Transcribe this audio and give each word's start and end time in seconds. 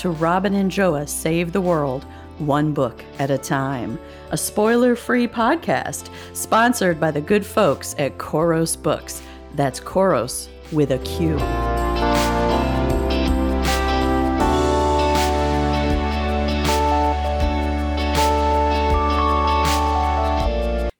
to 0.00 0.08
Robin 0.08 0.54
and 0.54 0.70
Joa 0.70 1.06
Save 1.06 1.52
the 1.52 1.60
World, 1.60 2.06
one 2.38 2.72
book 2.72 3.04
at 3.18 3.30
a 3.30 3.36
time, 3.36 3.98
a 4.30 4.36
spoiler 4.36 4.96
free 4.96 5.28
podcast 5.28 6.08
sponsored 6.32 6.98
by 6.98 7.10
the 7.10 7.20
good 7.20 7.44
folks 7.44 7.94
at 7.98 8.16
Khoros 8.16 8.82
Books. 8.82 9.20
That's 9.56 9.78
Khoros 9.78 10.48
with 10.72 10.92
a 10.92 10.98
Q. 11.00 11.36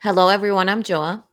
Hello, 0.03 0.29
everyone. 0.29 0.69
I'm 0.69 0.83
Joa. 0.83 1.30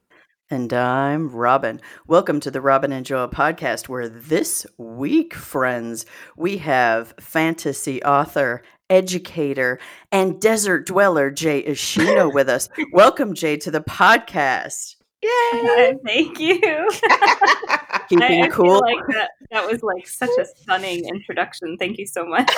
And 0.49 0.71
I'm 0.71 1.27
Robin. 1.27 1.81
Welcome 2.07 2.39
to 2.39 2.49
the 2.49 2.61
Robin 2.61 2.93
and 2.93 3.05
Joa 3.05 3.29
podcast, 3.29 3.89
where 3.89 4.07
this 4.07 4.65
week, 4.77 5.33
friends, 5.33 6.05
we 6.37 6.55
have 6.59 7.13
fantasy 7.20 8.01
author, 8.03 8.63
educator, 8.89 9.77
and 10.09 10.39
desert 10.39 10.87
dweller 10.87 11.31
Jay 11.31 11.63
Ishino 11.63 12.33
with 12.33 12.47
us. 12.47 12.70
Welcome, 12.93 13.33
Jay, 13.33 13.57
to 13.57 13.70
the 13.70 13.81
podcast. 13.81 14.95
Yay! 15.21 15.97
Thank 16.05 16.39
you. 16.39 16.55
Keeping 18.07 18.43
I, 18.43 18.45
I 18.45 18.48
cool. 18.48 18.81
feel 18.81 18.81
like 18.81 19.05
that, 19.09 19.31
that 19.51 19.70
was 19.70 19.84
like 19.84 20.07
such 20.07 20.29
a 20.39 20.45
stunning 20.45 21.09
introduction. 21.09 21.75
Thank 21.77 21.98
you 21.98 22.07
so 22.07 22.25
much. 22.25 22.49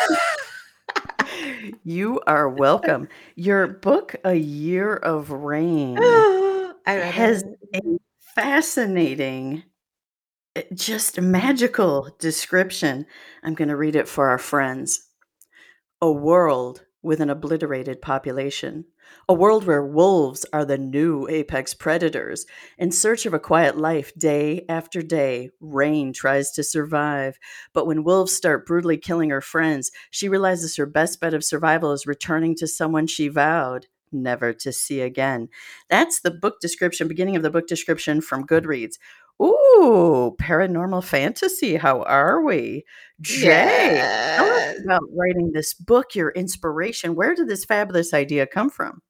you 1.83 2.21
are 2.27 2.49
welcome. 2.49 3.07
Your 3.35 3.65
book, 3.65 4.15
A 4.23 4.35
Year 4.35 4.95
of 4.95 5.31
Rain. 5.31 5.97
Has 6.93 7.43
a 7.73 7.81
fascinating, 8.35 9.63
eh, 10.55 10.63
just 10.73 11.19
magical 11.19 12.15
description. 12.19 13.05
I'm 13.43 13.53
going 13.53 13.69
to 13.69 13.75
read 13.75 13.95
it 13.95 14.07
for 14.07 14.29
our 14.29 14.37
friends. 14.37 15.07
A 16.01 16.11
world 16.11 16.85
with 17.01 17.21
an 17.21 17.29
obliterated 17.29 18.01
population. 18.01 18.85
A 19.27 19.33
world 19.33 19.65
where 19.65 19.85
wolves 19.85 20.45
are 20.53 20.65
the 20.65 20.77
new 20.77 21.27
apex 21.29 21.73
predators. 21.73 22.45
In 22.77 22.91
search 22.91 23.25
of 23.25 23.33
a 23.33 23.39
quiet 23.39 23.77
life, 23.77 24.13
day 24.17 24.65
after 24.69 25.01
day, 25.01 25.49
Rain 25.59 26.13
tries 26.13 26.51
to 26.51 26.63
survive. 26.63 27.37
But 27.73 27.87
when 27.87 28.03
wolves 28.03 28.33
start 28.33 28.65
brutally 28.65 28.97
killing 28.97 29.29
her 29.29 29.41
friends, 29.41 29.91
she 30.11 30.29
realizes 30.29 30.75
her 30.75 30.85
best 30.85 31.19
bet 31.19 31.33
of 31.33 31.43
survival 31.43 31.91
is 31.91 32.05
returning 32.05 32.55
to 32.55 32.67
someone 32.67 33.07
she 33.07 33.27
vowed 33.27 33.87
never 34.11 34.53
to 34.53 34.71
see 34.71 35.01
again. 35.01 35.49
That's 35.89 36.21
the 36.21 36.31
book 36.31 36.59
description, 36.61 37.07
beginning 37.07 37.35
of 37.35 37.43
the 37.43 37.49
book 37.49 37.67
description 37.67 38.21
from 38.21 38.45
Goodreads. 38.45 38.95
Ooh, 39.41 40.35
paranormal 40.39 41.03
fantasy. 41.03 41.77
How 41.77 42.03
are 42.03 42.41
we? 42.41 42.83
Jay, 43.21 44.01
tell 44.35 44.45
us 44.45 44.79
about 44.83 45.03
writing 45.15 45.51
this 45.53 45.73
book, 45.73 46.13
your 46.13 46.31
inspiration. 46.31 47.15
Where 47.15 47.35
did 47.35 47.47
this 47.47 47.63
fabulous 47.63 48.13
idea 48.13 48.45
come 48.45 48.69
from? 48.69 49.01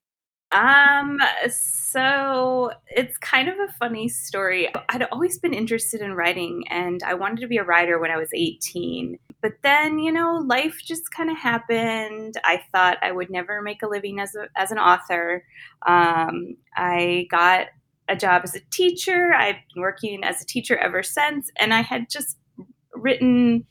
Um, 0.51 1.19
so 1.49 2.71
it's 2.87 3.17
kind 3.19 3.49
of 3.49 3.55
a 3.59 3.71
funny 3.73 4.07
story. 4.07 4.67
I'd 4.89 5.07
always 5.11 5.37
been 5.37 5.53
interested 5.53 6.01
in 6.01 6.13
writing 6.13 6.63
and 6.69 7.01
I 7.03 7.13
wanted 7.13 7.41
to 7.41 7.47
be 7.47 7.57
a 7.57 7.63
writer 7.63 7.99
when 7.99 8.09
I 8.09 8.17
was 8.17 8.29
18. 8.33 9.17
But 9.41 9.53
then, 9.63 9.99
you 9.99 10.11
know, 10.11 10.43
life 10.45 10.81
just 10.83 11.11
kind 11.11 11.29
of 11.29 11.37
happened. 11.37 12.35
I 12.43 12.61
thought 12.71 12.97
I 13.01 13.11
would 13.11 13.29
never 13.29 13.61
make 13.61 13.81
a 13.81 13.87
living 13.87 14.19
as, 14.19 14.35
a, 14.35 14.47
as 14.57 14.71
an 14.71 14.77
author. 14.77 15.45
Um, 15.87 16.57
I 16.75 17.27
got 17.31 17.67
a 18.09 18.15
job 18.15 18.41
as 18.43 18.55
a 18.55 18.59
teacher. 18.71 19.33
I've 19.33 19.55
been 19.73 19.81
working 19.81 20.23
as 20.23 20.41
a 20.41 20.45
teacher 20.45 20.77
ever 20.77 21.03
since. 21.03 21.49
And 21.57 21.73
I 21.73 21.81
had 21.81 22.09
just 22.09 22.37
written 22.93 23.65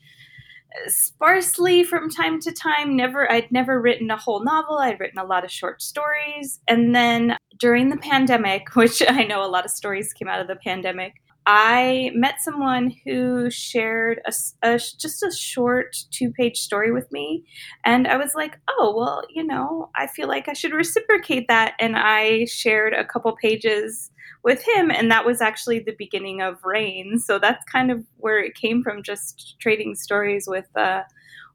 sparsely 0.87 1.83
from 1.83 2.09
time 2.09 2.39
to 2.39 2.51
time 2.51 2.95
never 2.95 3.29
i'd 3.31 3.51
never 3.51 3.81
written 3.81 4.11
a 4.11 4.17
whole 4.17 4.43
novel 4.43 4.77
i'd 4.77 4.99
written 4.99 5.17
a 5.17 5.23
lot 5.23 5.43
of 5.43 5.51
short 5.51 5.81
stories 5.81 6.59
and 6.67 6.93
then 6.93 7.35
during 7.57 7.89
the 7.89 7.97
pandemic 7.97 8.63
which 8.75 9.01
i 9.09 9.23
know 9.23 9.43
a 9.43 9.47
lot 9.47 9.65
of 9.65 9.71
stories 9.71 10.13
came 10.13 10.27
out 10.27 10.39
of 10.39 10.47
the 10.47 10.55
pandemic 10.55 11.15
i 11.51 12.11
met 12.13 12.35
someone 12.39 12.93
who 13.03 13.49
shared 13.49 14.21
a, 14.27 14.33
a 14.61 14.77
just 14.77 15.23
a 15.23 15.31
short 15.31 15.95
two 16.11 16.31
page 16.31 16.57
story 16.57 16.91
with 16.91 17.11
me 17.11 17.43
and 17.83 18.07
i 18.07 18.15
was 18.15 18.35
like 18.35 18.59
oh 18.69 18.93
well 18.95 19.23
you 19.33 19.43
know 19.43 19.89
i 19.95 20.05
feel 20.05 20.27
like 20.27 20.47
i 20.47 20.53
should 20.53 20.73
reciprocate 20.73 21.47
that 21.47 21.73
and 21.79 21.95
i 21.97 22.45
shared 22.45 22.93
a 22.93 23.03
couple 23.03 23.35
pages 23.35 24.11
with 24.43 24.63
him 24.63 24.91
and 24.91 25.09
that 25.09 25.25
was 25.25 25.41
actually 25.41 25.79
the 25.79 25.95
beginning 25.97 26.39
of 26.39 26.63
rain 26.63 27.17
so 27.17 27.39
that's 27.39 27.65
kind 27.65 27.89
of 27.89 28.05
where 28.17 28.37
it 28.37 28.53
came 28.53 28.83
from 28.83 29.01
just 29.01 29.55
trading 29.59 29.95
stories 29.95 30.45
with 30.47 30.67
uh, 30.77 31.01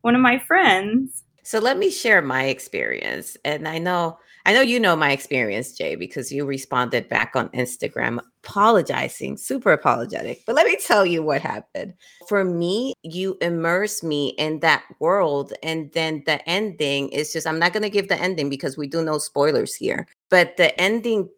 one 0.01 0.17
of 0.17 0.21
my 0.21 0.41
friends 0.41 1.23
So 1.47 1.59
let 1.59 1.77
me 1.77 1.91
share 1.91 2.23
my 2.23 2.45
experience. 2.45 3.37
And 3.45 3.69
I 3.69 3.77
know 3.77 4.19
I 4.47 4.53
know 4.53 4.61
you 4.61 4.79
know 4.79 4.95
my 4.95 5.11
experience, 5.11 5.73
Jay, 5.73 5.95
because 5.95 6.31
you 6.31 6.45
responded 6.45 7.09
back 7.09 7.33
on 7.35 7.49
Instagram 7.51 8.19
apologizing, 8.45 9.39
super 9.39 9.73
apologetic. 9.73 10.43
But 10.45 10.55
let 10.55 10.67
me 10.67 10.77
tell 10.77 11.07
you 11.07 11.23
what 11.23 11.41
happened. 11.41 11.95
For 12.29 12.45
me, 12.45 12.93
you 13.03 13.39
immerse 13.41 14.03
me 14.03 14.29
in 14.37 14.61
that 14.61 14.83
world. 15.01 15.55
And 15.63 15.91
then 15.93 16.23
the 16.27 16.47
ending 16.47 17.09
is 17.09 17.33
just, 17.33 17.47
I'm 17.47 17.59
not 17.59 17.73
going 17.73 17.85
to 17.85 17.91
give 17.91 18.09
the 18.09 18.21
ending 18.21 18.51
because 18.51 18.77
we 18.77 18.87
do 18.87 19.03
no 19.03 19.17
spoilers 19.17 19.75
here. 19.75 20.07
But 20.29 20.59
the 20.59 20.79
ending 20.79 21.31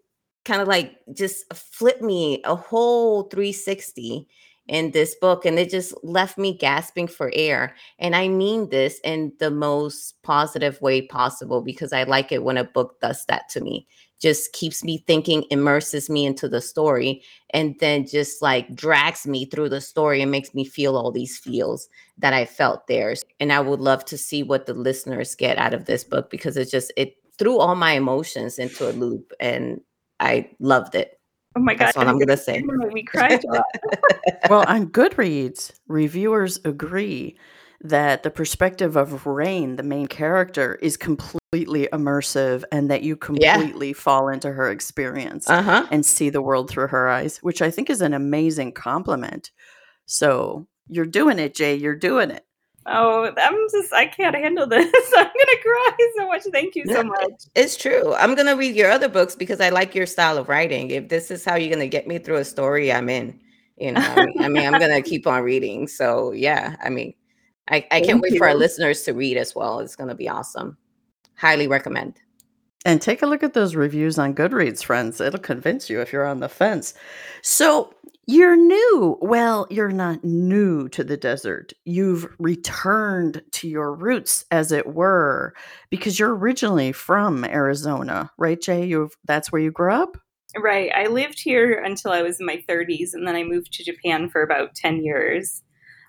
kind 0.45 0.61
of 0.61 0.67
like 0.67 0.97
just 1.15 1.53
flipped 1.55 2.03
me 2.03 2.41
a 2.45 2.57
whole 2.57 3.25
360 3.25 4.27
in 4.69 4.91
this 4.91 5.15
book. 5.15 5.45
And 5.45 5.59
it 5.59 5.71
just 5.71 5.95
left 6.03 6.39
me 6.39 6.57
gasping 6.57 7.07
for 7.07 7.31
air. 7.35 7.75
And 7.99 8.17
I 8.17 8.29
mean 8.29 8.69
this 8.71 9.01
in 9.05 9.33
the 9.39 9.51
most 9.51 10.15
positive 10.23 10.81
way 10.81 11.03
possible 11.03 11.63
because 11.63 11.93
I 11.93 12.05
like 12.05 12.33
it 12.33 12.43
when 12.43 12.57
a 12.57 12.65
book 12.65 13.01
does 13.01 13.25
that 13.27 13.49
to 13.51 13.61
me. 13.61 13.87
Just 14.19 14.53
keeps 14.55 14.83
me 14.83 15.05
thinking, 15.07 15.45
immerses 15.51 16.09
me 16.09 16.25
into 16.25 16.49
the 16.49 16.63
story, 16.63 17.23
and 17.51 17.77
then 17.81 18.07
just 18.07 18.41
like 18.41 18.75
drags 18.75 19.27
me 19.27 19.45
through 19.45 19.69
the 19.69 19.81
story 19.81 20.23
and 20.23 20.31
makes 20.31 20.55
me 20.55 20.65
feel 20.65 20.97
all 20.97 21.13
these 21.13 21.37
feels 21.37 21.87
that 22.17 22.33
I 22.33 22.47
felt 22.47 22.87
there. 22.87 23.15
And 23.41 23.53
I 23.53 23.61
would 23.61 23.81
love 23.81 24.07
to 24.07 24.17
see 24.17 24.43
what 24.43 24.65
the 24.65 24.73
listeners 24.73 25.35
get 25.35 25.59
out 25.59 25.75
of 25.75 25.85
this 25.85 26.03
book 26.03 26.31
because 26.31 26.57
it 26.57 26.71
just 26.71 26.93
it 26.97 27.17
threw 27.39 27.59
all 27.59 27.75
my 27.75 27.93
emotions 27.93 28.59
into 28.59 28.89
a 28.89 28.93
loop 28.93 29.33
and 29.39 29.81
I 30.21 30.51
loved 30.61 30.95
it. 30.95 31.16
Oh 31.57 31.61
my 31.61 31.75
god 31.75 31.87
That's 31.87 31.97
all 31.97 32.09
I'm 32.09 32.19
gonna 32.19 32.37
say. 32.37 32.59
You're 32.59 32.67
gonna 32.77 32.87
make 32.87 32.95
me 32.95 33.03
cry 33.03 33.37
Joa. 33.39 33.63
well, 34.51 34.65
on 34.69 34.89
Goodreads, 34.89 35.73
reviewers 35.89 36.59
agree 36.65 37.37
that 37.83 38.23
the 38.23 38.31
perspective 38.31 38.97
of 38.97 39.27
Rain, 39.27 39.77
the 39.77 39.83
main 39.83 40.07
character, 40.07 40.77
is 40.77 40.97
completely 40.97 41.89
immersive 41.93 42.65
and 42.73 42.91
that 42.91 43.03
you 43.03 43.19
Yeah. 43.35 43.55
completely 43.57 43.93
fall 43.93 44.29
into 44.29 44.51
her 44.53 44.71
experience. 44.71 45.49
Uh-huh. 45.49 45.87
and 45.91 46.05
see 46.05 46.31
the 46.31 46.41
world 46.43 46.71
through 46.71 46.89
her 46.89 47.09
eyes, 47.09 47.39
which 47.39 47.61
I 47.63 47.71
think 47.71 47.91
is 47.91 48.01
an 48.01 48.15
amazing 48.15 48.73
compliment. 48.73 49.51
So 50.07 50.67
you're 50.89 51.05
doing 51.05 51.39
it, 51.39 51.55
Jay. 51.55 51.75
You're 51.75 51.97
doing 51.97 52.31
it. 52.31 52.46
Oh 52.87 53.33
i'm 53.37 53.69
just 53.71 53.93
i 53.93 54.07
can't 54.07 54.35
handle 54.35 54.67
this 54.67 54.87
i'm 55.17 55.25
gonna 55.25 55.63
cry 55.63 55.97
so 56.17 56.27
much 56.29 56.43
thank 56.53 56.75
you 56.75 56.85
so 56.87 57.03
much 57.03 57.47
It's 57.55 57.77
true. 57.77 58.15
I'm 58.15 58.35
gonna 58.35 58.57
read 58.57 58.77
your 58.77 58.91
other 58.91 59.09
books 59.09 59.35
because 59.35 59.61
I 59.61 59.71
like 59.71 59.95
your 59.95 60.07
style 60.07 60.39
of 60.39 60.49
writing. 60.49 60.91
If 60.91 61.09
this 61.09 61.31
is 61.31 61.45
how 61.45 61.57
you're 61.57 61.73
gonna 61.73 61.89
get 61.89 62.07
me 62.07 62.19
through 62.19 62.37
a 62.37 62.45
story, 62.45 62.93
I'm 62.93 63.09
in. 63.09 63.39
You 63.77 63.93
know, 63.93 64.01
I 64.01 64.25
mean, 64.25 64.43
I 64.43 64.49
mean 64.49 64.67
I'm 64.67 64.81
gonna 64.81 65.03
keep 65.03 65.27
on 65.27 65.43
reading. 65.43 65.89
So 65.89 66.33
yeah, 66.33 66.77
I 66.83 66.91
mean, 66.91 67.15
I, 67.69 67.77
I 67.77 68.01
can't 68.01 68.07
Thank 68.07 68.23
wait 68.23 68.39
for 68.39 68.49
our 68.49 68.55
listeners 68.55 69.03
to 69.03 69.13
read 69.13 69.37
as 69.37 69.55
well. 69.55 69.81
It's 69.81 69.97
gonna 69.97 70.15
be 70.15 70.29
awesome. 70.29 70.77
Highly 71.37 71.67
recommend. 71.67 72.21
And 72.87 73.03
take 73.03 73.21
a 73.21 73.27
look 73.27 73.43
at 73.43 73.53
those 73.53 73.75
reviews 73.75 74.17
on 74.17 74.33
Goodreads, 74.33 74.85
friends. 74.85 75.21
It'll 75.21 75.41
convince 75.41 75.91
you 75.91 76.01
if 76.01 76.13
you're 76.13 76.25
on 76.25 76.39
the 76.39 76.49
fence. 76.49 76.95
So 77.43 77.93
you're 78.29 78.55
new. 78.55 79.19
Well, 79.21 79.67
you're 79.71 79.89
not 79.89 80.23
new 80.23 80.89
to 80.91 81.03
the 81.03 81.17
desert. 81.17 81.73
You've 81.85 82.29
returned 82.39 83.43
to 83.55 83.69
your 83.69 83.93
roots, 83.93 84.45
as 84.53 84.71
it 84.71 84.87
were, 84.87 85.53
because 85.91 86.21
you're 86.21 86.37
originally 86.37 86.93
from 86.93 87.45
Arizona, 87.45 88.31
right, 88.39 88.63
Jay? 88.63 88.87
You 88.87 89.11
that's 89.25 89.51
where 89.51 89.61
you 89.61 89.73
grew 89.73 89.93
up. 89.93 90.17
right 90.57 90.91
i 90.95 91.07
lived 91.07 91.41
here 91.41 91.83
until 91.83 92.13
i 92.13 92.23
was 92.23 92.41
in 92.41 92.47
my 92.47 92.63
30s 92.69 93.15
and 93.15 93.27
then 93.27 93.35
i 93.35 93.43
moved 93.43 93.73
to 93.73 93.85
japan 93.85 94.29
for 94.29 94.43
about 94.43 94.75
10 94.75 95.05
years 95.05 95.63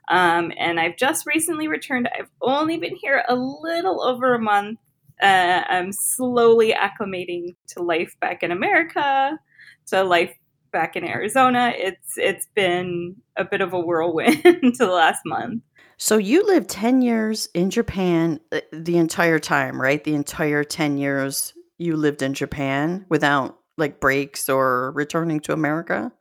um, 0.09 0.53
and 0.57 0.79
i've 0.79 0.95
just 0.95 1.25
recently 1.25 1.67
returned 1.67 2.07
i've 2.17 2.29
only 2.41 2.77
been 2.77 2.95
here 2.95 3.25
a 3.27 3.35
little 3.35 4.01
over 4.01 4.35
a 4.35 4.39
month 4.39 4.79
uh, 5.21 5.61
i'm 5.69 5.91
slowly 5.91 6.73
acclimating 6.73 7.55
to 7.67 7.81
life 7.81 8.13
back 8.19 8.43
in 8.43 8.51
america 8.51 9.37
to 9.85 10.03
life 10.03 10.33
back 10.71 10.95
in 10.95 11.03
arizona 11.03 11.73
it's 11.75 12.17
it's 12.17 12.47
been 12.55 13.15
a 13.37 13.45
bit 13.45 13.61
of 13.61 13.73
a 13.73 13.79
whirlwind 13.79 14.43
to 14.43 14.71
the 14.77 14.87
last 14.87 15.21
month 15.25 15.61
So 15.99 16.17
you 16.17 16.45
lived 16.45 16.69
10 16.69 17.01
years 17.01 17.49
in 17.55 17.71
Japan 17.71 18.39
uh, 18.51 18.61
the 18.71 18.97
entire 18.97 19.39
time, 19.39 19.81
right? 19.81 20.03
The 20.03 20.13
entire 20.13 20.63
10 20.63 20.99
years 20.99 21.53
you 21.79 21.97
lived 21.97 22.21
in 22.21 22.35
Japan 22.35 23.03
without 23.09 23.57
like 23.79 23.99
breaks 23.99 24.47
or 24.47 24.91
returning 24.91 25.39
to 25.41 25.53
America? 25.53 26.11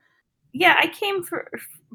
yeah, 0.59 0.77
I 0.79 0.87
came 0.87 1.23
for 1.23 1.51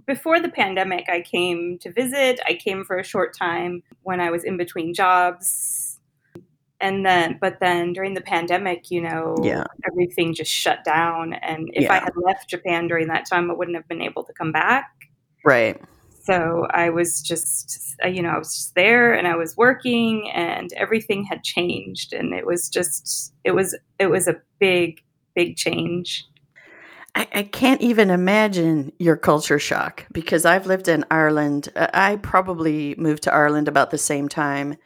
before 0.06 0.40
the 0.40 0.50
pandemic. 0.50 1.10
I 1.10 1.22
came 1.22 1.80
to 1.80 1.92
visit. 1.92 2.40
I 2.46 2.54
came 2.54 2.84
for 2.84 3.00
a 3.00 3.04
short 3.04 3.36
time 3.36 3.82
when 4.04 4.22
I 4.22 4.30
was 4.30 4.44
in 4.44 4.56
between 4.56 4.94
jobs, 4.94 5.48
and 6.82 7.06
then 7.06 7.38
but 7.40 7.60
then 7.60 7.94
during 7.94 8.14
the 8.14 8.22
pandemic, 8.22 8.92
you 8.92 9.02
know, 9.02 9.36
Yeah. 9.42 9.64
everything 9.90 10.34
just 10.34 10.52
shut 10.52 10.84
down. 10.84 11.34
And 11.34 11.70
if 11.74 11.90
I 11.90 12.00
had 12.00 12.14
left 12.16 12.50
Japan 12.50 12.88
during 12.88 13.08
that 13.08 13.26
time, 13.30 13.50
I 13.50 13.54
wouldn't 13.54 13.78
have 13.78 13.88
been 13.88 14.02
able 14.02 14.24
to 14.24 14.34
come 14.34 14.52
back. 14.52 14.92
Right. 15.46 15.82
So 16.24 16.68
I 16.70 16.90
was 16.90 17.22
just, 17.22 17.96
uh, 18.04 18.08
you 18.08 18.22
know, 18.22 18.30
I 18.30 18.38
was 18.38 18.54
just 18.54 18.76
there 18.76 19.14
and 19.14 19.28
I 19.28 19.36
was 19.36 19.58
working 19.58 20.30
and 20.32 20.72
everything 20.74 21.24
had 21.24 21.44
changed. 21.44 22.14
And 22.14 22.34
it 22.34 22.46
was 22.46 22.70
just, 22.70 23.34
it 23.44 23.52
was, 23.52 23.76
it 23.98 24.08
was 24.08 24.28
a 24.28 24.36
big, 24.60 25.02
big 25.36 25.58
change. 25.58 26.26
I, 27.16 27.28
I 27.34 27.44
can't 27.44 27.82
even 27.82 28.10
imagine 28.10 28.94
your 29.00 29.18
culture 29.18 29.60
shock 29.60 30.06
because 30.12 30.46
I've 30.46 30.68
lived 30.68 30.88
in 30.88 31.04
Ireland. 31.12 31.70
Uh, 31.76 31.88
I 31.94 32.18
probably 32.18 32.96
moved 32.98 33.24
to 33.24 33.34
Ireland 33.34 33.68
about 33.68 33.92
the 33.92 33.98
same 33.98 34.30
time, 34.30 34.78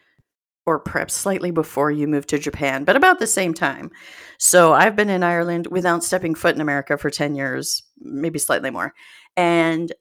or 0.65 0.79
perhaps 0.79 1.13
slightly 1.13 1.51
before 1.51 1.91
you 1.91 2.07
moved 2.07 2.29
to 2.29 2.39
Japan, 2.39 2.83
but 2.83 2.95
about 2.95 3.19
the 3.19 3.27
same 3.27 3.53
time. 3.53 3.91
So 4.39 4.73
I've 4.73 4.95
been 4.95 5.09
in 5.09 5.23
Ireland 5.23 5.67
without 5.67 6.03
stepping 6.03 6.35
foot 6.35 6.55
in 6.55 6.61
America 6.61 6.97
for 6.97 7.09
10 7.09 7.35
years, 7.35 7.83
maybe 7.99 8.39
slightly 8.39 8.71
more. 8.71 8.93
And 9.37 9.93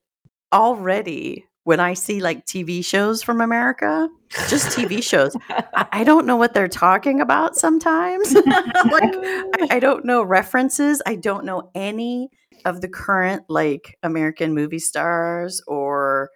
already, 0.52 1.44
when 1.64 1.80
I 1.80 1.94
see 1.94 2.20
like 2.20 2.46
TV 2.46 2.84
shows 2.84 3.22
from 3.22 3.40
America, 3.40 4.08
just 4.48 4.76
TV 4.76 5.02
shows, 5.02 5.36
I, 5.74 6.04
don't 6.04 6.26
know 6.26 6.36
what 6.36 6.54
they're 6.54 6.68
talking 6.68 7.20
about 7.20 7.56
sometimes. 7.56 8.34
like, 8.34 9.14
I, 9.14 9.68
I 9.70 9.78
don't 9.80 10.04
know 10.04 10.22
references. 10.22 11.00
I 11.06 11.16
don't 11.16 11.44
know 11.44 11.70
any 11.74 12.30
of 12.64 12.80
the 12.80 12.88
current 12.88 13.44
like 13.48 13.98
American 14.02 14.54
movie 14.54 14.78
stars 14.78 15.62
or 15.66 16.30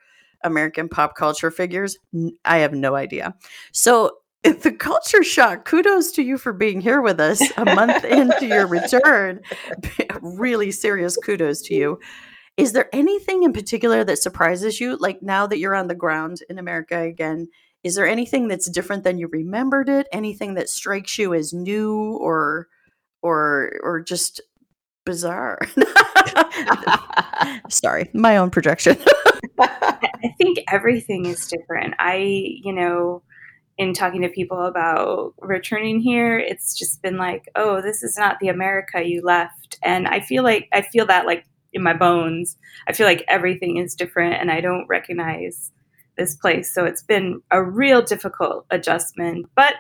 American 0.45 0.89
pop 0.89 1.17
culture 1.17 1.51
figures. 1.51 1.97
I 2.45 2.59
have 2.59 2.73
no 2.73 2.95
idea. 2.95 3.35
So 3.73 4.13
the 4.45 4.73
culture 4.73 5.25
shock, 5.25 5.65
kudos 5.65 6.13
to 6.13 6.23
you 6.23 6.39
for 6.39 6.53
being 6.53 6.81
here 6.81 7.01
with 7.01 7.21
us 7.21 7.43
a 7.57 7.65
month 7.65 8.05
into 8.05 8.47
your 8.47 8.67
return. 8.67 9.41
really 10.23 10.71
serious 10.71 11.17
kudos 11.17 11.63
to 11.63 11.75
you. 11.75 11.99
Is 12.57 12.73
there 12.73 12.89
anything 12.93 13.45
in 13.45 13.53
particular 13.53 14.05
that 14.05 14.19
surprises 14.19 14.81
you? 14.81 14.97
Like 14.97 15.23
now 15.23 15.47
that 15.47 15.59
you're 15.59 15.75
on 15.75 15.89
the 15.89 15.95
ground 15.95 16.41
in 16.49 16.59
America 16.59 17.01
again, 17.01 17.49
is 17.85 17.95
there 17.95 18.09
anything 18.09 18.49
that's 18.49 18.69
different 18.69 19.05
than 19.05 19.19
you 19.19 19.29
remembered 19.29 19.89
it? 19.89 20.09
Anything 20.13 20.55
that 20.55 20.69
strikes 20.69 21.19
you 21.19 21.35
as 21.35 21.53
new 21.53 22.17
or 22.17 22.67
or 23.23 23.79
or 23.83 24.01
just 24.01 24.41
bizarre? 25.07 25.61
Sorry, 27.69 28.11
my 28.13 28.37
own 28.37 28.51
projection. 28.51 28.99
I 30.25 30.29
think 30.39 30.59
everything 30.69 31.27
is 31.27 31.47
different. 31.47 31.95
I, 31.99 32.17
you 32.17 32.73
know, 32.73 33.23
in 33.77 33.93
talking 33.93 34.23
to 34.23 34.29
people 34.29 34.65
about 34.65 35.35
returning 35.41 36.01
here, 36.01 36.39
it's 36.39 36.77
just 36.77 37.01
been 37.03 37.17
like, 37.17 37.49
oh, 37.55 37.81
this 37.81 38.03
is 38.03 38.17
not 38.19 38.39
the 38.41 38.49
America 38.49 39.05
you 39.05 39.23
left. 39.23 39.79
And 39.83 40.09
I 40.09 40.21
feel 40.21 40.43
like, 40.43 40.69
I 40.73 40.83
feel 40.83 41.07
that 41.07 41.27
like 41.27 41.45
in 41.73 41.83
my 41.83 41.95
bones. 41.95 42.57
I 42.87 42.93
feel 42.93 43.07
like 43.07 43.25
everything 43.29 43.77
is 43.77 43.95
different 43.95 44.35
and 44.35 44.51
I 44.51 44.61
don't 44.61 44.87
recognize 44.89 45.73
this 46.17 46.35
place. 46.35 46.73
So 46.73 46.85
it's 46.85 47.03
been 47.03 47.43
a 47.51 47.63
real 47.63 48.03
difficult 48.03 48.67
adjustment, 48.71 49.47
but 49.55 49.75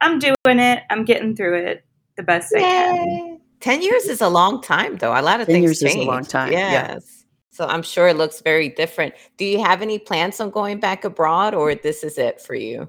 I'm 0.00 0.18
doing 0.18 0.34
it. 0.46 0.82
I'm 0.90 1.04
getting 1.04 1.36
through 1.36 1.58
it 1.66 1.84
the 2.16 2.22
best 2.22 2.54
I 2.56 2.60
can. 2.60 3.40
10 3.60 3.82
years 3.82 4.04
is 4.04 4.20
a 4.20 4.28
long 4.28 4.60
time, 4.60 4.96
though. 4.96 5.12
A 5.12 5.22
lot 5.22 5.40
of 5.40 5.46
10 5.46 5.54
things 5.54 5.64
years 5.64 5.82
is 5.82 5.92
a 5.92 5.94
change. 5.94 6.08
long 6.08 6.24
time, 6.24 6.52
yeah. 6.52 6.72
Yes. 6.72 7.21
So 7.52 7.66
I'm 7.66 7.82
sure 7.82 8.08
it 8.08 8.16
looks 8.16 8.40
very 8.40 8.70
different. 8.70 9.14
Do 9.36 9.44
you 9.44 9.62
have 9.62 9.82
any 9.82 9.98
plans 9.98 10.40
on 10.40 10.50
going 10.50 10.80
back 10.80 11.04
abroad 11.04 11.54
or 11.54 11.74
this 11.74 12.02
is 12.02 12.16
it 12.16 12.40
for 12.40 12.54
you? 12.54 12.80
Um, 12.80 12.88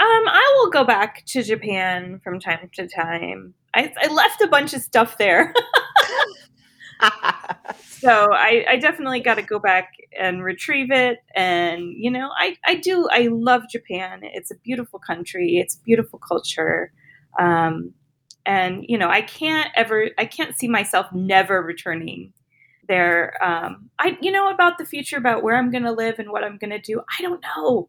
I 0.00 0.58
will 0.58 0.70
go 0.70 0.82
back 0.82 1.24
to 1.26 1.42
Japan 1.42 2.18
from 2.24 2.40
time 2.40 2.70
to 2.74 2.88
time. 2.88 3.52
I, 3.74 3.92
I 4.02 4.12
left 4.12 4.40
a 4.40 4.48
bunch 4.48 4.72
of 4.72 4.80
stuff 4.80 5.18
there. 5.18 5.54
so 7.84 8.32
I, 8.32 8.64
I 8.68 8.76
definitely 8.78 9.20
got 9.20 9.34
to 9.34 9.42
go 9.42 9.58
back 9.58 9.92
and 10.18 10.42
retrieve 10.42 10.90
it. 10.90 11.18
And, 11.34 11.92
you 11.94 12.10
know, 12.10 12.30
I, 12.36 12.56
I 12.64 12.76
do, 12.76 13.08
I 13.10 13.28
love 13.30 13.64
Japan. 13.70 14.20
It's 14.22 14.50
a 14.50 14.56
beautiful 14.56 14.98
country, 14.98 15.58
it's 15.58 15.76
beautiful 15.76 16.18
culture. 16.18 16.92
Um, 17.38 17.92
and, 18.46 18.84
you 18.88 18.96
know, 18.96 19.10
I 19.10 19.20
can't 19.20 19.70
ever, 19.76 20.08
I 20.16 20.24
can't 20.24 20.56
see 20.56 20.68
myself 20.68 21.06
never 21.12 21.62
returning 21.62 22.32
there. 22.92 23.42
Um, 23.42 23.88
I, 23.98 24.16
you 24.20 24.30
know, 24.30 24.50
about 24.50 24.76
the 24.78 24.84
future, 24.84 25.16
about 25.16 25.42
where 25.42 25.56
I'm 25.56 25.70
going 25.70 25.84
to 25.84 25.92
live 25.92 26.18
and 26.18 26.30
what 26.30 26.44
I'm 26.44 26.58
going 26.58 26.70
to 26.70 26.78
do. 26.80 27.00
I 27.18 27.22
don't 27.22 27.42
know. 27.42 27.88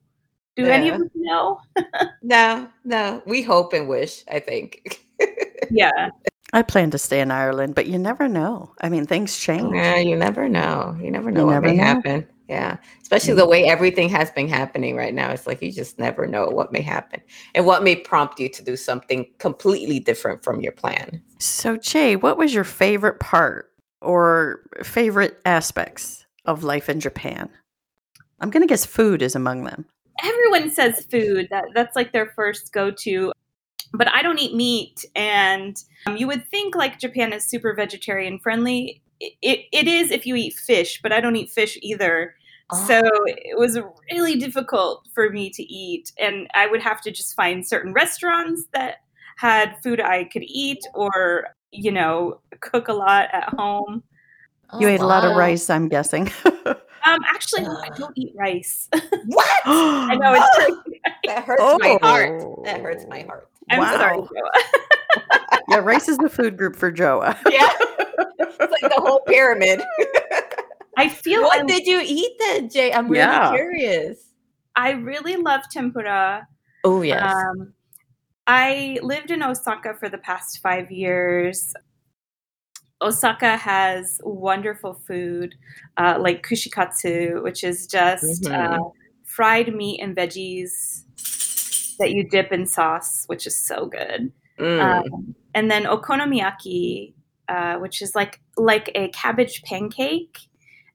Do 0.56 0.66
any 0.66 0.90
of 0.90 1.00
Yeah. 1.00 1.08
you 1.16 1.26
know? 1.26 1.60
no, 2.22 2.70
no. 2.86 3.22
We 3.26 3.42
hope 3.42 3.74
and 3.74 3.88
wish, 3.88 4.24
I 4.32 4.40
think. 4.40 5.02
Yeah. 5.72 6.10
I 6.52 6.62
plan 6.62 6.92
to 6.92 6.98
stay 7.00 7.20
in 7.22 7.32
Ireland, 7.32 7.74
but 7.74 7.88
you 7.88 7.98
never 7.98 8.28
know. 8.28 8.74
I 8.82 8.90
mean, 8.90 9.08
things 9.08 9.40
change. 9.40 9.74
Yeah, 9.74 9.96
you 9.98 10.16
never 10.16 10.48
know. 10.50 10.96
You 11.02 11.10
never 11.10 11.32
know 11.32 11.42
You 11.42 11.46
what 11.48 11.54
never 11.54 11.68
may 11.70 11.78
know. 11.78 11.84
happen. 11.84 12.28
Yeah. 12.50 12.78
Especially 13.02 13.34
the 13.34 13.48
way 13.48 13.64
everything 13.66 14.10
has 14.10 14.30
been 14.30 14.48
happening 14.50 14.96
right 14.96 15.14
now. 15.14 15.32
It's 15.32 15.48
like 15.48 15.62
you 15.64 15.72
just 15.72 15.98
never 15.98 16.28
know 16.28 16.48
what 16.50 16.72
may 16.74 16.82
happen 16.82 17.22
and 17.56 17.66
what 17.66 17.82
may 17.84 17.96
prompt 17.96 18.40
you 18.40 18.50
to 18.50 18.62
do 18.64 18.76
something 18.76 19.26
completely 19.40 20.00
different 20.00 20.44
from 20.44 20.60
your 20.62 20.74
plan. 20.74 21.24
So, 21.40 21.78
Jay, 21.78 22.16
what 22.18 22.38
was 22.38 22.54
your 22.54 22.66
favorite 22.66 23.20
part 23.20 23.72
or 24.04 24.60
favorite 24.84 25.40
aspects 25.46 26.26
of 26.46 26.64
life 26.64 26.90
in 26.90 27.00
Japan? 27.00 27.50
I'm 28.42 28.50
going 28.50 28.62
to 28.62 28.68
guess 28.68 28.86
food 28.86 29.22
is 29.22 29.36
among 29.36 29.64
them. 29.64 29.86
everyone 30.24 30.70
says 30.70 31.06
food. 31.10 31.48
That 31.50 31.66
that's 31.74 31.96
like 31.96 32.12
their 32.12 32.32
first 32.36 32.72
go-to. 32.74 33.32
But 33.96 34.08
i 34.10 34.24
don't 34.24 34.40
eat 34.40 34.56
meat 34.56 35.06
and 35.16 35.78
um, 36.08 36.18
you 36.18 36.26
would 36.26 36.48
think 36.50 36.74
like 36.76 37.00
japan 37.00 37.32
is 37.32 37.46
super 37.46 37.76
vegetarian 37.76 38.40
friendly. 38.40 39.02
It, 39.20 39.34
it, 39.44 39.60
it 39.72 39.88
is 39.88 40.10
if 40.12 40.26
you 40.26 40.36
eat 40.36 40.56
fish 40.56 41.00
but 41.04 41.12
i 41.12 41.22
don't 41.22 41.36
eat 41.36 41.52
fish 41.52 41.78
either. 41.82 42.36
So 42.88 43.02
it 43.28 43.60
was 43.60 43.78
really 44.12 44.36
difficult 44.36 45.08
for 45.14 45.30
me 45.30 45.52
to 45.52 45.62
eat 45.62 46.12
and 46.18 46.48
i 46.56 46.66
would 46.66 46.82
have 46.82 47.02
to 47.02 47.12
just 47.12 47.36
find 47.36 47.68
certain 47.68 47.94
restaurants 47.94 48.64
that 48.74 48.96
had 49.38 49.76
food 49.84 50.00
i 50.02 50.24
could 50.24 50.44
eat 50.44 50.80
or 50.96 51.50
you 51.74 51.92
know 51.92 52.40
cook 52.60 52.88
a 52.88 52.94
lot 52.94 53.30
at 53.34 53.50
home 53.58 54.04
You 54.80 54.88
ate 54.88 55.02
a 55.02 55.06
lot 55.06 55.24
of 55.26 55.36
rice, 55.36 55.70
I'm 55.70 55.88
guessing. 55.90 56.32
um 57.06 57.20
actually 57.28 57.64
no, 57.64 57.76
i 57.84 57.90
don't 57.98 58.18
eat 58.18 58.32
rice 58.34 58.88
What? 59.26 59.62
i 59.66 60.16
know 60.16 60.34
it's 60.36 60.56
crazy. 60.56 61.02
That 61.26 61.44
hurts 61.44 61.62
my 61.80 61.98
heart. 62.02 62.42
That 62.64 62.80
Oh. 62.80 62.84
hurts 62.84 63.06
my 63.10 63.22
heart. 63.24 63.50
i'm 63.70 63.80
Wow. 63.80 63.98
sorry 63.98 64.18
Joa. 64.18 65.62
yeah, 65.70 65.78
rice 65.80 66.08
is 66.08 66.18
the 66.18 66.30
food 66.30 66.58
group 66.58 66.76
for 66.78 66.92
Joa. 66.92 67.38
Yeah. 67.50 67.70
it's 68.40 68.60
like 68.72 68.82
the 68.94 69.02
whole 69.02 69.20
pyramid. 69.28 69.82
i 70.98 71.10
feel 71.10 71.42
what 71.44 71.62
I- 71.62 71.66
did 71.66 71.86
you 71.88 72.00
eat 72.04 72.34
then, 72.40 72.70
Jay? 72.70 72.94
I'm 72.94 73.08
really 73.10 73.18
Yeah. 73.24 73.52
curious. 73.52 74.30
I 74.76 74.92
really 74.92 75.36
love 75.36 75.62
tempura. 75.72 76.48
Oh, 76.84 77.02
yes. 77.02 77.22
Um, 77.22 77.74
I 78.48 79.00
lived 79.02 79.32
in 79.32 79.42
Osaka 79.42 79.94
for 79.94 80.10
the 80.10 80.18
past 80.18 80.60
five 80.62 80.92
years. 80.92 81.74
Osaka 83.02 83.58
has 83.58 84.20
wonderful 84.24 85.02
food 85.08 85.56
uh, 85.98 86.18
like 86.20 86.46
kushikatsu, 86.46 87.44
which 87.44 87.64
is 87.64 87.88
just 87.88 88.44
Mhm. 88.44 88.54
uh, 88.54 88.90
fried 89.24 89.74
meat 89.76 90.00
and 90.02 90.16
veggies 90.16 91.04
that 92.00 92.12
you 92.12 92.28
dip 92.28 92.52
in 92.52 92.66
sauce, 92.66 93.24
which 93.28 93.46
is 93.46 93.56
so 93.56 93.86
good. 93.86 94.32
Mm. 94.58 94.80
Um, 94.80 95.36
and 95.54 95.70
then 95.70 95.84
okonomiyaki, 95.84 97.14
uh, 97.50 97.78
which 97.78 98.02
is 98.02 98.16
like 98.16 98.40
like 98.58 98.92
a 98.96 99.10
cabbage 99.10 99.64
pancake, 99.64 100.40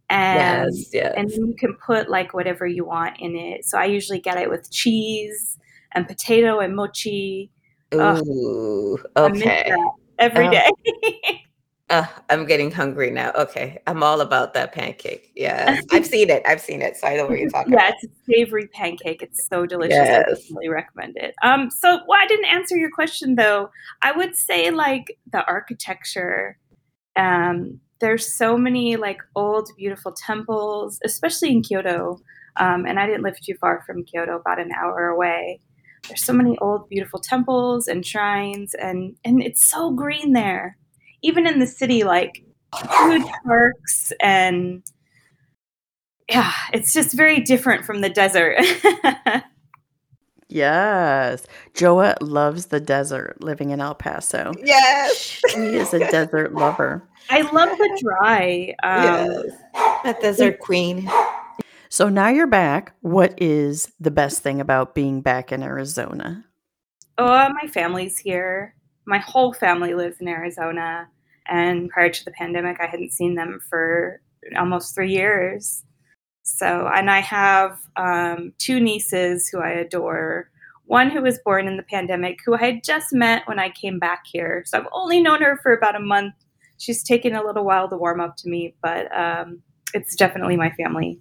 and 0.09 0.75
yes, 0.75 0.91
yes. 0.93 1.15
and 1.17 1.29
then 1.31 1.47
you 1.47 1.55
can 1.59 1.75
put 1.75 2.09
like 2.09 2.33
whatever 2.35 2.67
you 2.67 2.85
want 2.85 3.17
in 3.21 3.37
it. 3.37 3.65
So 3.65 3.79
I 3.79 3.85
usually 3.85 4.21
get 4.21 4.39
it 4.39 4.49
with 4.49 4.71
cheese 4.71 5.59
and 5.93 6.07
potato 6.07 6.61
and 6.61 6.75
mochi. 6.77 7.51
ugh, 7.93 8.23
Ooh, 8.27 8.99
miss 9.17 9.43
okay. 9.43 9.73
every 10.19 10.47
Oh. 10.47 10.51
day. 10.51 10.69
Uh, 11.91 12.05
I'm 12.29 12.45
getting 12.45 12.71
hungry 12.71 13.11
now. 13.11 13.33
Okay, 13.35 13.79
I'm 13.87 14.03
all 14.03 14.21
about 14.21 14.53
that 14.53 14.73
pancake. 14.73 15.33
Yeah, 15.35 15.81
I've 15.91 16.05
seen 16.05 16.29
it. 16.29 16.43
I've 16.45 16.61
seen 16.61 16.83
it. 16.83 16.99
So 16.99 17.07
I 17.07 17.17
know 17.17 17.27
what 17.27 17.39
you're 17.39 17.49
talking 17.49 17.73
yeah, 17.73 17.89
about. 17.89 17.95
it's 18.03 18.13
a 18.13 18.31
savory 18.31 18.67
pancake. 18.67 19.23
It's 19.23 19.47
so 19.49 19.65
delicious. 19.65 19.97
I 19.99 20.23
definitely 20.25 20.69
recommend 20.69 21.17
it. 21.17 21.35
Um, 21.43 21.71
so 21.71 22.01
well, 22.07 22.19
I 22.21 22.27
didn't 22.27 22.45
answer 22.45 22.77
your 22.77 22.91
question 22.91 23.37
though. 23.37 23.71
I 24.03 24.13
would 24.13 24.37
say 24.37 24.71
like 24.71 25.17
the 25.33 25.43
architecture. 25.47 26.59
Um, 27.17 27.81
there's 28.01 28.31
so 28.33 28.59
many 28.59 28.97
like 28.97 29.23
old 29.35 29.71
beautiful 29.79 30.13
temples, 30.13 31.01
especially 31.05 31.53
in 31.53 31.63
Kyoto. 31.63 32.21
Um, 32.59 32.85
and 32.87 33.01
I 33.01 33.07
didn't 33.07 33.23
live 33.23 33.41
too 33.41 33.55
far 33.61 33.83
from 33.87 34.05
Kyoto, 34.05 34.37
about 34.37 34.61
an 34.61 34.73
hour 34.79 35.07
away. 35.09 35.61
There's 36.07 36.25
so 36.25 36.33
many 36.33 36.57
old 36.59 36.89
beautiful 36.89 37.19
temples 37.19 37.89
and 37.89 38.05
shrines, 38.07 38.75
and 38.75 39.17
and 39.25 39.43
it's 39.43 39.65
so 39.65 39.91
green 39.91 40.33
there. 40.33 40.77
Even 41.23 41.47
in 41.47 41.59
the 41.59 41.67
city, 41.67 42.05
like 42.05 42.45
huge 43.01 43.27
parks 43.45 44.13
and 44.21 44.83
yeah, 46.29 46.53
it's 46.73 46.93
just 46.93 47.17
very 47.17 47.41
different 47.41 47.85
from 47.85 48.03
the 48.03 48.11
desert. 48.11 48.59
Yes. 50.49 51.47
Joa 51.75 52.17
loves 52.21 52.67
the 52.67 52.81
desert 52.81 53.37
living 53.43 53.71
in 53.71 53.81
El 53.81 53.95
Paso. 53.95 54.53
Yes. 54.65 55.41
She 55.51 55.59
is 55.59 55.93
a 55.93 55.99
desert 55.99 56.55
lover. 56.55 57.07
I 57.29 57.43
love 57.43 57.77
the 57.77 58.03
dry. 58.03 58.75
Um, 58.83 59.05
yes. 59.05 59.45
A 60.05 60.15
desert 60.21 60.59
queen. 60.61 61.11
So 61.91 62.09
now 62.09 62.29
you're 62.29 62.47
back. 62.47 62.95
What 63.01 63.35
is 63.39 63.93
the 63.99 64.11
best 64.11 64.43
thing 64.43 64.61
about 64.61 64.95
being 64.95 65.23
back 65.23 65.53
in 65.53 65.63
Arizona? 65.63 66.45
Oh, 67.17 67.49
my 67.61 67.69
family's 67.69 68.19
here. 68.19 68.75
My 69.07 69.19
whole 69.19 69.55
family 69.55 69.95
lives 69.95 70.21
in 70.21 70.29
Arizona. 70.29 71.09
And 71.47 71.89
prior 71.89 72.11
to 72.11 72.25
the 72.25 72.31
pandemic, 72.33 72.79
I 72.81 72.87
hadn't 72.87 73.13
seen 73.13 73.35
them 73.35 73.59
for 73.71 74.21
almost 74.57 74.95
three 74.95 75.11
years. 75.11 75.83
So, 76.43 76.91
and 76.95 77.11
I 77.11 77.21
have 77.21 77.81
um, 77.97 78.53
two 78.59 78.81
nieces 78.81 79.49
who 79.49 79.61
I 79.61 79.71
adore. 79.71 80.51
One 80.85 81.11
who 81.11 81.23
was 81.23 81.39
born 81.39 81.69
in 81.69 81.77
the 81.77 81.83
pandemic, 81.83 82.39
who 82.45 82.55
I 82.55 82.65
had 82.65 82.85
just 82.85 83.13
met 83.13 83.47
when 83.47 83.59
I 83.59 83.71
came 83.71 83.99
back 83.99 84.25
here. 84.31 84.63
So 84.67 84.79
I've 84.79 84.87
only 84.93 85.21
known 85.21 85.43
her 85.43 85.59
for 85.63 85.73
about 85.73 85.97
a 85.97 86.01
month. 86.01 86.35
She's 86.79 87.03
taken 87.03 87.35
a 87.35 87.45
little 87.45 87.65
while 87.65 87.89
to 87.89 87.97
warm 87.97 88.21
up 88.21 88.37
to 88.39 88.49
me, 88.49 88.75
but 88.83 89.15
um, 89.17 89.63
it's 89.95 90.15
definitely 90.17 90.57
my 90.57 90.71
family. 90.71 91.19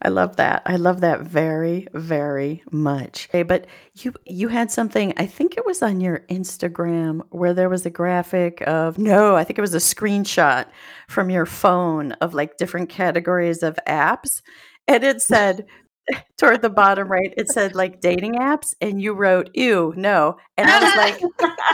I 0.00 0.10
love 0.10 0.36
that. 0.36 0.62
I 0.64 0.76
love 0.76 1.00
that 1.00 1.22
very, 1.22 1.88
very 1.92 2.62
much. 2.70 3.28
Okay, 3.30 3.42
but 3.42 3.66
you 3.94 4.14
you 4.26 4.46
had 4.48 4.70
something. 4.70 5.12
I 5.16 5.26
think 5.26 5.56
it 5.56 5.66
was 5.66 5.82
on 5.82 6.00
your 6.00 6.20
Instagram 6.30 7.22
where 7.30 7.52
there 7.52 7.68
was 7.68 7.84
a 7.84 7.90
graphic 7.90 8.62
of 8.66 8.96
no. 8.96 9.34
I 9.34 9.42
think 9.42 9.58
it 9.58 9.62
was 9.62 9.74
a 9.74 9.78
screenshot 9.78 10.66
from 11.08 11.30
your 11.30 11.46
phone 11.46 12.12
of 12.12 12.32
like 12.32 12.58
different 12.58 12.88
categories 12.90 13.62
of 13.64 13.76
apps, 13.88 14.40
and 14.86 15.02
it 15.02 15.20
said 15.20 15.66
toward 16.38 16.62
the 16.62 16.70
bottom 16.70 17.08
right, 17.10 17.34
it 17.36 17.48
said 17.50 17.74
like 17.74 18.00
dating 18.00 18.34
apps, 18.34 18.74
and 18.80 19.02
you 19.02 19.14
wrote 19.14 19.50
"ew, 19.54 19.92
no," 19.96 20.36
and 20.56 20.70
I 20.70 20.80
was 20.80 20.96
like, 20.96 21.22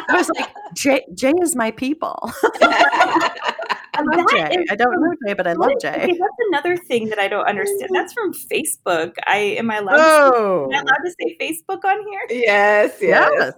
I 0.08 0.16
was 0.16 0.30
like, 0.38 0.48
Jay, 0.74 1.04
Jay 1.14 1.32
is 1.42 1.54
my 1.54 1.70
people. 1.72 2.32
I 3.94 4.02
love 4.02 4.26
That 4.28 4.50
Jay. 4.52 4.60
is 4.62 4.68
I 4.70 4.76
don't 4.76 5.00
know 5.00 5.14
Jay, 5.26 5.32
but 5.34 5.46
I 5.46 5.52
love 5.54 5.72
Jay. 5.80 5.88
Okay, 5.90 6.06
that's 6.06 6.36
another 6.48 6.76
thing 6.76 7.08
that 7.10 7.18
I 7.18 7.28
don't 7.28 7.46
understand. 7.46 7.90
That's 7.94 8.12
from 8.12 8.32
Facebook. 8.34 9.14
I 9.26 9.36
am 9.58 9.70
I 9.70 9.78
allowed, 9.78 9.96
Oh, 10.00 10.68
to, 10.70 10.76
am 10.76 10.78
I 10.78 10.80
allowed 10.80 11.04
to 11.04 11.14
say 11.20 11.36
Facebook 11.40 11.84
on 11.84 12.06
here? 12.08 12.20
Yes, 12.30 12.96
yes. 13.00 13.54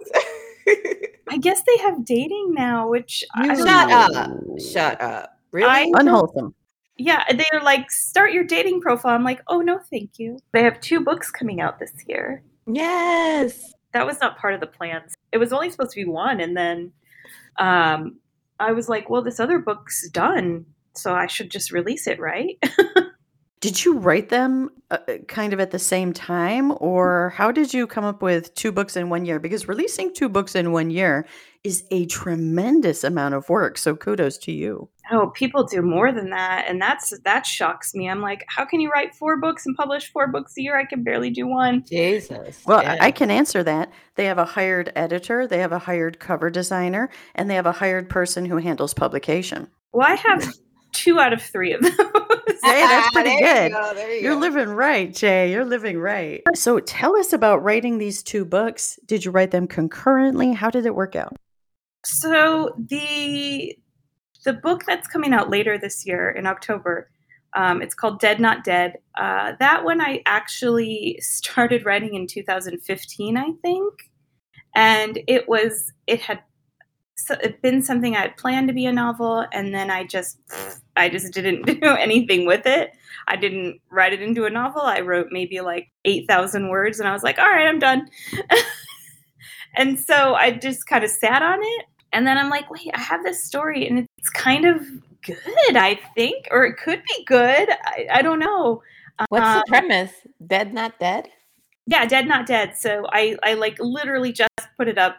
I 1.29 1.37
guess 1.37 1.61
they 1.65 1.77
have 1.83 2.05
dating 2.05 2.53
now, 2.53 2.87
which 2.89 3.23
I 3.35 3.47
don't 3.47 3.57
Shut 3.67 3.89
know. 3.89 4.19
up. 4.19 4.61
Shut 4.61 5.01
up. 5.01 5.39
Really? 5.51 5.69
I- 5.69 5.91
unwholesome. 5.99 6.53
Yeah, 6.99 7.23
they're 7.31 7.61
like 7.61 7.91
start 7.91 8.31
your 8.31 8.43
dating 8.43 8.81
profile. 8.81 9.13
I'm 9.13 9.23
like, 9.23 9.41
oh 9.47 9.61
no, 9.61 9.79
thank 9.91 10.17
you. 10.17 10.39
They 10.51 10.63
have 10.63 10.79
two 10.81 10.99
books 11.01 11.29
coming 11.29 11.61
out 11.61 11.77
this 11.79 11.93
year. 12.07 12.41
yes. 12.65 13.73
That 13.93 14.05
was 14.05 14.19
not 14.19 14.37
part 14.37 14.53
of 14.53 14.59
the 14.59 14.67
plans. 14.67 15.15
It 15.31 15.37
was 15.37 15.53
only 15.53 15.69
supposed 15.69 15.91
to 15.91 16.03
be 16.03 16.09
one, 16.09 16.39
and 16.41 16.55
then 16.57 16.91
um, 17.57 18.17
I 18.59 18.71
was 18.71 18.89
like, 18.89 19.09
well, 19.09 19.21
this 19.21 19.39
other 19.39 19.59
book's 19.59 20.09
done, 20.09 20.65
so 20.95 21.13
I 21.13 21.27
should 21.27 21.51
just 21.51 21.71
release 21.71 22.07
it, 22.07 22.19
right? 22.19 22.57
Did 23.59 23.83
you 23.83 23.97
write 23.97 24.29
them 24.29 24.69
uh, 24.91 24.99
uh, 25.07 25.17
kind 25.27 25.51
of 25.51 25.59
at 25.59 25.71
the 25.71 25.79
same 25.79 26.13
time, 26.13 26.71
or 26.77 27.33
how 27.35 27.51
did 27.51 27.73
you 27.73 27.87
come 27.87 28.03
up 28.03 28.21
with 28.21 28.53
two 28.53 28.71
books 28.71 28.95
in 28.95 29.09
one 29.09 29.25
year? 29.25 29.39
Because 29.39 29.67
releasing 29.67 30.13
two 30.13 30.29
books 30.29 30.53
in 30.53 30.71
one 30.71 30.91
year 30.91 31.25
is 31.63 31.83
a 31.89 32.05
tremendous 32.05 33.03
amount 33.03 33.33
of 33.33 33.49
work. 33.49 33.79
So 33.79 33.95
kudos 33.95 34.37
to 34.39 34.51
you. 34.51 34.89
Oh, 35.11 35.27
people 35.27 35.63
do 35.63 35.81
more 35.81 36.11
than 36.11 36.29
that, 36.31 36.65
and 36.67 36.81
that's 36.81 37.17
that 37.23 37.45
shocks 37.45 37.93
me. 37.93 38.09
I'm 38.09 38.21
like, 38.21 38.43
how 38.47 38.65
can 38.65 38.79
you 38.79 38.89
write 38.89 39.15
four 39.15 39.37
books 39.37 39.65
and 39.65 39.75
publish 39.75 40.11
four 40.11 40.27
books 40.27 40.53
a 40.57 40.61
year? 40.61 40.77
I 40.77 40.85
can 40.85 41.03
barely 41.03 41.29
do 41.29 41.47
one. 41.47 41.83
Jesus. 41.89 42.63
Well, 42.65 42.81
yeah. 42.83 42.97
I 43.01 43.07
I 43.07 43.11
can 43.11 43.31
answer 43.31 43.63
that. 43.63 43.91
They 44.15 44.25
have 44.25 44.37
a 44.37 44.45
hired 44.45 44.91
editor, 44.95 45.47
they 45.47 45.59
have 45.59 45.71
a 45.71 45.79
hired 45.79 46.19
cover 46.19 46.49
designer, 46.49 47.09
and 47.35 47.49
they 47.49 47.55
have 47.55 47.65
a 47.65 47.71
hired 47.71 48.09
person 48.09 48.45
who 48.45 48.57
handles 48.57 48.93
publication. 48.93 49.67
Well, 49.93 50.07
I 50.07 50.15
have 50.15 50.53
two 50.91 51.19
out 51.19 51.33
of 51.33 51.41
three 51.41 51.73
of 51.73 51.81
those. 51.81 51.91
Hey, 52.63 52.81
that's 52.81 53.07
ah, 53.07 53.09
pretty 53.13 53.29
There 53.29 53.63
you 53.63 53.69
good. 53.69 53.71
go, 53.71 53.93
there 53.93 54.13
you 54.13 54.21
You're 54.23 54.33
go. 54.33 54.39
living 54.39 54.69
right, 54.69 55.13
Jay. 55.13 55.51
You're 55.51 55.65
living 55.65 55.99
right. 55.99 56.41
So 56.55 56.79
tell 56.79 57.15
us 57.17 57.33
about 57.33 57.63
writing 57.63 57.97
these 57.97 58.23
two 58.23 58.45
books. 58.45 58.99
Did 59.05 59.23
you 59.23 59.31
write 59.31 59.51
them 59.51 59.67
concurrently? 59.67 60.53
How 60.53 60.69
did 60.69 60.85
it 60.85 60.95
work 60.95 61.15
out? 61.15 61.35
So 62.05 62.73
the 62.77 63.77
the 64.47 64.53
book 64.53 64.85
that's 64.85 65.09
coming 65.09 65.33
out 65.33 65.49
later 65.49 65.77
this 65.77 66.07
year 66.07 66.29
in 66.29 66.47
October, 66.47 67.09
um, 67.53 67.81
it's 67.81 67.93
called 67.93 68.21
Dead 68.21 68.39
Not 68.39 68.63
Dead. 68.63 68.93
Uh, 69.19 69.53
that 69.59 69.83
one 69.83 69.99
I 69.99 70.23
actually 70.25 71.19
started 71.21 71.85
writing 71.85 72.15
in 72.15 72.25
2015, 72.25 73.37
I 73.37 73.51
think, 73.61 73.93
and 74.73 75.19
it 75.27 75.49
was 75.49 75.91
it 76.07 76.21
had 76.21 76.39
been 77.61 77.81
something 77.81 78.15
I 78.15 78.21
had 78.21 78.37
planned 78.37 78.69
to 78.69 78.73
be 78.73 78.85
a 78.85 78.91
novel, 78.93 79.45
and 79.51 79.75
then 79.75 79.91
I 79.91 80.05
just 80.05 80.39
I 80.95 81.09
just 81.09 81.33
didn't 81.33 81.63
do 81.81 81.89
anything 81.89 82.45
with 82.45 82.65
it. 82.65 82.91
I 83.27 83.35
didn't 83.35 83.81
write 83.91 84.13
it 84.13 84.21
into 84.21 84.45
a 84.45 84.49
novel. 84.49 84.81
I 84.81 85.01
wrote 85.01 85.27
maybe 85.29 85.59
like 85.59 85.89
eight 86.05 86.25
thousand 86.29 86.69
words, 86.69 86.99
and 86.99 87.09
I 87.09 87.11
was 87.11 87.23
like, 87.23 87.37
all 87.37 87.49
right, 87.49 87.67
I'm 87.67 87.79
done. 87.79 88.07
and 89.75 89.99
so 89.99 90.35
I 90.35 90.51
just 90.51 90.87
kind 90.87 91.03
of 91.03 91.09
sat 91.09 91.41
on 91.41 91.59
it, 91.61 91.85
and 92.13 92.25
then 92.25 92.37
I'm 92.37 92.49
like, 92.49 92.69
wait, 92.69 92.89
I 92.93 92.99
have 92.99 93.23
this 93.23 93.43
story, 93.43 93.87
and 93.87 94.07
it's 94.17 94.29
kind 94.29 94.65
of 94.65 94.81
good, 95.23 95.75
I 95.75 95.99
think, 96.15 96.47
or 96.51 96.65
it 96.65 96.77
could 96.77 97.01
be 97.03 97.23
good. 97.25 97.69
I, 97.69 98.07
I 98.11 98.21
don't 98.21 98.39
know. 98.39 98.81
What's 99.29 99.45
Um, 99.45 99.57
the 99.59 99.63
premise? 99.67 100.11
Dead, 100.45 100.73
not 100.73 100.99
dead? 100.99 101.29
yeah, 101.87 102.05
Dead 102.05 102.27
Not 102.27 102.45
Dead. 102.45 102.75
So 102.77 103.05
I 103.11 103.37
I 103.43 103.53
like 103.53 103.77
literally 103.79 104.31
just 104.33 104.49
put 104.77 104.87
it 104.87 104.97
up 104.97 105.17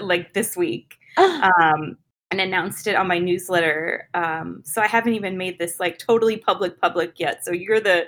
like 0.00 0.34
this 0.34 0.56
week. 0.56 0.96
um, 1.16 1.96
and 2.30 2.40
announced 2.40 2.86
it 2.86 2.96
on 2.96 3.06
my 3.06 3.18
newsletter. 3.18 4.08
Um, 4.14 4.62
so 4.64 4.80
I 4.80 4.86
haven't 4.86 5.12
even 5.12 5.36
made 5.36 5.58
this 5.58 5.78
like 5.78 5.98
totally 5.98 6.38
public 6.38 6.80
public 6.80 7.20
yet. 7.20 7.44
So 7.44 7.52
you're 7.52 7.78
the 7.80 8.06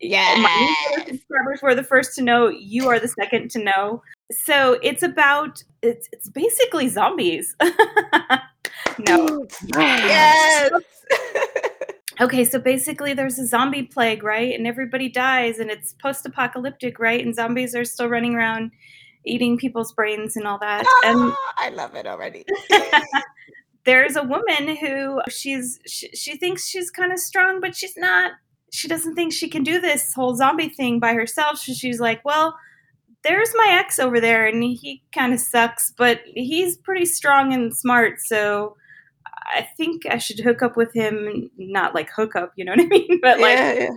yeah, 0.00 0.34
my 0.38 0.74
newsletter 0.94 1.10
subscribers 1.18 1.60
were 1.62 1.74
the 1.74 1.84
first 1.84 2.14
to 2.16 2.22
know. 2.22 2.48
You 2.48 2.88
are 2.88 2.98
the 2.98 3.08
second 3.08 3.50
to 3.52 3.58
know. 3.62 4.02
So 4.30 4.78
it's 4.82 5.02
about 5.02 5.62
it's 5.82 6.08
it's 6.12 6.28
basically 6.28 6.88
zombies. 6.88 7.54
no. 8.98 9.46
yes. 9.76 10.70
Okay, 12.20 12.44
so 12.44 12.58
basically 12.58 13.14
there's 13.14 13.38
a 13.38 13.46
zombie 13.46 13.84
plague, 13.84 14.24
right? 14.24 14.52
And 14.52 14.66
everybody 14.66 15.08
dies 15.08 15.60
and 15.60 15.70
it's 15.70 15.92
post-apocalyptic, 16.02 16.98
right? 16.98 17.24
And 17.24 17.32
zombies 17.32 17.76
are 17.76 17.84
still 17.84 18.08
running 18.08 18.34
around 18.34 18.72
eating 19.24 19.56
people's 19.56 19.92
brains 19.92 20.36
and 20.36 20.44
all 20.44 20.58
that. 20.58 20.84
And 21.04 21.32
Ah, 21.32 21.54
I 21.58 21.68
love 21.68 21.94
it 21.94 22.08
already. 22.08 22.44
there's 23.84 24.16
a 24.16 24.22
woman 24.22 24.76
who 24.76 25.20
she's 25.30 25.78
she, 25.86 26.08
she 26.08 26.36
thinks 26.36 26.66
she's 26.66 26.90
kind 26.90 27.10
of 27.10 27.18
strong 27.18 27.58
but 27.58 27.74
she's 27.74 27.96
not 27.96 28.32
she 28.70 28.86
doesn't 28.86 29.14
think 29.14 29.32
she 29.32 29.48
can 29.48 29.62
do 29.62 29.80
this 29.80 30.12
whole 30.12 30.34
zombie 30.36 30.68
thing 30.68 31.00
by 31.00 31.14
herself 31.14 31.56
so 31.56 31.72
she's 31.72 31.98
like 31.98 32.22
well 32.22 32.54
there's 33.28 33.52
my 33.56 33.68
ex 33.78 33.98
over 33.98 34.20
there 34.20 34.46
and 34.46 34.62
he 34.62 35.02
kind 35.12 35.32
of 35.32 35.40
sucks 35.40 35.92
but 35.96 36.20
he's 36.34 36.76
pretty 36.78 37.04
strong 37.04 37.52
and 37.52 37.76
smart 37.76 38.20
so 38.20 38.76
i 39.54 39.68
think 39.76 40.02
i 40.10 40.18
should 40.18 40.40
hook 40.40 40.62
up 40.62 40.76
with 40.76 40.92
him 40.94 41.50
not 41.58 41.94
like 41.94 42.10
hook 42.10 42.34
up 42.34 42.52
you 42.56 42.64
know 42.64 42.72
what 42.72 42.80
i 42.80 42.86
mean 42.86 43.18
but 43.22 43.38
like 43.38 43.58
yeah, 43.58 43.90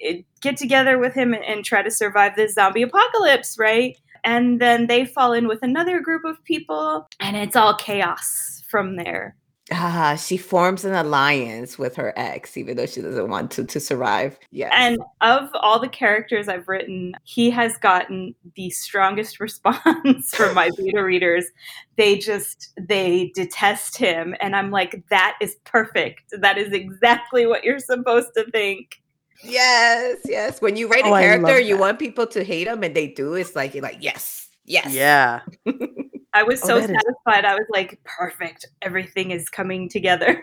yeah. 0.00 0.12
get 0.40 0.56
together 0.56 0.98
with 0.98 1.14
him 1.14 1.32
and, 1.32 1.44
and 1.44 1.64
try 1.64 1.82
to 1.82 1.90
survive 1.90 2.36
this 2.36 2.54
zombie 2.54 2.82
apocalypse, 2.82 3.56
right? 3.58 3.96
And 4.24 4.60
then 4.60 4.86
they 4.86 5.04
fall 5.04 5.32
in 5.32 5.48
with 5.48 5.58
another 5.62 6.00
group 6.00 6.24
of 6.24 6.42
people, 6.44 7.06
and 7.20 7.36
it's 7.36 7.56
all 7.56 7.74
chaos 7.74 8.62
from 8.68 8.96
there. 8.96 9.36
Ah, 9.72 10.14
she 10.16 10.36
forms 10.36 10.84
an 10.84 10.92
alliance 10.94 11.78
with 11.78 11.96
her 11.96 12.12
ex, 12.16 12.54
even 12.58 12.76
though 12.76 12.84
she 12.84 13.00
doesn't 13.00 13.30
want 13.30 13.50
to 13.52 13.64
to 13.64 13.80
survive. 13.80 14.38
Yeah. 14.50 14.70
And 14.76 14.98
of 15.22 15.48
all 15.54 15.78
the 15.80 15.88
characters 15.88 16.48
I've 16.48 16.68
written, 16.68 17.14
he 17.24 17.48
has 17.50 17.78
gotten 17.78 18.34
the 18.56 18.68
strongest 18.68 19.40
response 19.46 20.34
from 20.34 20.54
my 20.54 20.68
beta 20.76 21.02
readers. 21.02 21.46
They 21.96 22.18
just 22.18 22.74
they 22.78 23.32
detest 23.34 23.96
him, 23.96 24.34
and 24.40 24.54
I'm 24.54 24.70
like, 24.70 25.02
that 25.08 25.38
is 25.40 25.56
perfect. 25.64 26.34
That 26.38 26.58
is 26.58 26.72
exactly 26.74 27.46
what 27.46 27.64
you're 27.64 27.78
supposed 27.78 28.28
to 28.36 28.44
think. 28.50 29.00
yes, 29.42 30.18
yes. 30.26 30.60
When 30.60 30.76
you 30.76 30.88
write 30.88 31.04
Oh, 31.06 31.14
a 31.14 31.14
I 31.14 31.22
character, 31.22 31.58
you 31.58 31.78
want 31.78 31.98
people 31.98 32.26
to 32.26 32.44
hate 32.44 32.64
them, 32.64 32.82
and 32.82 32.94
they 32.94 33.08
do. 33.08 33.32
It's 33.32 33.56
like 33.56 33.72
you're 33.74 33.82
like, 33.82 33.98
yes, 34.00 34.46
yes. 34.66 34.92
Yeah. 34.92 35.40
I 36.34 36.42
was 36.42 36.62
Oh, 36.64 36.66
so 36.66 36.74
that 36.80 36.90
is- 36.90 36.96
satisfied. 36.96 37.44
I 37.44 37.54
was 37.54 37.66
like, 37.70 38.00
perfect. 38.04 38.66
Everything 38.82 39.30
is 39.30 39.48
coming 39.48 39.88
together. 39.88 40.42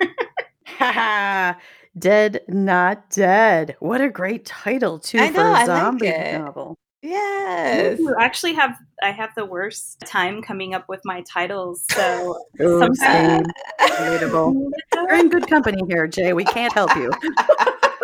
Dead 1.98 2.42
Not 2.48 3.10
Dead. 3.10 3.76
What 3.80 4.02
a 4.02 4.10
great 4.10 4.46
title, 4.46 4.98
too, 5.00 5.20
I 5.20 5.28
for 5.28 5.38
know, 5.40 5.50
a 5.50 5.52
like 5.52 5.66
zombie 5.66 6.08
it. 6.08 6.40
novel. 6.40 6.78
Yes. 7.04 7.98
You 8.00 8.16
actually 8.20 8.54
have 8.54 8.78
I 9.02 9.10
have 9.12 9.32
the 9.36 9.44
worst 9.44 10.00
time 10.06 10.42
coming 10.44 10.76
up 10.76 10.88
with 10.88 11.02
my 11.04 11.24
titles. 11.24 11.84
So 11.92 12.38
Ooh, 12.62 12.80
sometimes 12.80 13.48
relatable. 13.80 14.70
You're 14.94 15.16
in 15.16 15.30
good 15.30 15.48
company 15.48 15.82
here, 15.90 16.06
Jay. 16.08 16.34
We 16.34 16.46
can't 16.46 16.72
help 16.74 16.96
you. 16.96 17.10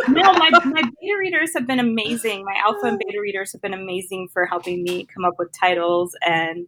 no, 0.09 0.33
my, 0.33 0.49
my 0.65 0.81
beta 0.81 1.15
readers 1.19 1.53
have 1.53 1.67
been 1.67 1.79
amazing. 1.79 2.43
My 2.43 2.55
alpha 2.65 2.87
and 2.87 2.97
beta 2.97 3.19
readers 3.21 3.51
have 3.51 3.61
been 3.61 3.75
amazing 3.75 4.29
for 4.33 4.47
helping 4.47 4.81
me 4.83 5.05
come 5.13 5.23
up 5.25 5.35
with 5.37 5.49
titles. 5.57 6.15
And, 6.25 6.67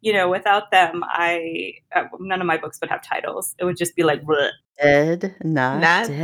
you 0.00 0.12
know, 0.12 0.28
without 0.28 0.70
them, 0.70 1.02
I 1.06 1.74
uh, 1.94 2.04
none 2.18 2.40
of 2.40 2.46
my 2.46 2.56
books 2.56 2.78
would 2.80 2.90
have 2.90 3.02
titles. 3.02 3.54
It 3.58 3.64
would 3.64 3.76
just 3.76 3.94
be 3.96 4.02
like, 4.02 4.22
Bleh. 4.22 4.50
Dead, 4.80 5.34
not, 5.44 5.80
Not 5.80 6.06
dead. 6.08 6.16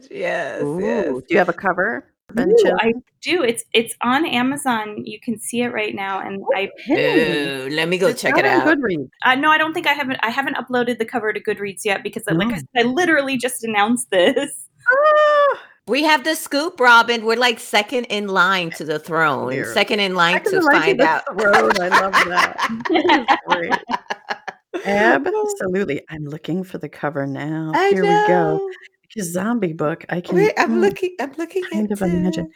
dead. 0.00 0.08
Yes. 0.10 0.62
Ooh, 0.62 0.78
yes. 0.80 1.06
do 1.08 1.24
you 1.30 1.38
have 1.38 1.48
a 1.48 1.52
cover? 1.52 2.10
Ooh, 2.36 2.72
I 2.80 2.92
do. 3.22 3.42
It's 3.44 3.64
it's 3.72 3.94
on 4.02 4.26
Amazon. 4.26 5.04
You 5.04 5.20
can 5.20 5.38
see 5.38 5.60
it 5.62 5.68
right 5.68 5.94
now. 5.94 6.20
And 6.20 6.42
I 6.56 6.70
Hey, 6.78 7.46
Ooh, 7.46 7.68
let 7.70 7.88
me 7.88 7.96
go 7.98 8.08
it's 8.08 8.20
check 8.22 8.36
it 8.36 8.44
out. 8.44 8.66
Goodreads. 8.66 9.08
uh, 9.24 9.34
no, 9.36 9.50
I 9.50 9.58
don't 9.58 9.72
think 9.74 9.86
I 9.86 9.92
haven't. 9.92 10.18
I 10.22 10.30
haven't 10.30 10.56
uploaded 10.56 10.98
the 10.98 11.04
cover 11.04 11.32
to 11.32 11.40
Goodreads 11.40 11.84
yet 11.84 12.02
because, 12.02 12.24
like 12.26 12.48
I 12.48 12.54
Mm. 12.54 12.56
said, 12.58 12.66
I 12.78 12.82
literally 12.82 13.36
just 13.36 13.62
announced 13.62 14.10
this. 14.10 14.68
Ah, 14.88 15.58
We 15.86 16.02
have 16.04 16.24
the 16.24 16.34
scoop, 16.34 16.80
Robin. 16.80 17.26
We're 17.26 17.36
like 17.36 17.58
second 17.60 18.04
in 18.06 18.28
line 18.28 18.70
to 18.72 18.84
the 18.86 18.98
throne, 18.98 19.48
Clear. 19.48 19.72
second 19.74 20.00
in 20.00 20.14
line 20.14 20.34
Second 20.36 20.52
to 20.52 20.56
in 20.58 20.64
line 20.64 20.74
to 20.74 20.80
find 20.80 21.00
the 21.00 21.06
out. 21.06 21.24
throne. 21.26 21.72
I 21.80 22.00
love 22.00 22.12
that. 22.12 22.56
That 22.88 23.26
is 23.30 24.82
great. 24.82 24.84
Absolutely. 24.86 26.02
I'm 26.08 26.24
looking 26.24 26.64
for 26.64 26.78
the 26.78 26.88
cover 26.88 27.26
now. 27.26 27.72
I 27.74 27.90
Here 27.90 28.02
we 28.02 28.08
go. 28.08 28.56
know. 28.56 28.70
Zombie 29.20 29.72
book, 29.74 30.04
I 30.08 30.20
can 30.20 30.34
Wait, 30.36 30.54
I'm 30.58 30.72
mm, 30.76 30.80
looking. 30.80 31.14
I'm 31.20 31.32
looking 31.38 31.62
kind 31.70 31.86
at 31.92 31.92
of 31.92 32.02
imagine. 32.02 32.50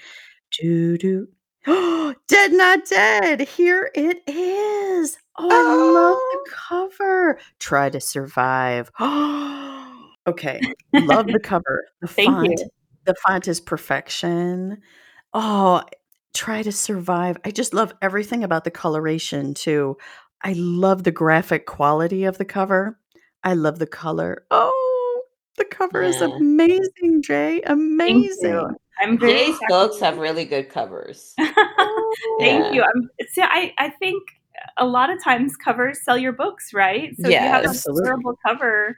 Do 0.61 0.99
do. 0.99 1.29
dead 2.29 2.53
not 2.53 2.85
dead. 2.87 3.43
Here 3.43 3.91
it 3.95 4.23
is. 4.27 5.19
Oh, 5.37 5.49
I 5.51 5.75
love 5.75 6.17
Oh. 6.19 6.43
the 6.45 6.51
cover. 6.51 7.39
Try 7.61 7.91
to 7.91 8.01
survive. 8.01 8.91
okay. 10.27 10.61
Love 10.95 11.27
the 11.29 11.39
cover. 11.41 11.85
The 12.01 12.09
Thank 12.09 12.59
you. 12.59 12.69
Font. 13.15 13.17
The 13.17 13.21
font 13.29 13.49
is 13.49 13.61
perfection. 13.61 14.83
Oh, 15.35 15.83
try 16.35 16.63
to 16.63 16.73
survive. 16.73 17.37
I 17.45 17.51
just 17.51 17.75
love 17.75 17.93
everything 18.03 18.45
about 18.45 18.65
the 18.65 18.71
coloration 18.71 19.55
too. 19.55 19.97
I 20.43 20.55
love 20.57 21.05
the 21.05 21.11
graphic 21.11 21.67
quality 21.67 22.25
of 22.25 22.39
the 22.39 22.45
cover. 22.45 22.99
I 23.45 23.55
love 23.55 23.79
the 23.79 23.87
color. 23.87 24.45
Oh, 24.51 25.23
the 25.57 25.65
cover 25.65 26.03
is 26.03 26.21
amazing, 26.21 27.23
Jay. 27.23 27.63
Amazing. 27.63 28.77
I'm 29.01 29.19
very 29.19 29.33
Jay's 29.33 29.55
happy. 29.55 29.65
books 29.69 30.01
have 30.01 30.19
really 30.19 30.45
good 30.45 30.69
covers. 30.69 31.35
Thank 31.39 31.55
Yeah. 32.41 32.73
you. 32.73 32.83
I'm, 32.83 33.11
see, 33.29 33.43
I, 33.43 33.73
I 33.79 33.91
think 33.91 34.23
a 34.77 34.87
lot 34.87 35.11
of 35.11 35.23
times 35.23 35.57
covers 35.57 36.05
sell 36.05 36.19
your 36.19 36.33
books, 36.33 36.73
right? 36.75 37.15
So 37.17 37.29
if 37.29 37.35
you 37.35 37.49
have 37.49 37.63
a 37.65 37.69
Yes. 37.69 37.77
Absolutely. 37.77 38.05
terrible 38.05 38.39
cover, 38.47 38.97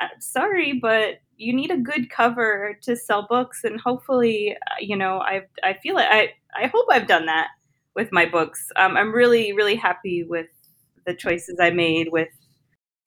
uh, 0.00 0.08
sorry, 0.18 0.78
but 0.80 1.20
you 1.40 1.54
need 1.54 1.70
a 1.70 1.76
good 1.78 2.10
cover 2.10 2.78
to 2.82 2.94
sell 2.94 3.26
books, 3.26 3.64
and 3.64 3.80
hopefully, 3.80 4.56
uh, 4.70 4.74
you 4.80 4.96
know, 4.96 5.18
I 5.20 5.42
I 5.64 5.74
feel 5.82 5.96
it. 5.96 6.06
I 6.08 6.28
I 6.54 6.66
hope 6.66 6.86
I've 6.90 7.06
done 7.06 7.26
that 7.26 7.48
with 7.96 8.12
my 8.12 8.26
books. 8.26 8.68
Um, 8.76 8.96
I'm 8.96 9.12
really 9.12 9.52
really 9.52 9.76
happy 9.76 10.22
with 10.22 10.48
the 11.06 11.14
choices 11.14 11.58
I 11.58 11.70
made 11.70 12.08
with 12.12 12.28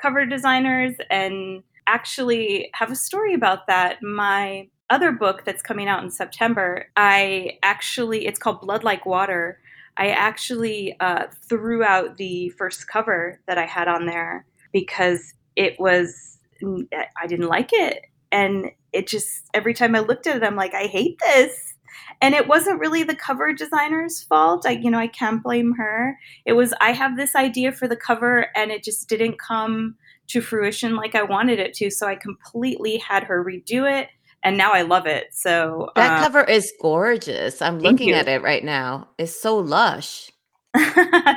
cover 0.01 0.25
designers, 0.25 0.95
and 1.11 1.63
actually 1.85 2.69
have 2.73 2.91
a 2.91 2.95
story 2.95 3.35
about 3.35 3.67
that. 3.67 4.01
My 4.01 4.67
other 4.89 5.11
book 5.11 5.43
that's 5.45 5.61
coming 5.61 5.87
out 5.87 6.03
in 6.03 6.09
September, 6.09 6.87
I 6.97 7.59
actually 7.61 8.25
it's 8.25 8.39
called 8.39 8.61
Blood 8.61 8.83
Like 8.83 9.05
Water. 9.05 9.59
I 9.97 10.09
actually 10.09 10.95
uh, 10.99 11.27
threw 11.47 11.83
out 11.83 12.17
the 12.17 12.49
first 12.49 12.87
cover 12.87 13.39
that 13.47 13.59
I 13.59 13.67
had 13.67 13.87
on 13.87 14.07
there 14.07 14.45
because 14.71 15.35
it 15.55 15.79
was 15.79 16.39
I 16.63 17.27
didn't 17.27 17.47
like 17.47 17.69
it, 17.73 18.05
and 18.33 18.71
it 18.91 19.07
just 19.07 19.49
every 19.53 19.73
time 19.73 19.95
I 19.95 19.99
looked 19.99 20.27
at 20.27 20.35
it, 20.35 20.43
I'm 20.43 20.55
like, 20.57 20.73
I 20.73 20.87
hate 20.87 21.19
this. 21.19 21.75
And 22.21 22.33
it 22.33 22.47
wasn't 22.47 22.79
really 22.79 23.03
the 23.03 23.15
cover 23.15 23.53
designer's 23.53 24.23
fault. 24.23 24.65
I, 24.65 24.71
you 24.71 24.89
know, 24.89 24.97
I 24.97 25.07
can't 25.07 25.43
blame 25.43 25.73
her. 25.75 26.17
It 26.45 26.53
was 26.53 26.73
I 26.81 26.91
have 26.91 27.15
this 27.15 27.35
idea 27.35 27.71
for 27.71 27.87
the 27.87 27.95
cover, 27.95 28.47
and 28.55 28.71
it 28.71 28.83
just 28.83 29.07
didn't 29.07 29.39
come 29.39 29.95
to 30.27 30.41
fruition 30.41 30.95
like 30.95 31.15
I 31.15 31.23
wanted 31.23 31.59
it 31.59 31.73
to. 31.75 31.91
So 31.91 32.07
I 32.07 32.15
completely 32.15 32.97
had 32.97 33.23
her 33.25 33.43
redo 33.43 33.89
it, 33.89 34.09
and 34.43 34.57
now 34.57 34.71
I 34.73 34.81
love 34.81 35.05
it. 35.05 35.27
So 35.31 35.89
That 35.95 36.19
uh, 36.19 36.23
cover 36.23 36.43
is 36.43 36.73
gorgeous. 36.81 37.61
I'm 37.61 37.79
looking 37.79 38.09
you. 38.09 38.15
at 38.15 38.27
it 38.27 38.41
right 38.41 38.63
now. 38.63 39.09
It's 39.17 39.39
so 39.39 39.57
lush. 39.57 40.31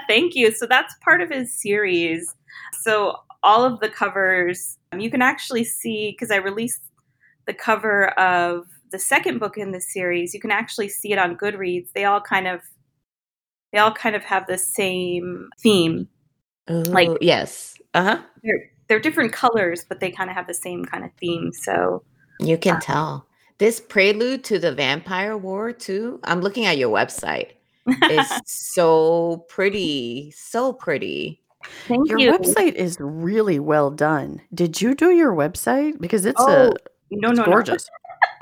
Thank 0.08 0.34
you. 0.34 0.52
So 0.52 0.66
that's 0.66 0.94
part 1.04 1.20
of 1.20 1.30
his 1.30 1.52
series. 1.52 2.34
So 2.82 3.16
all 3.42 3.64
of 3.64 3.80
the 3.80 3.90
covers 3.90 4.78
um, 4.92 5.00
you 5.00 5.10
can 5.10 5.22
actually 5.22 5.64
see 5.64 6.12
because 6.12 6.30
I 6.30 6.36
released 6.36 6.82
the 7.46 7.54
cover 7.54 8.08
of 8.18 8.66
the 8.92 8.98
second 8.98 9.38
book 9.38 9.56
in 9.58 9.72
the 9.72 9.80
series. 9.80 10.32
You 10.34 10.40
can 10.40 10.50
actually 10.50 10.88
see 10.88 11.12
it 11.12 11.18
on 11.18 11.36
Goodreads. 11.36 11.88
They 11.94 12.04
all 12.04 12.20
kind 12.20 12.46
of 12.46 12.60
they 13.72 13.78
all 13.78 13.92
kind 13.92 14.14
of 14.16 14.22
have 14.24 14.46
the 14.46 14.58
same 14.58 15.48
theme. 15.60 16.08
Like- 16.68 17.18
yes. 17.20 17.76
Uh 17.94 18.02
huh. 18.02 18.22
They're 18.42 18.70
they're 18.88 19.00
different 19.00 19.32
colors, 19.32 19.84
but 19.88 20.00
they 20.00 20.10
kind 20.10 20.30
of 20.30 20.36
have 20.36 20.46
the 20.46 20.54
same 20.54 20.84
kind 20.84 21.04
of 21.04 21.10
theme. 21.20 21.50
So 21.52 22.02
You 22.40 22.56
can 22.58 22.76
Uh, 22.76 22.80
tell. 22.80 23.26
This 23.58 23.80
prelude 23.80 24.44
to 24.44 24.58
the 24.58 24.72
Vampire 24.72 25.36
War 25.36 25.72
too. 25.72 26.20
I'm 26.24 26.40
looking 26.40 26.66
at 26.66 26.76
your 26.78 26.90
website. 26.94 27.52
It's 27.86 28.40
so 28.74 29.46
pretty, 29.48 30.30
so 30.36 30.72
pretty. 30.74 31.40
thank 31.88 32.08
Your 32.08 32.18
you. 32.18 32.32
website 32.32 32.74
is 32.74 32.96
really 33.00 33.58
well 33.58 33.90
done. 33.90 34.42
Did 34.54 34.80
you 34.82 34.94
do 34.94 35.10
your 35.10 35.32
website? 35.34 35.98
Because 36.00 36.26
it's 36.26 36.40
Oh, 36.40 36.68
a 36.68 36.72
no, 37.10 37.30
it's 37.30 37.38
no, 37.38 37.44
no. 37.44 37.50
gorgeous. 37.50 37.88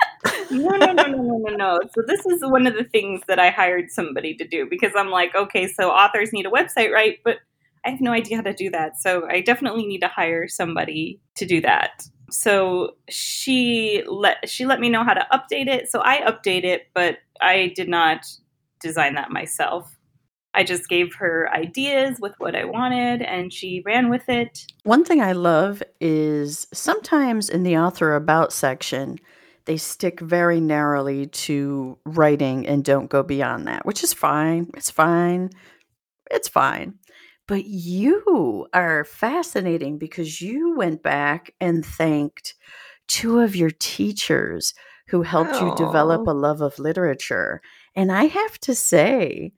no, 0.51 0.69
no, 0.69 0.93
no, 0.93 1.03
no, 1.03 1.21
no, 1.21 1.37
no, 1.37 1.55
no. 1.55 1.79
So 1.93 2.01
this 2.07 2.25
is 2.25 2.41
one 2.43 2.67
of 2.67 2.73
the 2.75 2.83
things 2.83 3.21
that 3.27 3.39
I 3.39 3.49
hired 3.49 3.91
somebody 3.91 4.35
to 4.35 4.47
do 4.47 4.67
because 4.69 4.91
I'm 4.95 5.09
like, 5.09 5.35
okay, 5.35 5.67
so 5.67 5.91
authors 5.91 6.33
need 6.33 6.45
a 6.45 6.49
website, 6.49 6.91
right? 6.91 7.19
But 7.23 7.37
I 7.85 7.91
have 7.91 8.01
no 8.01 8.11
idea 8.11 8.37
how 8.37 8.43
to 8.43 8.53
do 8.53 8.69
that. 8.71 8.97
So 8.97 9.27
I 9.29 9.41
definitely 9.41 9.85
need 9.85 10.01
to 10.01 10.07
hire 10.07 10.47
somebody 10.47 11.19
to 11.35 11.45
do 11.45 11.61
that. 11.61 12.07
So 12.31 12.95
she 13.09 14.03
let 14.07 14.49
she 14.49 14.65
let 14.65 14.79
me 14.79 14.89
know 14.89 15.03
how 15.03 15.13
to 15.13 15.27
update 15.31 15.67
it. 15.67 15.89
So 15.89 16.01
I 16.03 16.21
update 16.21 16.63
it, 16.63 16.87
but 16.93 17.19
I 17.41 17.71
did 17.75 17.87
not 17.87 18.25
design 18.81 19.13
that 19.15 19.31
myself. 19.31 19.94
I 20.55 20.63
just 20.63 20.87
gave 20.87 21.13
her 21.15 21.49
ideas 21.53 22.17
with 22.19 22.33
what 22.37 22.55
I 22.55 22.63
wanted 22.63 23.21
and 23.21 23.51
she 23.51 23.83
ran 23.85 24.09
with 24.09 24.29
it. 24.29 24.65
One 24.83 25.03
thing 25.03 25.21
I 25.21 25.33
love 25.33 25.83
is 25.99 26.65
sometimes 26.73 27.49
in 27.49 27.63
the 27.63 27.77
author 27.77 28.15
about 28.15 28.53
section, 28.53 29.19
they 29.65 29.75
stick 29.75 30.21
very 30.21 30.61
narrowly 30.61 31.25
to 31.27 31.97
writing 32.05 32.65
and 32.65 32.85
don't 32.85 33.09
go 33.09 33.21
beyond 33.21 33.67
that, 33.67 33.85
which 33.85 34.03
is 34.03 34.13
fine. 34.13 34.71
It's 34.75 34.89
fine. 34.89 35.49
It's 36.31 36.47
fine. 36.47 36.95
But 37.47 37.65
you 37.65 38.67
are 38.73 39.03
fascinating 39.03 39.97
because 39.97 40.41
you 40.41 40.75
went 40.75 41.03
back 41.03 41.53
and 41.59 41.85
thanked 41.85 42.55
two 43.07 43.41
of 43.41 43.55
your 43.55 43.71
teachers 43.71 44.73
who 45.07 45.21
helped 45.21 45.61
you 45.61 45.75
develop 45.75 46.23
oh. 46.27 46.31
a 46.31 46.33
love 46.33 46.61
of 46.61 46.79
literature. 46.79 47.61
And 47.95 48.11
I 48.11 48.25
have 48.25 48.57
to 48.61 48.73
say, 48.73 49.53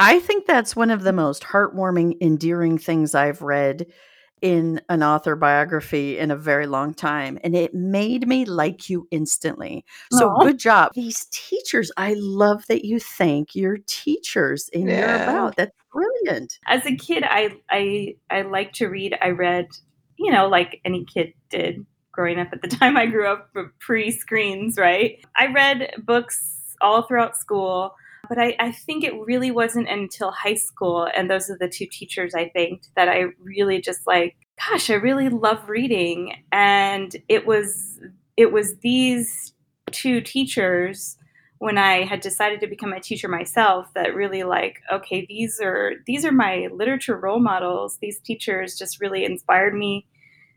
I 0.00 0.18
think 0.20 0.46
that's 0.46 0.74
one 0.74 0.90
of 0.90 1.02
the 1.02 1.12
most 1.12 1.42
heartwarming, 1.44 2.16
endearing 2.20 2.78
things 2.78 3.14
I've 3.14 3.42
read 3.42 3.86
in 4.40 4.80
an 4.88 5.02
author 5.02 5.36
biography 5.36 6.18
in 6.18 6.30
a 6.30 6.36
very 6.36 6.66
long 6.66 6.94
time. 6.94 7.38
And 7.44 7.54
it 7.54 7.74
made 7.74 8.26
me 8.26 8.46
like 8.46 8.88
you 8.88 9.06
instantly. 9.10 9.84
So 10.10 10.30
Aw. 10.30 10.44
good 10.44 10.58
job. 10.58 10.92
These 10.94 11.26
teachers, 11.30 11.92
I 11.98 12.14
love 12.16 12.66
that 12.68 12.84
you 12.86 12.98
thank 12.98 13.54
your 13.54 13.76
teachers 13.86 14.70
in 14.72 14.88
your 14.88 14.96
Yeah. 14.96 15.22
about. 15.24 15.56
That's 15.56 15.76
brilliant. 15.92 16.58
as 16.66 16.86
a 16.86 16.96
kid 16.96 17.24
i 17.28 17.50
i 17.70 18.14
i 18.30 18.42
liked 18.42 18.76
to 18.76 18.86
read 18.86 19.16
i 19.20 19.28
read 19.28 19.66
you 20.18 20.30
know 20.30 20.48
like 20.48 20.80
any 20.84 21.04
kid 21.04 21.32
did 21.50 21.84
growing 22.12 22.38
up 22.38 22.48
at 22.52 22.62
the 22.62 22.68
time 22.78 22.96
i 22.96 23.06
grew 23.06 23.26
up 23.26 23.50
pre 23.80 24.10
screens 24.10 24.76
right 24.78 25.18
i 25.36 25.46
read 25.52 25.92
books 26.06 26.76
all 26.80 27.02
throughout 27.02 27.36
school 27.36 27.92
but 28.30 28.38
I, 28.38 28.56
I 28.58 28.72
think 28.72 29.04
it 29.04 29.12
really 29.26 29.50
wasn't 29.50 29.90
until 29.90 30.30
high 30.30 30.54
school 30.54 31.06
and 31.14 31.28
those 31.28 31.50
are 31.50 31.58
the 31.58 31.68
two 31.68 31.86
teachers 31.90 32.34
i 32.34 32.48
thanked 32.54 32.88
that 32.96 33.08
i 33.08 33.24
really 33.42 33.80
just 33.82 34.06
like 34.06 34.36
gosh 34.68 34.90
i 34.90 34.94
really 34.94 35.28
love 35.28 35.68
reading. 35.68 36.42
And 36.52 37.14
it 37.28 37.46
was 37.46 38.00
it 38.36 38.52
was 38.52 38.76
these 38.78 39.52
two 39.90 40.20
teachers 40.20 41.16
when 41.58 41.76
I 41.76 42.04
had 42.04 42.20
decided 42.20 42.60
to 42.60 42.66
become 42.66 42.94
a 42.94 43.00
teacher 43.00 43.28
myself 43.28 43.92
that 43.94 44.14
really 44.14 44.44
like 44.44 44.80
okay 44.90 45.26
these 45.28 45.60
are 45.60 45.94
these 46.06 46.24
are 46.24 46.32
my 46.32 46.68
literature 46.72 47.16
role 47.16 47.40
models. 47.40 47.98
These 48.00 48.20
teachers 48.20 48.78
just 48.78 49.00
really 49.00 49.24
inspired 49.24 49.74
me 49.74 50.06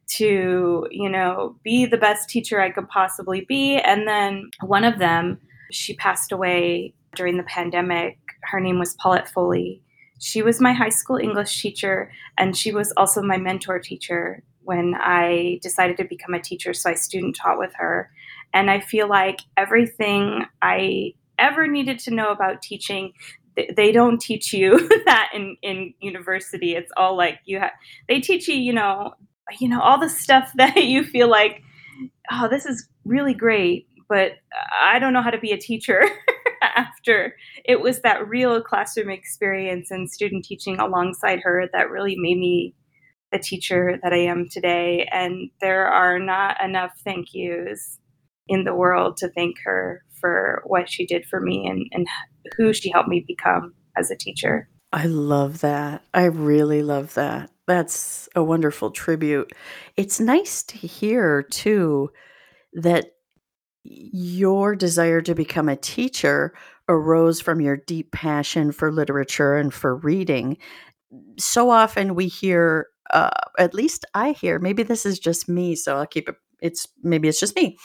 to 0.06 0.88
you 0.92 1.10
know 1.10 1.56
be 1.64 1.86
the 1.86 1.98
best 1.98 2.30
teacher 2.30 2.62
I 2.62 2.72
could 2.72 2.88
possibly 2.90 3.46
be. 3.48 3.78
And 3.78 4.08
then 4.08 4.50
one 4.62 4.84
of 4.84 5.00
them 5.00 5.40
she 5.72 5.96
passed 5.96 6.32
away 6.32 6.94
during 7.16 7.38
the 7.38 7.44
pandemic. 7.44 8.18
Her 8.44 8.60
name 8.60 8.80
was 8.80 8.96
Paulette 8.96 9.30
Foley. 9.30 9.82
She 10.20 10.42
was 10.42 10.62
my 10.62 10.74
high 10.74 10.90
school 10.90 11.18
English 11.18 11.62
teacher, 11.62 12.12
and 12.38 12.56
she 12.56 12.72
was 12.72 12.94
also 12.96 13.22
my 13.22 13.38
mentor 13.38 13.80
teacher 13.80 14.44
when 14.64 14.96
I 14.98 15.60
decided 15.62 15.98
to 15.98 16.06
become 16.06 16.34
a 16.34 16.42
teacher. 16.42 16.74
So 16.74 16.90
I 16.90 16.94
student 16.94 17.36
taught 17.36 17.60
with 17.60 17.74
her. 17.76 18.10
And 18.54 18.70
I 18.70 18.80
feel 18.80 19.10
like 19.10 19.42
everything 19.58 20.46
I 20.62 21.14
ever 21.40 21.68
needed 21.68 22.00
to 22.00 22.12
know 22.12 22.32
about 22.32 22.62
teaching, 22.62 23.14
they 23.76 23.92
don't 23.92 24.22
teach 24.22 24.54
you 24.54 24.88
that 25.06 25.32
in, 25.34 25.58
in 25.62 25.94
university. 26.00 26.76
It's 26.76 26.92
all 26.96 27.18
like 27.18 27.40
you 27.46 27.60
have, 27.60 27.72
they 28.08 28.20
teach 28.20 28.48
you, 28.48 28.56
you 28.56 28.74
know, 28.74 29.14
you 29.60 29.68
know, 29.68 29.82
all 29.82 30.00
the 30.00 30.10
stuff 30.10 30.52
that 30.56 30.84
you 30.84 31.04
feel 31.04 31.30
like, 31.30 31.62
oh, 32.32 32.48
this 32.48 32.66
is 32.66 32.88
really 33.06 33.34
great, 33.34 33.88
but 34.08 34.34
I 34.82 35.00
don't 35.00 35.14
know 35.14 35.22
how 35.22 35.32
to 35.32 35.40
be 35.40 35.52
a 35.52 35.58
teacher 35.58 36.02
after 36.76 37.36
it 37.66 37.82
was 37.82 38.02
that 38.02 38.28
real 38.28 38.62
classroom 38.62 39.10
experience 39.10 39.92
and 39.92 40.10
student 40.10 40.46
teaching 40.46 40.80
alongside 40.80 41.40
her 41.44 41.70
that 41.74 41.90
really 41.90 42.16
made 42.18 42.38
me 42.38 42.76
the 43.32 43.40
teacher 43.40 44.00
that 44.04 44.14
I 44.14 44.20
am 44.20 44.48
today. 44.50 45.08
And 45.12 45.50
there 45.60 45.88
are 45.88 46.20
not 46.20 46.64
enough 46.64 46.92
thank 47.04 47.34
yous 47.34 48.00
in 48.48 48.64
the 48.64 48.76
world 48.76 49.18
to 49.18 49.30
thank 49.30 49.56
her 49.64 50.04
for 50.22 50.62
what 50.66 50.90
she 50.90 51.06
did 51.06 51.26
for 51.26 51.42
me 51.42 51.66
and, 51.68 51.86
and 51.92 52.08
who 52.58 52.74
she 52.74 52.92
helped 52.92 53.10
me 53.10 53.26
become 53.28 53.74
as 53.98 54.12
a 54.12 54.16
teacher. 54.16 54.70
I 54.92 55.08
love 55.08 55.62
that. 55.62 56.04
I 56.14 56.26
really 56.26 56.84
love 56.84 57.16
that. 57.16 57.50
That's 57.66 58.30
a 58.36 58.44
wonderful 58.44 58.92
tribute. 58.92 59.52
It's 59.98 60.20
nice 60.20 60.62
to 60.64 60.78
hear, 60.78 61.42
too, 61.42 62.12
that 62.74 63.13
your 63.84 64.76
desire 64.76 65.22
to 65.22 65.36
become 65.36 65.70
a 65.70 65.76
teacher 65.76 66.54
arose 66.90 67.42
from 67.42 67.62
your 67.62 67.78
deep 67.78 68.12
passion 68.12 68.72
for 68.72 68.92
literature 68.92 69.56
and 69.56 69.74
for 69.74 69.96
reading. 69.98 70.58
So 71.38 71.70
often 71.70 72.16
we 72.16 72.28
hear, 72.28 72.88
uh, 73.12 73.30
at 73.60 73.74
least 73.74 74.06
I 74.14 74.32
hear, 74.32 74.60
maybe 74.60 74.84
this 74.84 75.06
is 75.06 75.20
just 75.20 75.50
me, 75.50 75.76
so 75.76 75.98
I'll 75.98 76.08
keep 76.08 76.30
it, 76.30 76.36
it's 76.62 76.88
maybe 77.04 77.28
it's 77.28 77.40
just 77.40 77.56
me. 77.56 77.78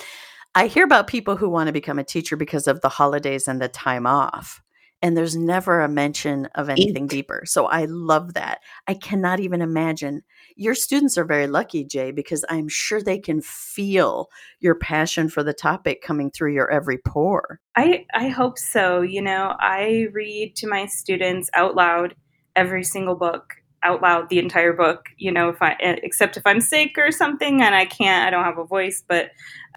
I 0.54 0.66
hear 0.66 0.84
about 0.84 1.06
people 1.06 1.36
who 1.36 1.48
want 1.48 1.66
to 1.68 1.72
become 1.72 1.98
a 1.98 2.04
teacher 2.04 2.36
because 2.36 2.66
of 2.66 2.80
the 2.80 2.88
holidays 2.88 3.48
and 3.48 3.60
the 3.60 3.68
time 3.68 4.06
off. 4.06 4.60
And 5.00 5.16
there's 5.16 5.36
never 5.36 5.80
a 5.80 5.88
mention 5.88 6.46
of 6.56 6.68
anything 6.68 7.04
Eat. 7.04 7.10
deeper. 7.10 7.44
So 7.44 7.66
I 7.66 7.84
love 7.84 8.34
that. 8.34 8.60
I 8.88 8.94
cannot 8.94 9.38
even 9.40 9.62
imagine. 9.62 10.22
Your 10.60 10.74
students 10.74 11.16
are 11.16 11.24
very 11.24 11.46
lucky, 11.46 11.84
Jay, 11.84 12.10
because 12.10 12.44
I'm 12.48 12.68
sure 12.68 13.00
they 13.00 13.20
can 13.20 13.40
feel 13.40 14.28
your 14.58 14.74
passion 14.74 15.28
for 15.28 15.44
the 15.44 15.52
topic 15.52 16.02
coming 16.02 16.32
through 16.32 16.52
your 16.52 16.68
every 16.68 16.98
pore. 16.98 17.60
I, 17.76 18.06
I 18.12 18.26
hope 18.26 18.58
so. 18.58 19.00
You 19.00 19.22
know, 19.22 19.54
I 19.60 20.08
read 20.12 20.56
to 20.56 20.66
my 20.66 20.86
students 20.86 21.48
out 21.54 21.76
loud 21.76 22.16
every 22.56 22.82
single 22.82 23.14
book 23.14 23.54
out 23.84 24.02
loud 24.02 24.28
the 24.28 24.40
entire 24.40 24.72
book 24.72 25.06
you 25.18 25.30
know 25.30 25.48
if 25.48 25.62
i 25.62 25.76
eh, 25.80 25.94
except 26.02 26.36
if 26.36 26.42
i'm 26.44 26.60
sick 26.60 26.98
or 26.98 27.12
something 27.12 27.62
and 27.62 27.76
i 27.76 27.84
can't 27.84 28.26
i 28.26 28.30
don't 28.30 28.44
have 28.44 28.58
a 28.58 28.64
voice 28.64 29.04
but 29.06 29.30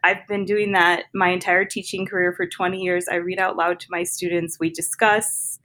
i've 0.04 0.26
been 0.28 0.44
doing 0.44 0.72
that 0.72 1.04
my 1.13 1.30
entire 1.30 1.63
teaching 1.63 2.04
career 2.04 2.34
for 2.34 2.48
20 2.48 2.82
years 2.82 3.06
i 3.12 3.15
read 3.15 3.38
out 3.38 3.58
loud 3.58 3.80
to 3.80 3.86
my 3.91 4.02
students 4.02 4.58
we 4.60 4.72
discuss 4.72 5.60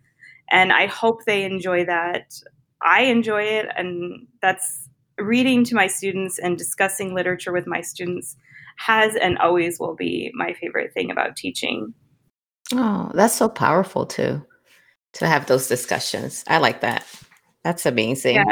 and 0.50 0.70
i 0.70 0.84
hope 0.84 1.24
they 1.24 1.44
enjoy 1.44 1.82
that 1.82 2.34
i 2.82 3.04
enjoy 3.04 3.42
it 3.42 3.66
and 3.74 4.26
that's 4.42 4.85
reading 5.18 5.64
to 5.64 5.74
my 5.74 5.86
students 5.86 6.38
and 6.38 6.58
discussing 6.58 7.14
literature 7.14 7.52
with 7.52 7.66
my 7.66 7.80
students 7.80 8.36
has 8.78 9.16
and 9.16 9.38
always 9.38 9.78
will 9.80 9.94
be 9.96 10.30
my 10.34 10.52
favorite 10.54 10.92
thing 10.92 11.10
about 11.10 11.36
teaching 11.36 11.94
Oh, 12.72 13.10
that's 13.14 13.34
so 13.34 13.48
powerful 13.48 14.06
too, 14.06 14.42
to 15.14 15.26
have 15.26 15.46
those 15.46 15.68
discussions. 15.68 16.44
I 16.48 16.58
like 16.58 16.80
that. 16.82 17.06
That's 17.64 17.86
amazing. 17.86 18.36
Yeah. 18.36 18.44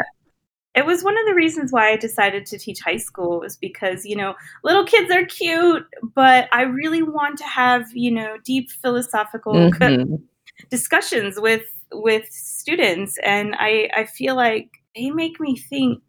It 0.74 0.86
was 0.86 1.04
one 1.04 1.18
of 1.18 1.26
the 1.26 1.34
reasons 1.34 1.72
why 1.72 1.90
I 1.92 1.96
decided 1.96 2.46
to 2.46 2.58
teach 2.58 2.80
high 2.80 2.96
school 2.98 3.40
was 3.40 3.56
because, 3.56 4.04
you 4.06 4.16
know, 4.16 4.34
little 4.64 4.84
kids 4.84 5.10
are 5.12 5.24
cute, 5.24 5.84
but 6.14 6.48
I 6.52 6.62
really 6.62 7.02
want 7.02 7.38
to 7.38 7.44
have, 7.44 7.86
you 7.94 8.10
know, 8.10 8.38
deep 8.44 8.70
philosophical 8.70 9.70
Mhm. 9.80 10.22
discussions 10.70 11.40
with 11.40 11.64
with 11.92 12.26
students 12.32 13.18
and 13.24 13.54
I 13.58 13.88
I 13.96 14.04
feel 14.06 14.36
like 14.36 14.70
they 14.96 15.10
make 15.10 15.40
me 15.40 15.56
think 15.56 16.02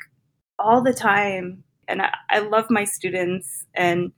all 0.60 0.82
the 0.82 0.94
time 0.94 1.64
and 1.88 2.02
I, 2.02 2.14
I 2.30 2.40
love 2.40 2.66
my 2.70 2.84
students 2.84 3.66
and 3.74 4.12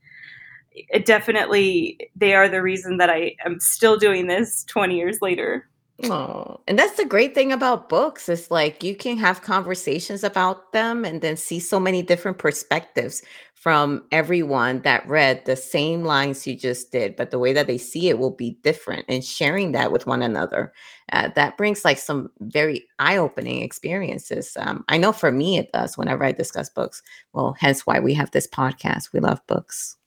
it 0.72 1.06
definitely 1.06 2.12
they 2.16 2.36
are 2.36 2.48
the 2.48 2.62
reason 2.62 2.98
that 2.98 3.10
I 3.10 3.36
am 3.46 3.60
still 3.60 3.98
doing 3.98 4.28
this 4.28 4.64
20 4.66 4.96
years 4.96 5.20
later. 5.22 5.68
Oh, 6.04 6.60
and 6.68 6.78
that's 6.78 6.96
the 6.98 7.06
great 7.06 7.34
thing 7.34 7.52
about 7.52 7.90
books. 7.90 8.30
It's 8.30 8.52
like 8.52 8.84
you 8.84 8.96
can 8.96 9.18
have 9.18 9.42
conversations 9.42 10.24
about 10.24 10.72
them 10.72 11.04
and 11.04 11.22
then 11.22 11.38
see 11.38 11.60
so 11.60 11.80
many 11.80 12.04
different 12.04 12.38
perspectives 12.38 13.24
from 13.56 14.04
everyone 14.12 14.82
that 14.84 15.08
read 15.08 15.44
the 15.46 15.56
same 15.56 16.04
lines 16.04 16.46
you 16.46 16.56
just 16.56 16.92
did, 16.92 17.16
but 17.16 17.32
the 17.32 17.40
way 17.40 17.52
that 17.52 17.66
they 17.66 17.80
see 17.80 18.10
it 18.10 18.20
will 18.20 18.32
be 18.32 18.60
different. 18.62 19.06
And 19.10 19.26
sharing 19.26 19.72
that 19.72 19.92
with 19.92 20.06
one 20.06 20.22
another, 20.22 20.72
uh, 21.12 21.30
that 21.36 21.58
brings 21.58 21.84
like 21.84 21.98
some 21.98 22.30
very 22.42 22.88
eye-opening 23.00 23.64
experiences. 23.64 24.56
Um, 24.60 24.86
I 24.90 25.00
know 25.00 25.12
for 25.12 25.32
me 25.32 25.58
it 25.58 25.72
does 25.72 25.98
whenever 25.98 26.24
I 26.24 26.32
discuss 26.32 26.70
books. 26.70 27.02
Well, 27.34 27.56
hence 27.60 27.88
why 27.88 28.00
we 28.00 28.14
have 28.14 28.30
this 28.30 28.48
podcast. 28.48 29.14
We 29.14 29.20
love 29.20 29.42
books. 29.48 29.98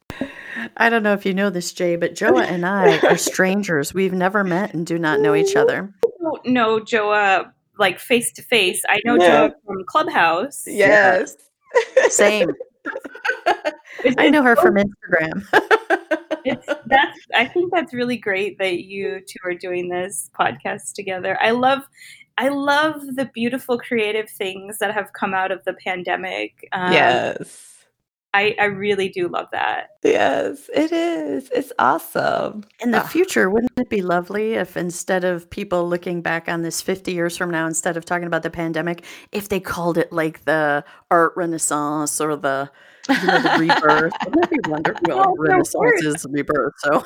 I 0.76 0.88
don't 0.88 1.02
know 1.02 1.12
if 1.12 1.26
you 1.26 1.34
know 1.34 1.50
this, 1.50 1.72
Jay, 1.72 1.96
but 1.96 2.14
Joa 2.14 2.44
and 2.44 2.64
I 2.64 2.98
are 3.06 3.16
strangers. 3.18 3.92
We've 3.94 4.12
never 4.12 4.44
met 4.44 4.74
and 4.74 4.86
do 4.86 4.98
not 4.98 5.20
know 5.20 5.34
each 5.34 5.56
other. 5.56 5.92
I 6.04 6.08
don't 6.22 6.46
know 6.46 6.80
Joa 6.80 7.52
like 7.78 7.98
face 7.98 8.32
to 8.32 8.42
face. 8.42 8.82
I 8.88 9.00
know 9.04 9.16
Yeah. 9.16 9.48
Joa 9.48 9.52
from 9.66 9.84
Clubhouse. 9.86 10.64
Yes. 10.66 11.36
Same. 12.08 12.50
I 14.18 14.30
know 14.30 14.42
her 14.42 14.56
from 14.56 14.76
Instagram. 14.76 15.46
it's 16.44 16.66
that's 16.86 17.18
I 17.34 17.46
think 17.46 17.72
that's 17.72 17.92
really 17.92 18.16
great 18.16 18.58
that 18.58 18.84
you 18.84 19.20
two 19.20 19.38
are 19.44 19.54
doing 19.54 19.88
this 19.88 20.30
podcast 20.38 20.94
together. 20.94 21.38
I 21.40 21.50
love 21.50 21.82
I 22.38 22.48
love 22.48 23.02
the 23.16 23.26
beautiful 23.34 23.78
creative 23.78 24.30
things 24.30 24.78
that 24.78 24.94
have 24.94 25.12
come 25.12 25.34
out 25.34 25.52
of 25.52 25.62
the 25.64 25.74
pandemic. 25.74 26.66
Um, 26.72 26.92
yes. 26.92 27.79
I, 28.32 28.54
I 28.60 28.64
really 28.66 29.08
do 29.08 29.26
love 29.28 29.48
that. 29.50 29.96
Yes, 30.04 30.70
it 30.72 30.92
is. 30.92 31.50
It's 31.50 31.72
awesome. 31.80 32.64
In 32.80 32.92
the 32.92 33.00
Ah. 33.00 33.06
future, 33.06 33.50
wouldn't 33.50 33.72
it 33.76 33.88
be 33.90 34.02
lovely 34.02 34.54
if 34.54 34.76
instead 34.76 35.24
of 35.24 35.50
people 35.50 35.88
looking 35.88 36.22
back 36.22 36.48
on 36.48 36.62
this 36.62 36.80
50 36.80 37.12
years 37.12 37.36
from 37.36 37.50
now, 37.50 37.66
instead 37.66 37.96
of 37.96 38.04
talking 38.04 38.26
about 38.28 38.44
the 38.44 38.50
pandemic, 38.50 39.04
if 39.32 39.48
they 39.48 39.58
called 39.58 39.98
it 39.98 40.12
like 40.12 40.44
the 40.44 40.84
art 41.10 41.32
renaissance 41.36 42.20
or 42.20 42.36
the, 42.36 42.70
you 43.18 43.26
know, 43.26 43.40
the 43.40 43.50
rebirth? 43.58 44.12
Wouldn't 44.26 44.50
be 44.50 44.70
wonderful? 44.70 45.02
Oh, 45.10 45.16
well, 45.16 45.24
No, 45.24 45.34
no, 45.34 45.36
renaissance 45.38 46.02
is 46.04 46.26
rebirth. 46.30 46.74
So 46.78 47.04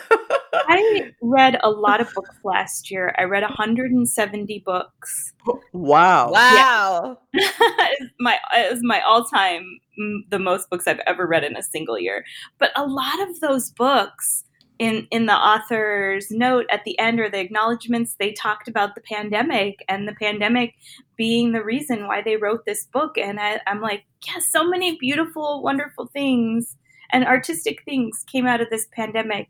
I 0.52 1.12
read 1.22 1.58
a 1.62 1.70
lot 1.70 2.00
of 2.00 2.12
books 2.14 2.36
last 2.44 2.90
year. 2.90 3.14
I 3.18 3.24
read 3.24 3.42
170 3.42 4.62
books. 4.64 5.32
Oh, 5.48 5.60
wow. 5.72 6.30
Wow. 6.32 7.18
It's 7.36 8.12
my 8.18 8.38
it 8.54 8.72
was 8.72 8.80
my 8.82 9.00
all 9.02 9.24
time 9.24 9.78
mm, 10.00 10.18
the 10.30 10.38
most 10.38 10.70
books 10.70 10.86
I've 10.86 11.00
ever 11.06 11.26
read 11.26 11.44
in 11.44 11.56
a 11.56 11.62
single 11.62 11.98
year. 11.98 12.24
But 12.58 12.72
a 12.76 12.86
lot 12.86 13.20
of 13.28 13.40
those 13.40 13.70
books 13.70 14.43
in 14.78 15.06
in 15.10 15.26
the 15.26 15.34
author's 15.34 16.30
note 16.30 16.66
at 16.70 16.84
the 16.84 16.98
end 16.98 17.20
or 17.20 17.30
the 17.30 17.40
acknowledgments 17.40 18.16
they 18.18 18.32
talked 18.32 18.68
about 18.68 18.94
the 18.94 19.00
pandemic 19.02 19.84
and 19.88 20.08
the 20.08 20.14
pandemic 20.14 20.74
being 21.16 21.52
the 21.52 21.62
reason 21.62 22.06
why 22.06 22.20
they 22.22 22.36
wrote 22.36 22.64
this 22.66 22.86
book. 22.86 23.16
And 23.16 23.38
I, 23.40 23.60
i'm 23.66 23.80
like 23.80 24.04
yeah 24.26 24.40
so 24.40 24.68
many 24.68 24.98
beautiful 24.98 25.62
wonderful 25.62 26.06
things 26.06 26.76
and 27.12 27.24
artistic 27.24 27.82
things 27.84 28.24
came 28.30 28.46
out 28.46 28.60
of 28.60 28.70
this 28.70 28.86
pandemic 28.92 29.48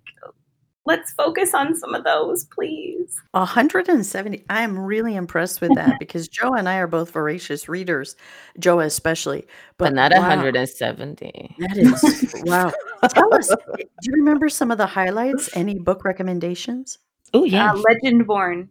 let's 0.87 1.13
focus 1.13 1.55
on 1.55 1.75
some 1.75 1.95
of 1.95 2.05
those 2.05 2.45
please 2.45 3.21
170. 3.33 4.45
I 4.49 4.63
am 4.63 4.79
really 4.79 5.17
impressed 5.17 5.61
with 5.61 5.75
that 5.75 5.97
because 5.99 6.29
Joa 6.29 6.59
and 6.59 6.69
I 6.69 6.77
are 6.77 6.87
both 6.87 7.11
voracious 7.11 7.69
readers, 7.69 8.17
Joa 8.59 8.87
especially. 8.87 9.47
But 9.77 9.93
not 9.93 10.13
wow, 10.13 10.21
170. 10.21 11.57
That 11.59 11.77
is 11.77 12.35
wow. 12.45 12.73
Tell 13.09 13.35
us, 13.35 13.49
do 13.49 13.85
you 14.03 14.13
remember 14.13 14.49
some 14.49 14.71
of 14.71 14.79
the 14.79 14.87
highlights? 14.87 15.51
Any 15.57 15.79
book 15.79 16.05
recommendations? 16.05 16.99
Oh, 17.33 17.45
uh, 17.45 17.75
Legendborn 17.75 18.69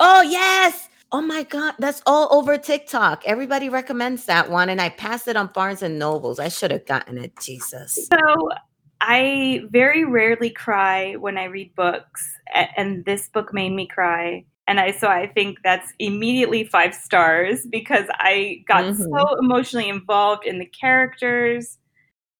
Oh, 0.00 0.22
yes. 0.22 0.88
Oh 1.10 1.22
my 1.22 1.42
God. 1.42 1.74
That's 1.78 2.02
all 2.06 2.28
over 2.30 2.58
TikTok. 2.58 3.22
Everybody 3.26 3.68
recommends 3.68 4.26
that 4.26 4.50
one. 4.50 4.68
And 4.68 4.80
I 4.80 4.90
passed 4.90 5.26
it 5.26 5.36
on 5.36 5.48
Barnes 5.48 5.82
and 5.82 5.98
Nobles. 5.98 6.38
I 6.38 6.48
should 6.48 6.70
have 6.70 6.86
gotten 6.86 7.18
it. 7.18 7.32
Jesus. 7.40 8.08
So 8.12 8.50
I 9.00 9.62
very 9.70 10.04
rarely 10.04 10.50
cry 10.50 11.14
when 11.14 11.38
I 11.38 11.44
read 11.44 11.74
books, 11.74 12.26
and 12.54 13.04
this 13.04 13.28
book 13.28 13.52
made 13.54 13.70
me 13.72 13.86
cry. 13.86 14.44
And 14.66 14.78
I 14.80 14.90
so 14.90 15.08
I 15.08 15.26
think 15.28 15.58
that's 15.64 15.92
immediately 15.98 16.64
five 16.64 16.94
stars 16.94 17.66
because 17.70 18.04
I 18.18 18.62
got 18.68 18.84
Mhm. 18.84 18.96
so 18.96 19.38
emotionally 19.38 19.88
involved 19.88 20.44
in 20.44 20.58
the 20.58 20.66
characters, 20.66 21.78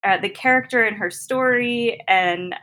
uh, 0.03 0.17
the 0.17 0.29
character 0.29 0.83
and 0.83 0.95
her 0.97 1.09
story, 1.09 1.99
and 2.07 2.55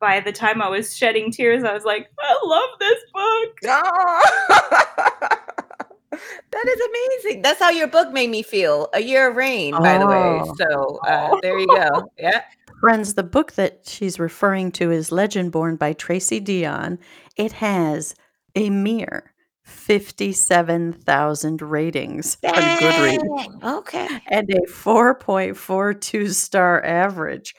by 0.00 0.20
the 0.20 0.32
time 0.32 0.62
I 0.62 0.68
was 0.68 0.96
shedding 0.96 1.30
tears, 1.30 1.64
I 1.64 1.72
was 1.72 1.84
like, 1.84 2.08
I 2.20 2.38
love 2.44 2.70
this 2.78 3.02
book. 3.12 3.58
Oh. 3.66 4.22
that 6.50 6.66
is 6.68 6.80
amazing. 7.24 7.42
That's 7.42 7.60
how 7.60 7.70
your 7.70 7.88
book 7.88 8.12
made 8.12 8.30
me 8.30 8.42
feel. 8.42 8.88
A 8.94 9.00
Year 9.00 9.28
of 9.28 9.36
Rain, 9.36 9.72
by 9.72 9.98
the 9.98 10.06
way. 10.06 10.40
Oh. 10.42 10.54
So 10.58 10.96
uh, 11.06 11.36
there 11.42 11.58
you 11.58 11.66
go. 11.66 12.10
Yeah. 12.18 12.42
Friends, 12.80 13.14
the 13.14 13.22
book 13.22 13.52
that 13.52 13.80
she's 13.86 14.18
referring 14.18 14.70
to 14.72 14.90
is 14.90 15.10
Legendborn 15.10 15.78
by 15.78 15.92
Tracy 15.94 16.40
Deonn. 16.40 16.98
It 17.36 17.52
has 17.52 18.14
a 18.54 18.68
mere 18.70 19.32
57,000 19.64 21.62
ratings 21.62 22.36
on 22.44 22.52
Goodreads 22.54 23.62
Okay. 23.78 24.08
and 24.28 24.48
a 24.50 24.60
4.42 24.70 26.32
star 26.34 26.84
average. 26.84 27.54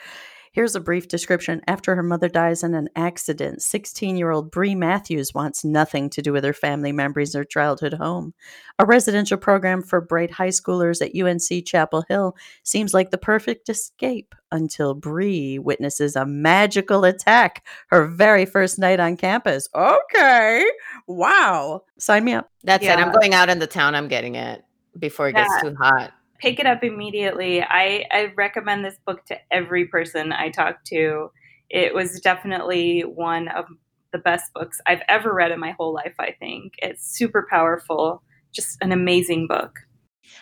Here's 0.57 0.75
a 0.75 0.79
brief 0.79 1.07
description. 1.07 1.61
After 1.67 1.95
her 1.95 2.01
mother 2.01 2.27
dies 2.27 2.63
in 2.63 2.73
an 2.73 2.89
accident, 2.95 3.61
16 3.61 4.17
year 4.17 4.31
old 4.31 4.49
Bree 4.49 4.73
Matthews 4.73 5.31
wants 5.31 5.63
nothing 5.63 6.09
to 6.09 6.21
do 6.23 6.33
with 6.33 6.43
her 6.43 6.51
family 6.51 6.91
memories 6.91 7.35
or 7.35 7.43
childhood 7.43 7.93
home. 7.93 8.33
A 8.79 8.85
residential 8.87 9.37
program 9.37 9.83
for 9.83 10.01
bright 10.01 10.31
high 10.31 10.47
schoolers 10.47 10.99
at 10.99 11.15
UNC 11.15 11.63
Chapel 11.63 12.05
Hill 12.09 12.35
seems 12.63 12.91
like 12.91 13.11
the 13.11 13.19
perfect 13.19 13.69
escape 13.69 14.33
until 14.51 14.95
Bree 14.95 15.59
witnesses 15.59 16.15
a 16.15 16.25
magical 16.25 17.05
attack 17.05 17.63
her 17.89 18.07
very 18.07 18.47
first 18.47 18.79
night 18.79 18.99
on 18.99 19.15
campus. 19.15 19.69
Okay. 19.75 20.65
Wow. 21.05 21.83
Sign 21.99 22.23
me 22.23 22.33
up. 22.33 22.49
That's 22.63 22.83
it. 22.83 22.97
I'm 22.97 23.11
going 23.11 23.35
out 23.35 23.49
in 23.49 23.59
the 23.59 23.67
town. 23.67 23.93
I'm 23.93 24.07
getting 24.07 24.33
it 24.33 24.65
before 24.97 25.29
it 25.29 25.33
gets 25.33 25.61
too 25.61 25.75
hot. 25.75 26.13
Pick 26.39 26.59
it 26.59 26.65
up 26.65 26.83
immediately. 26.83 27.61
I, 27.61 28.05
I 28.11 28.33
recommend 28.35 28.85
this 28.85 28.97
book 29.05 29.25
to 29.25 29.37
every 29.51 29.85
person 29.85 30.31
I 30.31 30.49
talk 30.49 30.83
to. 30.85 31.31
It 31.69 31.93
was 31.93 32.19
definitely 32.21 33.01
one 33.01 33.47
of 33.49 33.65
the 34.11 34.19
best 34.19 34.53
books 34.53 34.79
I've 34.85 35.01
ever 35.09 35.33
read 35.33 35.51
in 35.51 35.59
my 35.59 35.71
whole 35.71 35.93
life, 35.93 36.15
I 36.19 36.31
think. 36.39 36.73
It's 36.79 37.17
super 37.17 37.47
powerful. 37.49 38.23
Just 38.53 38.77
an 38.81 38.91
amazing 38.91 39.47
book. 39.47 39.79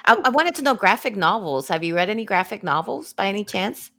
I, 0.05 0.15
I 0.23 0.29
wanted 0.29 0.55
to 0.55 0.61
know 0.61 0.75
graphic 0.75 1.15
novels. 1.15 1.67
Have 1.69 1.83
you 1.83 1.95
read 1.95 2.09
any 2.09 2.25
graphic 2.25 2.63
novels 2.63 3.13
by 3.13 3.27
any 3.27 3.43
chance? 3.43 3.91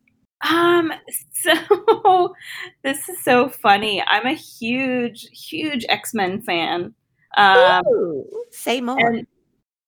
Um, 0.49 0.93
so 1.33 2.35
this 2.83 3.09
is 3.09 3.23
so 3.25 3.49
funny. 3.49 4.03
I'm 4.07 4.27
a 4.27 4.35
huge, 4.35 5.29
huge 5.33 5.85
X-Men 5.89 6.43
fan. 6.43 6.95
Um, 7.37 7.83
Ooh, 7.87 8.25
say 8.51 8.81
more. 8.81 9.21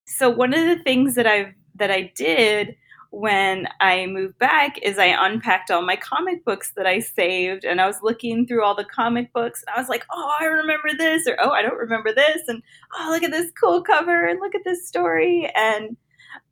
so 0.06 0.28
one 0.28 0.52
of 0.52 0.66
the 0.66 0.82
things 0.82 1.14
that 1.14 1.26
I've 1.26 1.54
that 1.78 1.90
I 1.90 2.12
did 2.14 2.76
when 3.10 3.66
I 3.80 4.06
moved 4.06 4.38
back 4.38 4.78
is 4.82 4.98
I 4.98 5.06
unpacked 5.06 5.70
all 5.70 5.82
my 5.82 5.96
comic 5.96 6.44
books 6.44 6.72
that 6.76 6.86
I 6.86 6.98
saved 6.98 7.64
and 7.64 7.80
I 7.80 7.86
was 7.86 8.02
looking 8.02 8.46
through 8.46 8.62
all 8.62 8.74
the 8.74 8.84
comic 8.84 9.32
books 9.32 9.64
and 9.66 9.74
I 9.74 9.80
was 9.80 9.88
like, 9.88 10.04
"Oh, 10.12 10.32
I 10.40 10.44
remember 10.44 10.90
this," 10.96 11.26
or 11.26 11.36
"Oh, 11.40 11.50
I 11.50 11.62
don't 11.62 11.78
remember 11.78 12.12
this," 12.12 12.42
and 12.48 12.62
"Oh, 12.98 13.08
look 13.10 13.22
at 13.22 13.30
this 13.30 13.50
cool 13.58 13.82
cover 13.82 14.26
and 14.26 14.40
look 14.40 14.54
at 14.54 14.64
this 14.64 14.86
story." 14.86 15.50
And 15.56 15.96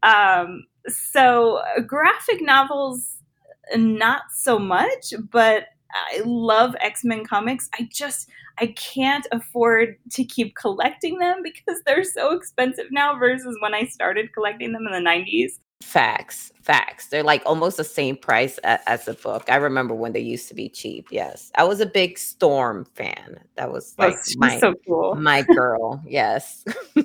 um, 0.03 0.65
so 0.89 1.62
graphic 1.87 2.41
novels, 2.41 3.19
not 3.75 4.23
so 4.35 4.59
much, 4.59 5.12
but 5.31 5.67
I 6.12 6.22
love 6.24 6.74
X 6.80 7.04
Men 7.04 7.24
comics. 7.24 7.68
I 7.74 7.88
just 7.92 8.28
I 8.59 8.68
can't 8.68 9.26
afford 9.32 9.96
to 10.12 10.24
keep 10.24 10.54
collecting 10.56 11.18
them 11.18 11.40
because 11.44 11.80
they're 11.87 12.04
so 12.04 12.35
expensive 12.35 12.87
now 12.90 13.18
versus 13.18 13.56
when 13.61 13.74
I 13.74 13.85
started 13.85 14.32
collecting 14.32 14.72
them 14.72 14.87
in 14.87 15.04
the 15.04 15.09
90s. 15.09 15.59
Facts, 15.83 16.53
facts. 16.62 17.09
They're 17.09 17.23
like 17.23 17.43
almost 17.45 17.77
the 17.77 17.85
same 17.85 18.17
price 18.17 18.59
a- 18.65 18.89
as 18.89 19.07
a 19.09 19.15
book. 19.15 19.45
I 19.51 19.57
remember 19.57 19.95
when 19.95 20.12
they 20.12 20.21
used 20.21 20.49
to 20.49 20.55
be 20.55 20.71
cheap. 20.71 21.09
Yes, 21.11 21.51
I 21.55 21.65
was 21.65 21.81
a 21.81 21.87
big 21.87 22.19
Storm 22.19 22.87
fan. 22.95 23.39
That 23.57 23.71
was 23.71 23.95
like 23.99 24.15
Like, 24.15 24.25
she's 24.25 24.37
my 24.39 24.59
so 24.59 24.75
cool. 24.87 25.15
my 25.17 25.43
girl. 25.43 26.03
Yes, 26.07 26.65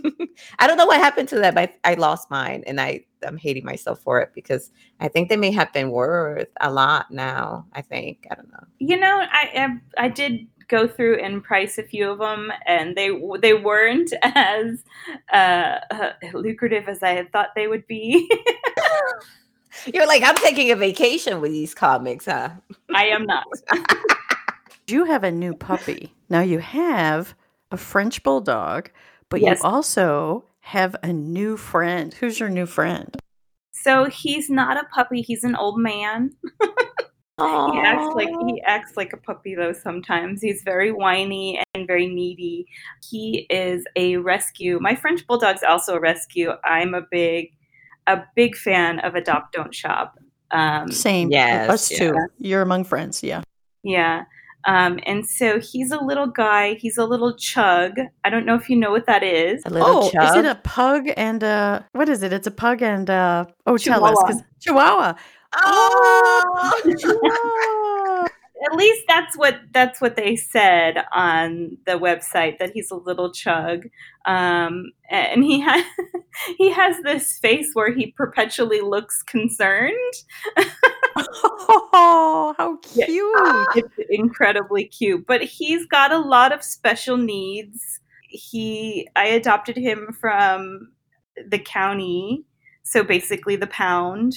I 0.59 0.67
don't 0.67 0.77
know 0.77 0.85
what 0.85 1.01
happened 1.01 1.27
to 1.29 1.39
that, 1.39 1.53
but 1.53 1.73
I 1.83 1.95
lost 1.95 2.31
mine, 2.31 2.63
and 2.65 2.79
I 2.79 3.03
I'm 3.27 3.37
hating 3.37 3.65
myself 3.65 3.99
for 3.99 4.21
it 4.21 4.31
because 4.33 4.71
I 5.01 5.09
think 5.09 5.27
they 5.29 5.37
may 5.37 5.51
have 5.51 5.71
been 5.73 5.91
worth 5.91 6.47
a 6.61 6.71
lot 6.71 7.11
now. 7.11 7.65
I 7.73 7.81
think 7.81 8.25
I 8.31 8.35
don't 8.35 8.51
know. 8.51 8.63
You 8.79 8.97
know, 8.97 9.25
I, 9.31 9.77
I 9.97 10.05
I 10.05 10.07
did 10.07 10.47
go 10.71 10.87
through 10.87 11.19
and 11.19 11.43
price 11.43 11.77
a 11.77 11.83
few 11.83 12.09
of 12.09 12.17
them, 12.19 12.51
and 12.65 12.95
they 12.95 13.11
they 13.41 13.53
weren't 13.53 14.11
as 14.23 14.83
uh, 15.31 15.79
uh, 15.91 16.11
lucrative 16.33 16.87
as 16.87 17.03
I 17.03 17.09
had 17.09 17.31
thought 17.31 17.49
they 17.55 17.67
would 17.67 17.85
be. 17.85 18.31
You're 19.93 20.07
like 20.07 20.23
I'm 20.23 20.35
taking 20.37 20.71
a 20.71 20.75
vacation 20.75 21.41
with 21.41 21.51
these 21.51 21.75
comics, 21.75 22.25
huh? 22.25 22.51
I 22.95 23.05
am 23.07 23.25
not. 23.25 23.45
You 24.87 25.05
have 25.05 25.23
a 25.23 25.31
new 25.31 25.53
puppy. 25.53 26.13
Now 26.29 26.41
you 26.41 26.59
have 26.59 27.35
a 27.71 27.77
French 27.77 28.23
bulldog, 28.23 28.89
but 29.29 29.41
Yes. 29.41 29.59
you 29.59 29.69
also 29.69 30.45
have 30.61 30.95
a 31.03 31.13
new 31.13 31.57
friend. 31.57 32.13
Who's 32.13 32.39
your 32.39 32.49
new 32.49 32.65
friend? 32.65 33.15
So 33.73 34.05
he's 34.05 34.49
not 34.49 34.77
a 34.77 34.85
puppy; 34.93 35.21
he's 35.21 35.43
an 35.43 35.55
old 35.55 35.79
man. 35.79 36.31
He 37.73 37.79
acts 37.79 38.15
like 38.15 38.29
he 38.47 38.61
acts 38.63 38.97
like 38.97 39.13
a 39.13 39.17
puppy 39.17 39.55
though 39.55 39.73
sometimes. 39.73 40.41
He's 40.41 40.61
very 40.63 40.91
whiny 40.91 41.61
and 41.73 41.87
very 41.87 42.07
needy. 42.07 42.65
He 43.09 43.45
is 43.49 43.85
a 43.95 44.17
rescue. 44.17 44.79
My 44.81 44.95
French 44.95 45.25
bulldog's 45.27 45.63
also 45.63 45.95
a 45.95 45.99
rescue. 45.99 46.51
I'm 46.63 46.93
a 46.93 47.01
big 47.09 47.51
a 48.07 48.23
big 48.35 48.55
fan 48.55 48.99
of 48.99 49.15
adopt 49.15 49.53
don't 49.53 49.73
shop. 49.73 50.17
Um 50.51 50.91
Same. 50.91 51.29
Yes, 51.31 51.69
Us 51.69 51.89
too. 51.89 52.15
You're 52.39 52.61
among 52.61 52.83
friends. 52.85 53.23
Yeah. 53.23 53.41
yeah. 53.83 54.23
Um 54.65 54.99
and 55.07 55.25
so 55.27 55.59
he's 55.59 55.91
a 55.91 55.99
little 55.99 56.27
guy. 56.27 56.75
He's 56.75 56.97
a 56.97 57.05
little 57.05 57.35
chug. 57.35 57.93
I 58.23 58.29
don't 58.29 58.45
know 58.45 58.55
if 58.55 58.69
you 58.69 58.75
know 58.75 58.91
what 58.91 59.05
that 59.07 59.23
is. 59.23 59.63
a 59.65 59.69
little 59.69 59.87
Oh, 59.89 60.07
is 60.07 60.35
it 60.35 60.45
a 60.45 60.55
pug 60.63 61.09
and 61.17 61.43
uh 61.43 61.81
what 61.93 62.09
is 62.09 62.21
it? 62.21 62.31
It's 62.33 62.47
a 62.47 62.51
pug 62.51 62.81
and 62.83 63.09
uh 63.09 63.45
oh 63.65 63.77
tell 63.77 64.03
us 64.05 64.17
'cause- 64.21 64.43
Chihuahua. 64.59 65.15
Oh, 65.55 66.73
At 68.63 68.75
least 68.77 69.01
that's 69.07 69.35
what 69.37 69.59
that's 69.73 69.99
what 69.99 70.15
they 70.15 70.35
said 70.35 71.03
on 71.11 71.77
the 71.87 71.93
website 71.93 72.59
that 72.59 72.69
he's 72.73 72.91
a 72.91 72.95
little 72.95 73.31
chug, 73.31 73.87
um, 74.25 74.91
and 75.09 75.43
he 75.43 75.59
has 75.61 75.83
he 76.59 76.69
has 76.71 76.97
this 77.01 77.39
face 77.39 77.71
where 77.73 77.91
he 77.91 78.11
perpetually 78.11 78.81
looks 78.81 79.23
concerned. 79.23 80.13
oh, 81.93 82.53
how 82.57 82.77
Yeah. 82.93 83.07
cute. 83.07 83.71
It's 83.73 83.95
incredibly 84.09 84.85
cute, 84.85 85.25
but 85.25 85.41
he's 85.43 85.85
got 85.87 86.11
a 86.11 86.19
lot 86.19 86.51
of 86.51 86.63
special 86.63 87.17
needs. 87.17 87.99
He 88.29 89.07
I 89.15 89.25
adopted 89.25 89.75
him 89.77 90.15
from 90.19 90.91
the 91.49 91.59
county, 91.59 92.43
so 92.83 93.03
basically 93.03 93.55
the 93.55 93.67
pound. 93.67 94.33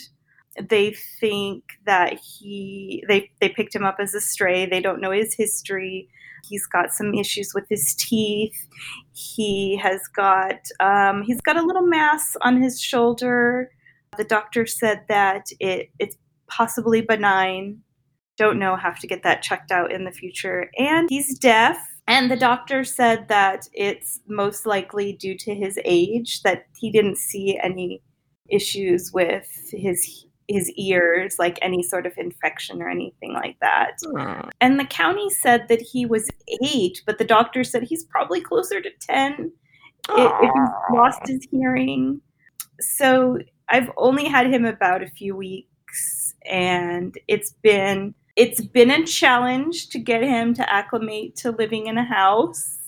They 0.61 0.95
think 1.21 1.65
that 1.87 2.19
he 2.21 3.05
they 3.09 3.31
they 3.41 3.49
picked 3.49 3.75
him 3.75 3.85
up 3.85 3.97
as 3.99 4.15
a 4.15 4.21
stray. 4.21 4.67
They 4.67 4.81
don't 4.81 5.01
know 5.01 5.11
his 5.11 5.35
history. 5.35 6.09
He's 6.49 6.67
got 6.67 6.93
some 6.93 7.15
issues 7.15 7.53
with 7.55 7.65
his 7.69 7.95
teeth. 7.95 8.69
He 9.13 9.77
has 9.83 10.01
got 10.09 10.61
um, 10.81 11.23
he's 11.23 11.41
got 11.41 11.57
a 11.57 11.63
little 11.63 11.87
mass 11.87 12.37
on 12.43 12.61
his 12.63 12.81
shoulder. 12.81 13.71
The 14.17 14.25
doctor 14.25 14.67
said 14.67 15.05
that 15.09 15.47
it 15.59 15.91
it's 15.99 16.17
possibly 16.47 17.01
benign. 17.01 17.81
Don't 18.37 18.59
know. 18.59 18.77
Have 18.77 18.99
to 19.01 19.07
get 19.07 19.23
that 19.23 19.43
checked 19.43 19.71
out 19.71 19.93
in 19.93 20.05
the 20.05 20.13
future. 20.13 20.71
And 20.79 21.09
he's 21.09 21.39
deaf. 21.39 21.79
And 22.07 22.31
the 22.31 22.37
doctor 22.37 22.85
said 22.85 23.29
that 23.29 23.67
it's 23.73 24.21
most 24.29 24.67
likely 24.67 25.15
due 25.15 25.39
to 25.39 25.55
his 25.55 25.79
age 25.85 26.43
that 26.43 26.67
he 26.79 26.91
didn't 26.91 27.17
see 27.17 27.59
any 27.63 28.03
issues 28.51 29.11
with 29.13 29.49
his 29.73 30.27
his 30.49 30.71
ears, 30.73 31.37
like 31.39 31.59
any 31.63 31.83
sort 31.83 32.07
of 32.07 32.13
infection 32.19 32.83
or 32.83 32.89
anything 32.91 33.33
like 33.33 33.57
that. 33.61 33.93
And 34.61 34.79
the 34.79 34.85
county 34.85 35.31
said 35.31 35.69
that 35.69 35.81
he 35.81 36.05
was 36.07 36.29
eight, 36.63 37.03
but 37.07 37.19
the 37.19 37.25
doctor 37.25 37.65
said 37.65 37.83
he's 37.85 38.05
probably 38.05 38.41
closer 38.41 38.81
to 38.81 38.91
10 39.01 39.53
i- 40.11 40.39
if 40.43 40.51
he's 40.53 40.97
lost 40.97 41.21
his 41.27 41.47
hearing. 41.51 42.21
So 42.81 43.39
I've 43.71 43.91
only 43.97 44.27
had 44.27 44.53
him 44.53 44.65
about 44.67 45.03
a 45.03 45.09
few 45.09 45.35
weeks, 45.35 46.35
and 46.45 47.17
it's 47.29 47.53
been 47.63 48.15
it's 48.37 48.61
been 48.61 48.91
a 48.91 49.07
challenge 49.07 49.89
to 49.91 49.99
get 50.01 50.21
him 50.23 50.55
to 50.55 50.73
acclimate 50.73 51.37
to 51.37 51.53
living 51.53 51.87
in 51.87 51.97
a 51.97 52.05
house. 52.05 52.79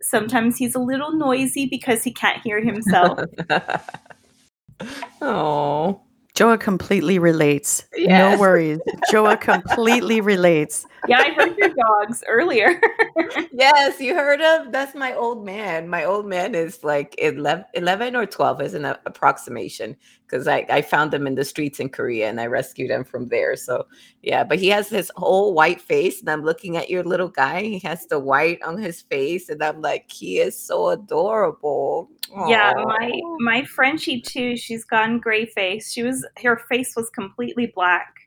Sometimes 0.00 0.56
he's 0.56 0.76
a 0.76 0.78
little 0.78 1.12
noisy 1.12 1.66
because 1.66 2.04
he 2.04 2.12
can't 2.12 2.40
hear 2.42 2.60
himself. 2.60 3.18
oh, 5.20 6.00
Joa 6.34 6.58
completely 6.58 7.20
relates. 7.20 7.84
Yes. 7.96 8.34
No 8.34 8.40
worries. 8.40 8.80
Joa 9.08 9.36
completely 9.36 10.20
relates. 10.20 10.84
Yeah, 11.06 11.18
I 11.20 11.30
heard 11.30 11.56
your 11.56 11.68
dogs 11.68 12.24
earlier. 12.26 12.80
yes, 13.52 14.00
you 14.00 14.16
heard 14.16 14.40
of? 14.40 14.72
That's 14.72 14.96
my 14.96 15.14
old 15.14 15.44
man. 15.44 15.88
My 15.88 16.04
old 16.04 16.26
man 16.26 16.56
is 16.56 16.82
like 16.82 17.14
11, 17.18 17.66
11 17.74 18.16
or 18.16 18.26
12 18.26 18.62
is 18.62 18.74
an 18.74 18.84
approximation 18.84 19.96
because 20.26 20.48
I, 20.48 20.66
I 20.68 20.82
found 20.82 21.12
them 21.12 21.26
in 21.26 21.34
the 21.34 21.44
streets 21.44 21.80
in 21.80 21.88
Korea 21.88 22.28
and 22.28 22.40
I 22.40 22.46
rescued 22.46 22.90
him 22.90 23.04
from 23.04 23.28
there. 23.28 23.56
So, 23.56 23.86
yeah, 24.22 24.44
but 24.44 24.58
he 24.58 24.68
has 24.68 24.88
this 24.88 25.10
whole 25.16 25.54
white 25.54 25.80
face. 25.80 26.20
And 26.20 26.30
I'm 26.30 26.42
looking 26.42 26.76
at 26.76 26.90
your 26.90 27.04
little 27.04 27.28
guy. 27.28 27.62
He 27.62 27.78
has 27.80 28.06
the 28.06 28.18
white 28.18 28.62
on 28.62 28.78
his 28.78 29.02
face. 29.02 29.48
And 29.48 29.62
I'm 29.62 29.80
like, 29.80 30.10
he 30.10 30.38
is 30.38 30.60
so 30.60 30.88
adorable. 30.88 32.10
Yeah, 32.48 32.72
my 32.76 33.20
my 33.40 33.64
Frenchie 33.64 34.20
too. 34.20 34.56
She's 34.56 34.84
gone 34.84 35.20
gray 35.20 35.46
face. 35.46 35.92
She 35.92 36.02
was 36.02 36.26
her 36.42 36.62
face 36.68 36.94
was 36.96 37.08
completely 37.10 37.66
black 37.74 38.24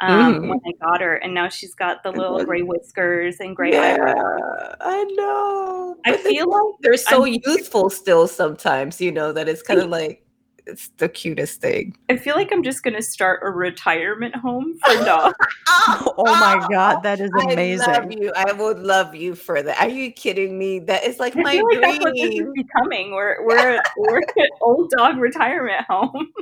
um, 0.00 0.34
mm-hmm. 0.34 0.48
when 0.48 0.60
I 0.66 0.72
got 0.80 1.00
her, 1.00 1.16
and 1.16 1.34
now 1.34 1.48
she's 1.48 1.74
got 1.74 2.02
the 2.02 2.12
little 2.12 2.44
gray 2.44 2.62
whiskers 2.62 3.40
and 3.40 3.56
gray 3.56 3.72
yeah, 3.72 3.94
eyebrows. 3.94 4.76
I 4.80 5.04
know. 5.16 5.96
I 6.04 6.16
feel 6.18 6.48
like 6.48 6.74
they're 6.82 6.96
so 6.96 7.26
I'm, 7.26 7.36
youthful 7.44 7.90
still. 7.90 8.28
Sometimes 8.28 9.00
you 9.00 9.10
know 9.10 9.32
that 9.32 9.48
it's 9.48 9.62
kind 9.62 9.80
of 9.80 9.88
like 9.88 10.24
it's 10.68 10.88
the 10.98 11.08
cutest 11.08 11.60
thing. 11.60 11.96
I 12.08 12.16
feel 12.16 12.36
like 12.36 12.52
I'm 12.52 12.62
just 12.62 12.82
gonna 12.82 13.02
start 13.02 13.40
a 13.42 13.50
retirement 13.50 14.34
home 14.36 14.78
for 14.84 14.94
dogs. 15.04 15.34
oh, 15.68 16.14
oh, 16.18 16.24
my 16.24 16.66
god, 16.70 17.02
that 17.02 17.20
is 17.20 17.30
amazing! 17.42 17.88
I 17.88 17.98
love 17.98 18.12
you. 18.12 18.32
I 18.36 18.52
would 18.52 18.78
love 18.80 19.14
you 19.14 19.34
for 19.34 19.62
that. 19.62 19.80
Are 19.80 19.88
you 19.88 20.12
kidding 20.12 20.58
me? 20.58 20.78
That 20.80 21.04
is 21.04 21.18
like 21.18 21.36
I 21.36 21.42
my 21.42 21.56
dream. 21.56 21.80
That's 21.80 21.98
what 22.00 22.14
this 22.14 22.34
is 22.34 22.46
becoming. 22.54 23.12
We're 23.12 23.44
we're 23.46 23.80
we're 23.96 24.18
an 24.18 24.48
old 24.60 24.90
dog 24.96 25.16
retirement 25.16 25.84
home. 25.88 26.32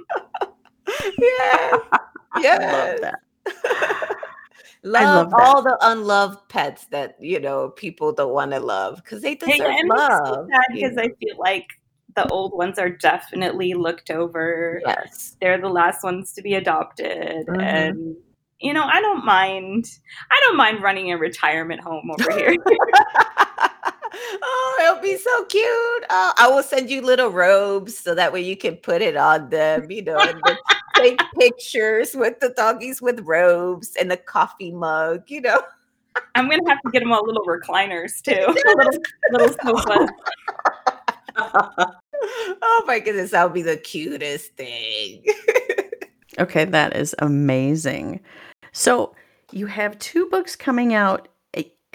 yeah, 1.19 1.79
yeah, 2.41 2.59
I 2.61 2.91
love 2.91 3.01
that. 3.01 4.17
love, 4.83 5.33
love 5.33 5.35
all 5.39 5.63
the 5.63 5.79
unloved 5.83 6.49
pets 6.49 6.87
that 6.87 7.17
you 7.21 7.39
know 7.39 7.71
people 7.71 8.13
don't 8.13 8.33
want 8.35 8.51
to 8.51 8.61
love 8.61 8.97
because 8.97 9.23
they 9.23 9.37
deserve 9.37 9.57
hey, 9.59 9.83
love. 9.85 10.49
Because 10.73 10.99
I 10.99 11.09
feel 11.21 11.37
like 11.39 11.67
the 12.17 12.27
old 12.29 12.53
ones 12.57 12.79
are 12.79 12.91
definitely 12.91 13.75
looked 13.75 14.11
over. 14.11 14.81
Yes. 14.85 15.37
They're 15.41 15.61
the 15.61 15.69
last 15.69 16.03
ones 16.03 16.33
to 16.33 16.43
be 16.43 16.55
adopted. 16.55 17.47
Mm-hmm. 17.47 17.61
And 17.61 18.17
you 18.61 18.73
know, 18.73 18.85
I 18.85 19.01
don't 19.01 19.25
mind 19.25 19.87
I 20.31 20.41
don't 20.47 20.57
mind 20.57 20.83
running 20.83 21.13
a 21.13 21.19
retirement 21.19 21.81
home 21.83 22.11
over 22.11 22.33
here. 22.33 22.57
oh, 24.43 24.79
it'll 24.83 25.03
be 25.03 25.17
so 25.17 25.45
cute. 25.45 26.05
Oh, 26.11 26.33
I 26.39 26.49
will 26.49 26.63
send 26.63 26.91
you 26.91 27.03
little 27.03 27.29
robes 27.29 27.99
so 27.99 28.15
that 28.15 28.33
way 28.33 28.41
you 28.41 28.57
can 28.57 28.77
put 28.77 29.03
it 29.03 29.17
on 29.17 29.51
them, 29.51 29.91
you 29.91 30.03
know, 30.03 30.19
and 30.19 30.41
take 30.97 31.21
pictures 31.39 32.15
with 32.15 32.41
the 32.41 32.51
doggies 32.57 33.03
with 33.03 33.21
robes 33.21 33.95
and 34.01 34.11
the 34.11 34.17
coffee 34.17 34.73
mug, 34.73 35.25
you 35.29 35.43
know. 35.43 35.63
I'm 36.35 36.49
gonna 36.49 36.63
have 36.67 36.81
to 36.81 36.91
get 36.91 37.01
them 37.01 37.13
all 37.13 37.27
little 37.27 37.45
recliners 37.45 38.23
too, 38.23 38.33
little, 38.77 38.99
little 39.33 39.57
sofas. 39.63 40.11
Oh 42.27 42.85
my 42.87 42.99
goodness, 42.99 43.31
that 43.31 43.45
would 43.45 43.55
be 43.55 43.63
the 43.63 43.77
cutest 43.77 44.55
thing. 44.57 45.25
okay, 46.39 46.65
that 46.65 46.97
is 46.97 47.15
amazing. 47.19 48.21
So 48.73 49.15
you 49.53 49.67
have 49.67 49.99
two 49.99 50.27
books 50.27 50.57
coming 50.57 50.95
out. 50.95 51.29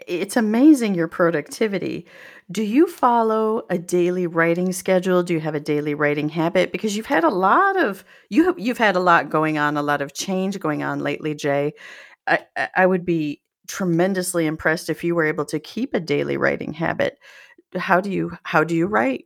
It's 0.08 0.36
amazing 0.36 0.96
your 0.96 1.08
productivity. 1.08 2.08
Do 2.52 2.64
you 2.64 2.88
follow 2.88 3.64
a 3.70 3.78
daily 3.78 4.26
writing 4.26 4.74
schedule? 4.74 5.22
Do 5.22 5.34
you 5.34 5.40
have 5.40 5.54
a 5.54 5.60
daily 5.60 5.94
writing 5.94 6.28
habit? 6.28 6.72
Because 6.72 6.98
you've 6.98 7.06
had 7.06 7.24
a 7.24 7.30
lot 7.30 7.78
of 7.78 8.04
you 8.30 8.46
have 8.46 8.60
you've 8.60 8.80
had 8.80 8.96
a 8.96 9.00
lot 9.00 9.30
going 9.30 9.58
on, 9.58 9.78
a 9.78 9.84
lot 9.84 10.02
of 10.02 10.14
change 10.14 10.60
going 10.60 10.82
on 10.82 11.00
lately, 11.00 11.36
Jay. 11.36 11.74
I, 12.28 12.40
I 12.76 12.86
would 12.86 13.06
be 13.06 13.42
tremendously 13.68 14.46
impressed 14.48 14.90
if 14.90 15.04
you 15.04 15.16
were 15.16 15.26
able 15.26 15.46
to 15.46 15.60
keep 15.60 15.94
a 15.94 16.00
daily 16.00 16.36
writing 16.36 16.74
habit. 16.74 17.20
How 17.76 18.02
do 18.02 18.12
you 18.12 18.38
how 18.44 18.64
do 18.64 18.76
you 18.76 18.88
write? 18.88 19.26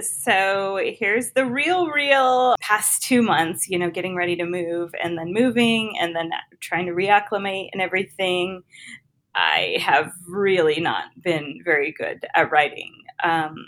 So 0.00 0.80
here's 0.82 1.32
the 1.32 1.44
real, 1.44 1.88
real 1.88 2.56
past 2.60 3.02
two 3.02 3.20
months, 3.20 3.68
you 3.68 3.78
know, 3.78 3.90
getting 3.90 4.16
ready 4.16 4.34
to 4.36 4.46
move 4.46 4.94
and 5.02 5.18
then 5.18 5.32
moving 5.32 5.98
and 6.00 6.16
then 6.16 6.30
trying 6.60 6.86
to 6.86 6.92
reacclimate 6.92 7.68
and 7.72 7.82
everything. 7.82 8.62
I 9.34 9.76
have 9.80 10.12
really 10.26 10.80
not 10.80 11.04
been 11.22 11.60
very 11.62 11.92
good 11.92 12.24
at 12.34 12.50
writing. 12.50 12.94
Um, 13.22 13.66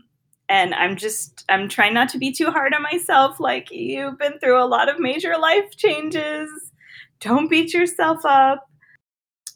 and 0.49 0.75
I'm 0.75 0.97
just, 0.97 1.45
I'm 1.51 1.69
trying 1.69 1.93
not 1.93 2.09
to 2.11 2.19
be 2.19 2.33
too 2.33 2.51
hard 2.51 2.73
on 2.73 2.83
myself. 2.83 3.39
Like, 3.39 3.71
you've 3.71 4.19
been 4.19 4.39
through 4.39 4.63
a 4.63 4.65
lot 4.65 4.89
of 4.89 4.99
major 4.99 5.37
life 5.37 5.77
changes. 5.77 6.49
Don't 7.21 7.51
beat 7.51 7.75
yourself 7.75 8.25
up. 8.25 8.67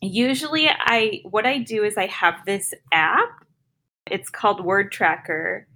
Usually, 0.03 0.69
I, 0.69 1.23
what 1.25 1.47
I 1.47 1.59
do 1.59 1.83
is 1.83 1.97
I 1.97 2.09
have 2.09 2.35
this 2.45 2.75
app. 2.93 3.31
It's 4.11 4.29
called 4.29 4.63
Word 4.63 4.93
Tracker 4.93 5.67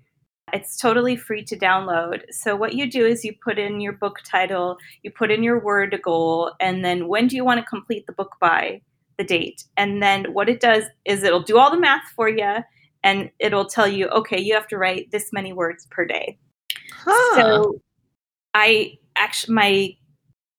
it's 0.52 0.78
totally 0.78 1.16
free 1.16 1.42
to 1.44 1.58
download. 1.58 2.22
So, 2.30 2.54
what 2.54 2.74
you 2.74 2.90
do 2.90 3.04
is 3.04 3.24
you 3.24 3.34
put 3.42 3.58
in 3.58 3.80
your 3.80 3.92
book 3.92 4.20
title, 4.24 4.78
you 5.02 5.10
put 5.10 5.30
in 5.30 5.42
your 5.42 5.58
word 5.58 5.98
goal, 6.02 6.52
and 6.60 6.84
then 6.84 7.08
when 7.08 7.26
do 7.26 7.36
you 7.36 7.44
want 7.44 7.58
to 7.60 7.66
complete 7.66 8.06
the 8.06 8.12
book 8.12 8.36
by 8.40 8.80
the 9.18 9.24
date? 9.24 9.64
And 9.76 10.02
then 10.02 10.32
what 10.32 10.48
it 10.48 10.60
does 10.60 10.84
is 11.04 11.22
it'll 11.22 11.42
do 11.42 11.58
all 11.58 11.70
the 11.70 11.80
math 11.80 12.12
for 12.14 12.28
you 12.28 12.58
and 13.02 13.30
it'll 13.38 13.66
tell 13.66 13.88
you, 13.88 14.08
okay, 14.08 14.40
you 14.40 14.54
have 14.54 14.68
to 14.68 14.78
write 14.78 15.10
this 15.10 15.32
many 15.32 15.52
words 15.52 15.86
per 15.90 16.04
day. 16.04 16.38
Huh. 16.92 17.34
So, 17.34 17.80
I 18.54 18.98
actually, 19.16 19.54
my, 19.54 19.96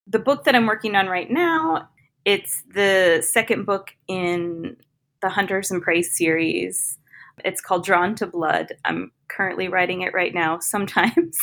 the 0.06 0.18
book 0.18 0.44
that 0.44 0.54
I'm 0.54 0.66
working 0.66 0.96
on 0.96 1.06
right 1.06 1.30
now, 1.30 1.88
it's 2.24 2.62
the 2.74 3.22
second 3.26 3.64
book 3.64 3.94
in 4.06 4.76
the 5.22 5.28
Hunters 5.30 5.70
and 5.70 5.82
Prey 5.82 6.02
series. 6.02 6.98
It's 7.44 7.60
called 7.60 7.84
Drawn 7.84 8.14
to 8.16 8.26
Blood. 8.26 8.72
I'm 8.84 9.12
currently 9.28 9.68
writing 9.68 10.02
it 10.02 10.14
right 10.14 10.34
now 10.34 10.58
sometimes. 10.58 11.38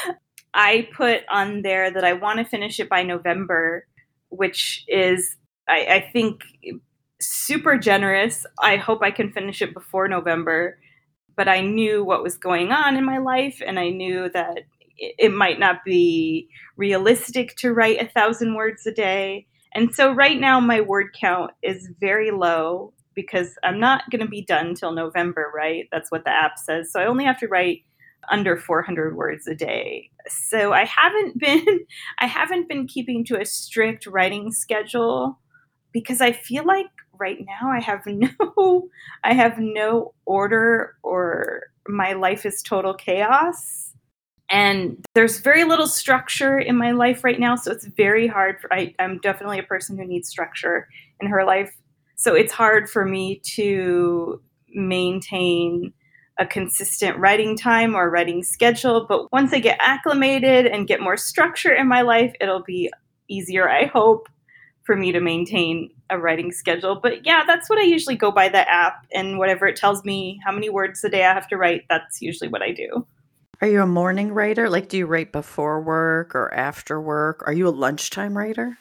I 0.54 0.88
put 0.96 1.22
on 1.30 1.62
there 1.62 1.90
that 1.90 2.04
I 2.04 2.12
want 2.14 2.38
to 2.38 2.44
finish 2.44 2.80
it 2.80 2.88
by 2.88 3.02
November, 3.02 3.86
which 4.30 4.84
is, 4.88 5.36
I, 5.68 5.86
I, 5.86 6.10
think, 6.12 6.42
super 7.20 7.78
generous. 7.78 8.44
I 8.60 8.76
hope 8.76 9.00
I 9.02 9.12
can 9.12 9.32
finish 9.32 9.62
it 9.62 9.74
before 9.74 10.08
November. 10.08 10.78
But 11.36 11.48
I 11.48 11.60
knew 11.60 12.04
what 12.04 12.22
was 12.22 12.36
going 12.36 12.72
on 12.72 12.96
in 12.96 13.04
my 13.04 13.18
life, 13.18 13.62
and 13.64 13.78
I 13.78 13.90
knew 13.90 14.28
that 14.30 14.64
it 14.98 15.32
might 15.32 15.58
not 15.58 15.84
be 15.84 16.48
realistic 16.76 17.56
to 17.56 17.72
write 17.72 18.02
a 18.02 18.08
thousand 18.08 18.54
words 18.54 18.86
a 18.86 18.92
day. 18.92 19.46
And 19.74 19.94
so 19.94 20.12
right 20.12 20.38
now, 20.38 20.60
my 20.60 20.80
word 20.80 21.14
count 21.18 21.52
is 21.62 21.88
very 22.00 22.30
low 22.30 22.92
because 23.14 23.56
I'm 23.62 23.80
not 23.80 24.08
going 24.10 24.20
to 24.20 24.28
be 24.28 24.42
done 24.42 24.68
until 24.68 24.92
November, 24.92 25.50
right? 25.54 25.88
That's 25.90 26.10
what 26.10 26.24
the 26.24 26.30
app 26.30 26.58
says. 26.58 26.92
So 26.92 27.00
I 27.00 27.06
only 27.06 27.24
have 27.24 27.38
to 27.40 27.48
write 27.48 27.84
under 28.30 28.56
400 28.56 29.16
words 29.16 29.46
a 29.46 29.54
day. 29.54 30.10
So 30.28 30.72
I 30.72 30.84
haven't 30.84 31.38
been 31.38 31.80
I 32.18 32.26
haven't 32.26 32.68
been 32.68 32.86
keeping 32.86 33.24
to 33.26 33.40
a 33.40 33.44
strict 33.44 34.06
writing 34.06 34.52
schedule 34.52 35.38
because 35.92 36.20
I 36.20 36.32
feel 36.32 36.64
like 36.64 36.86
right 37.18 37.38
now 37.40 37.70
I 37.70 37.80
have 37.80 38.02
no 38.06 38.88
I 39.24 39.34
have 39.34 39.58
no 39.58 40.14
order 40.24 40.96
or 41.02 41.64
my 41.88 42.12
life 42.12 42.46
is 42.46 42.62
total 42.62 42.94
chaos. 42.94 43.92
And 44.52 45.04
there's 45.14 45.38
very 45.38 45.62
little 45.62 45.86
structure 45.86 46.58
in 46.58 46.76
my 46.76 46.90
life 46.90 47.22
right 47.22 47.38
now, 47.38 47.54
so 47.54 47.70
it's 47.70 47.86
very 47.86 48.26
hard. 48.26 48.56
For, 48.60 48.72
I, 48.74 48.92
I'm 48.98 49.18
definitely 49.18 49.60
a 49.60 49.62
person 49.62 49.96
who 49.96 50.04
needs 50.04 50.28
structure 50.28 50.88
in 51.20 51.28
her 51.28 51.44
life 51.44 51.72
so 52.20 52.34
it's 52.34 52.52
hard 52.52 52.90
for 52.90 53.06
me 53.06 53.40
to 53.54 54.42
maintain 54.74 55.94
a 56.38 56.44
consistent 56.44 57.16
writing 57.16 57.56
time 57.56 57.94
or 57.94 58.10
writing 58.10 58.42
schedule. 58.42 59.06
But 59.08 59.32
once 59.32 59.54
I 59.54 59.58
get 59.58 59.78
acclimated 59.80 60.66
and 60.66 60.86
get 60.86 61.00
more 61.00 61.16
structure 61.16 61.72
in 61.72 61.88
my 61.88 62.02
life, 62.02 62.34
it'll 62.38 62.62
be 62.62 62.90
easier, 63.28 63.70
I 63.70 63.86
hope, 63.86 64.28
for 64.82 64.96
me 64.96 65.12
to 65.12 65.20
maintain 65.20 65.92
a 66.10 66.18
writing 66.18 66.52
schedule. 66.52 67.00
But 67.02 67.24
yeah, 67.24 67.44
that's 67.46 67.70
what 67.70 67.78
I 67.78 67.84
usually 67.84 68.16
go 68.16 68.30
by 68.30 68.50
the 68.50 68.70
app 68.70 69.06
and 69.14 69.38
whatever 69.38 69.66
it 69.66 69.76
tells 69.76 70.04
me 70.04 70.38
how 70.44 70.52
many 70.52 70.68
words 70.68 71.02
a 71.02 71.08
day 71.08 71.24
I 71.24 71.32
have 71.32 71.48
to 71.48 71.56
write, 71.56 71.84
that's 71.88 72.20
usually 72.20 72.50
what 72.50 72.60
I 72.60 72.72
do. 72.72 73.06
Are 73.62 73.68
you 73.68 73.80
a 73.80 73.86
morning 73.86 74.34
writer? 74.34 74.68
Like, 74.68 74.90
do 74.90 74.98
you 74.98 75.06
write 75.06 75.32
before 75.32 75.80
work 75.80 76.34
or 76.34 76.52
after 76.52 77.00
work? 77.00 77.42
Are 77.46 77.52
you 77.54 77.66
a 77.66 77.70
lunchtime 77.70 78.36
writer? 78.36 78.76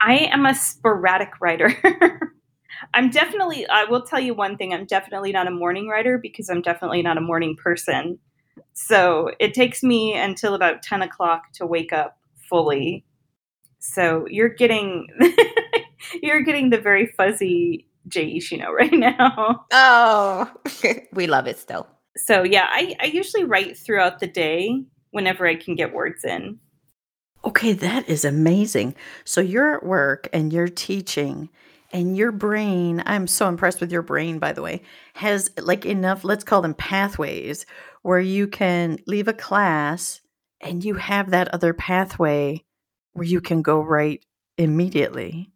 I 0.00 0.30
am 0.32 0.46
a 0.46 0.54
sporadic 0.54 1.38
writer. 1.38 1.76
I'm 2.94 3.10
definitely, 3.10 3.66
I 3.68 3.84
will 3.84 4.02
tell 4.02 4.20
you 4.20 4.34
one 4.34 4.56
thing 4.56 4.72
I'm 4.72 4.86
definitely 4.86 5.32
not 5.32 5.46
a 5.46 5.50
morning 5.50 5.88
writer 5.88 6.18
because 6.18 6.48
I'm 6.48 6.62
definitely 6.62 7.02
not 7.02 7.18
a 7.18 7.20
morning 7.20 7.56
person. 7.56 8.18
So 8.74 9.30
it 9.38 9.54
takes 9.54 9.82
me 9.82 10.14
until 10.14 10.54
about 10.54 10.82
10 10.82 11.02
o'clock 11.02 11.52
to 11.54 11.66
wake 11.66 11.92
up 11.92 12.18
fully. 12.48 13.04
So 13.78 14.26
you're 14.28 14.48
getting, 14.48 15.06
you're 16.22 16.42
getting 16.42 16.70
the 16.70 16.80
very 16.80 17.06
fuzzy 17.16 17.86
Jay 18.08 18.38
Ishino 18.38 18.68
right 18.72 18.92
now. 18.92 19.66
Oh, 19.72 20.50
we 21.12 21.26
love 21.26 21.46
it 21.46 21.58
still. 21.58 21.86
So 22.16 22.42
yeah, 22.42 22.66
I, 22.70 22.96
I 23.00 23.06
usually 23.06 23.44
write 23.44 23.76
throughout 23.76 24.18
the 24.18 24.26
day 24.26 24.84
whenever 25.10 25.46
I 25.46 25.54
can 25.54 25.74
get 25.74 25.94
words 25.94 26.24
in. 26.24 26.58
Okay, 27.44 27.72
that 27.72 28.08
is 28.08 28.24
amazing. 28.24 28.96
So 29.24 29.40
you're 29.40 29.76
at 29.76 29.84
work 29.84 30.28
and 30.32 30.52
you're 30.52 30.68
teaching, 30.68 31.48
and 31.92 32.16
your 32.16 32.32
brain, 32.32 33.02
I'm 33.06 33.26
so 33.26 33.48
impressed 33.48 33.80
with 33.80 33.90
your 33.90 34.02
brain, 34.02 34.38
by 34.38 34.52
the 34.52 34.62
way, 34.62 34.82
has 35.14 35.50
like 35.60 35.86
enough, 35.86 36.24
let's 36.24 36.44
call 36.44 36.62
them 36.62 36.74
pathways, 36.74 37.64
where 38.02 38.20
you 38.20 38.46
can 38.46 38.98
leave 39.06 39.28
a 39.28 39.32
class 39.32 40.20
and 40.60 40.84
you 40.84 40.94
have 40.94 41.30
that 41.30 41.48
other 41.48 41.72
pathway 41.72 42.64
where 43.12 43.26
you 43.26 43.40
can 43.40 43.62
go 43.62 43.80
right 43.80 44.24
immediately. 44.58 45.50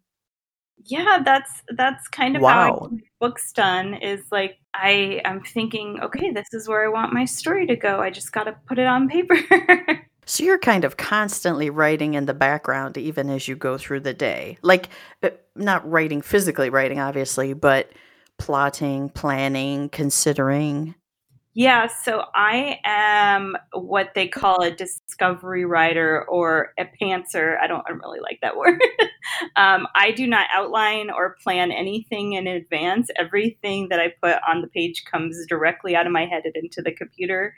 Yeah, 0.85 1.19
that's 1.23 1.51
that's 1.77 2.07
kind 2.09 2.35
of 2.35 2.43
how 2.43 2.71
Wow. 2.71 2.89
get 2.89 3.03
books 3.19 3.53
done 3.53 3.93
is 3.95 4.21
like 4.31 4.57
I 4.73 5.21
I'm 5.23 5.41
thinking, 5.43 5.99
okay, 6.01 6.31
this 6.31 6.53
is 6.53 6.67
where 6.67 6.85
I 6.85 6.89
want 6.89 7.13
my 7.13 7.25
story 7.25 7.67
to 7.67 7.75
go. 7.75 7.99
I 7.99 8.09
just 8.09 8.31
got 8.31 8.45
to 8.45 8.53
put 8.67 8.79
it 8.79 8.87
on 8.87 9.07
paper. 9.07 9.37
So 10.25 10.43
you're 10.43 10.59
kind 10.59 10.85
of 10.85 10.97
constantly 10.97 11.69
writing 11.69 12.13
in 12.13 12.25
the 12.25 12.33
background 12.33 12.97
even 12.97 13.29
as 13.29 13.47
you 13.47 13.55
go 13.55 13.77
through 13.77 14.01
the 14.01 14.13
day. 14.13 14.57
Like, 14.61 14.89
uh, 15.21 15.31
not 15.55 15.89
writing 15.89 16.21
physically 16.21 16.69
writing, 16.69 16.99
obviously, 16.99 17.53
but 17.53 17.91
plotting, 18.37 19.09
planning, 19.09 19.89
considering. 19.89 20.95
Yeah, 21.55 21.87
so 21.87 22.25
I 22.33 22.79
am 22.83 23.55
what 23.73 24.13
they 24.15 24.27
call 24.27 24.63
a 24.63 24.71
discovery 24.71 25.65
writer 25.65 26.25
or 26.27 26.73
a 26.79 26.85
pantser. 26.99 27.59
I 27.61 27.67
don't 27.67 27.83
I 27.85 27.91
don't 27.91 28.01
really 28.01 28.21
like 28.21 28.39
that 28.41 28.57
word. 28.57 28.81
um, 29.55 29.85
I 29.95 30.11
do 30.11 30.25
not 30.25 30.47
outline 30.51 31.11
or 31.11 31.37
plan 31.43 31.71
anything 31.71 32.33
in 32.33 32.47
advance. 32.47 33.09
Everything 33.17 33.89
that 33.89 33.99
I 33.99 34.13
put 34.21 34.39
on 34.51 34.61
the 34.61 34.67
page 34.67 35.03
comes 35.09 35.45
directly 35.47 35.95
out 35.95 36.07
of 36.07 36.11
my 36.11 36.25
head 36.25 36.41
and 36.45 36.55
into 36.55 36.81
the 36.81 36.91
computer. 36.91 37.55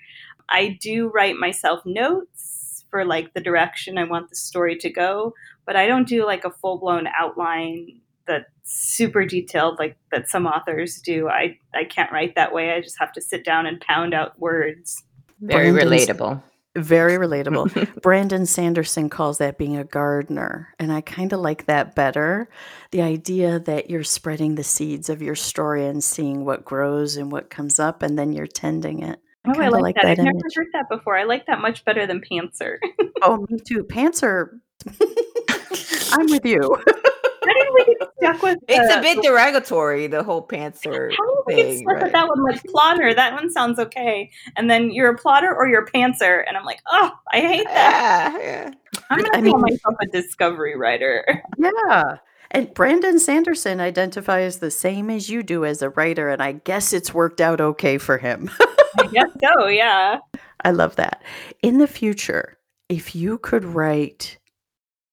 I 0.49 0.77
do 0.81 1.07
write 1.07 1.37
myself 1.37 1.81
notes 1.85 2.85
for 2.89 3.05
like 3.05 3.33
the 3.33 3.41
direction 3.41 3.97
I 3.97 4.03
want 4.03 4.29
the 4.29 4.35
story 4.35 4.77
to 4.77 4.89
go, 4.89 5.33
but 5.65 5.77
I 5.77 5.87
don't 5.87 6.07
do 6.07 6.25
like 6.25 6.43
a 6.43 6.51
full 6.51 6.79
blown 6.79 7.07
outline 7.17 8.01
that's 8.27 8.45
super 8.63 9.25
detailed 9.25 9.77
like 9.79 9.97
that 10.11 10.27
some 10.29 10.45
authors 10.47 10.99
do. 11.01 11.27
I 11.29 11.57
I 11.73 11.83
can't 11.85 12.11
write 12.11 12.35
that 12.35 12.53
way. 12.53 12.73
I 12.73 12.81
just 12.81 12.97
have 12.99 13.11
to 13.13 13.21
sit 13.21 13.43
down 13.45 13.65
and 13.65 13.79
pound 13.81 14.13
out 14.13 14.39
words. 14.39 15.03
Very 15.41 15.71
Brandon's 15.71 16.07
relatable. 16.07 16.43
very 16.77 17.13
relatable. 17.17 18.01
Brandon 18.01 18.45
Sanderson 18.45 19.09
calls 19.09 19.37
that 19.37 19.57
being 19.57 19.77
a 19.77 19.83
gardener, 19.83 20.69
and 20.79 20.91
I 20.91 21.01
kind 21.01 21.31
of 21.33 21.39
like 21.41 21.65
that 21.65 21.93
better. 21.95 22.49
The 22.91 23.01
idea 23.01 23.59
that 23.59 23.89
you're 23.89 24.03
spreading 24.03 24.55
the 24.55 24.63
seeds 24.63 25.09
of 25.09 25.21
your 25.21 25.35
story 25.35 25.85
and 25.85 26.03
seeing 26.03 26.45
what 26.45 26.65
grows 26.65 27.17
and 27.17 27.31
what 27.31 27.49
comes 27.49 27.79
up, 27.79 28.01
and 28.01 28.17
then 28.17 28.31
you're 28.33 28.47
tending 28.47 29.03
it. 29.03 29.19
I 29.45 29.51
Oh, 29.55 29.61
I 29.61 29.67
like 29.67 29.81
like 29.83 29.95
that. 29.95 30.03
that 30.03 30.11
I've 30.19 30.25
never 30.25 30.39
heard 30.55 30.67
that 30.73 30.89
before. 30.89 31.15
I 31.17 31.23
like 31.23 31.45
that 31.45 31.59
much 31.61 31.85
better 31.85 32.07
than 32.07 32.19
pantser. 32.21 32.77
Oh, 33.21 33.45
me 33.49 33.59
too. 33.59 33.83
Pants 33.83 34.23
are. 34.23 34.51
I'm 36.13 36.25
with 36.27 36.45
you. 36.45 36.61
How 37.45 37.53
did 37.53 37.67
we 37.75 37.84
get 37.84 37.84
stuck 38.17 38.41
with 38.41 38.59
It's 38.67 38.93
a 38.93 39.01
bit 39.01 39.23
derogatory, 39.23 40.07
the 40.07 40.23
whole 40.23 40.45
pantser 40.45 41.11
how 41.17 41.35
did 41.35 41.43
we 41.47 41.55
get 41.55 41.65
thing, 41.65 41.85
with 41.85 42.01
right? 42.01 42.11
that 42.11 42.27
one? 42.27 42.43
Like 42.43 42.63
plotter, 42.65 43.13
that 43.13 43.33
one 43.33 43.51
sounds 43.51 43.79
okay. 43.79 44.31
And 44.55 44.69
then 44.69 44.91
you're 44.91 45.11
a 45.11 45.17
plotter 45.17 45.53
or 45.53 45.67
you're 45.67 45.83
a 45.83 45.91
pantser, 45.91 46.43
and 46.47 46.57
I'm 46.57 46.65
like, 46.65 46.81
oh, 46.91 47.11
I 47.31 47.39
hate 47.39 47.65
that. 47.65 48.37
Yeah, 48.39 48.65
yeah. 48.65 48.73
I'm 49.09 49.19
gonna 49.19 49.31
call 49.31 49.41
mean, 49.41 49.61
myself 49.61 49.95
a 50.01 50.05
discovery 50.07 50.75
writer. 50.75 51.43
yeah. 51.57 52.17
And 52.51 52.73
Brandon 52.73 53.19
Sanderson 53.19 53.81
identifies 53.81 54.59
the 54.59 54.71
same 54.71 55.09
as 55.09 55.29
you 55.29 55.43
do 55.43 55.65
as 55.65 55.81
a 55.81 55.89
writer, 55.89 56.29
and 56.29 56.41
I 56.41 56.53
guess 56.53 56.93
it's 56.93 57.13
worked 57.13 57.41
out 57.41 57.59
okay 57.59 57.97
for 57.97 58.17
him. 58.17 58.49
I 58.97 59.07
guess 59.07 59.29
so. 59.43 59.67
Yeah. 59.67 60.19
I 60.63 60.71
love 60.71 60.95
that. 60.95 61.21
In 61.61 61.79
the 61.79 61.87
future, 61.87 62.57
if 62.89 63.15
you 63.15 63.37
could 63.37 63.65
write 63.65 64.37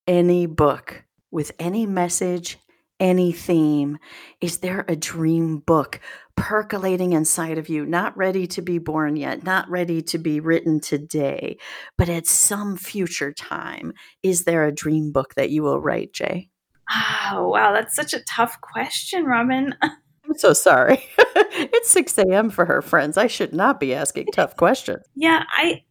any 0.07 0.47
book 0.47 1.05
with 1.31 1.53
any 1.59 1.87
message, 1.87 2.59
any 3.03 3.33
theme, 3.33 3.99
is 4.41 4.59
there 4.59 4.85
a 4.87 4.95
dream 4.95 5.59
book 5.59 6.01
percolating 6.37 7.13
inside 7.13 7.59
of 7.59 7.69
you, 7.69 7.85
not 7.85 8.17
ready 8.17 8.47
to 8.47 8.63
be 8.63 8.79
born 8.79 9.17
yet, 9.17 9.43
not 9.43 9.69
ready 9.69 10.01
to 10.01 10.19
be 10.19 10.39
written 10.39 10.81
today, 10.81 11.59
but 11.99 12.09
at 12.09 12.29
some 12.29 12.77
future 12.77 13.33
time? 13.33 13.93
Is 14.23 14.45
there 14.45 14.65
a 14.65 14.73
dream 14.73 15.11
book 15.11 15.35
that 15.35 15.51
you 15.51 15.65
will 15.65 15.81
write, 15.81 16.13
Jay? 16.13 16.49
Oh 16.89 17.49
wow, 17.49 17.73
that's 17.73 17.97
such 17.97 18.15
a 18.15 18.23
tough 18.23 18.61
question, 18.61 19.25
Robin. 19.25 19.75
I'm 19.83 20.39
so 20.39 20.53
sorry. 20.53 21.05
it's 21.19 21.91
6 21.91 22.17
a.m. 22.19 22.51
for 22.51 22.65
her 22.67 22.81
friends. 22.81 23.19
I 23.19 23.27
should 23.27 23.53
not 23.53 23.81
be 23.81 23.95
asking 23.95 24.27
tough 24.33 24.57
questions. 24.57 25.05
Yeah, 25.17 25.43
I, 25.53 25.83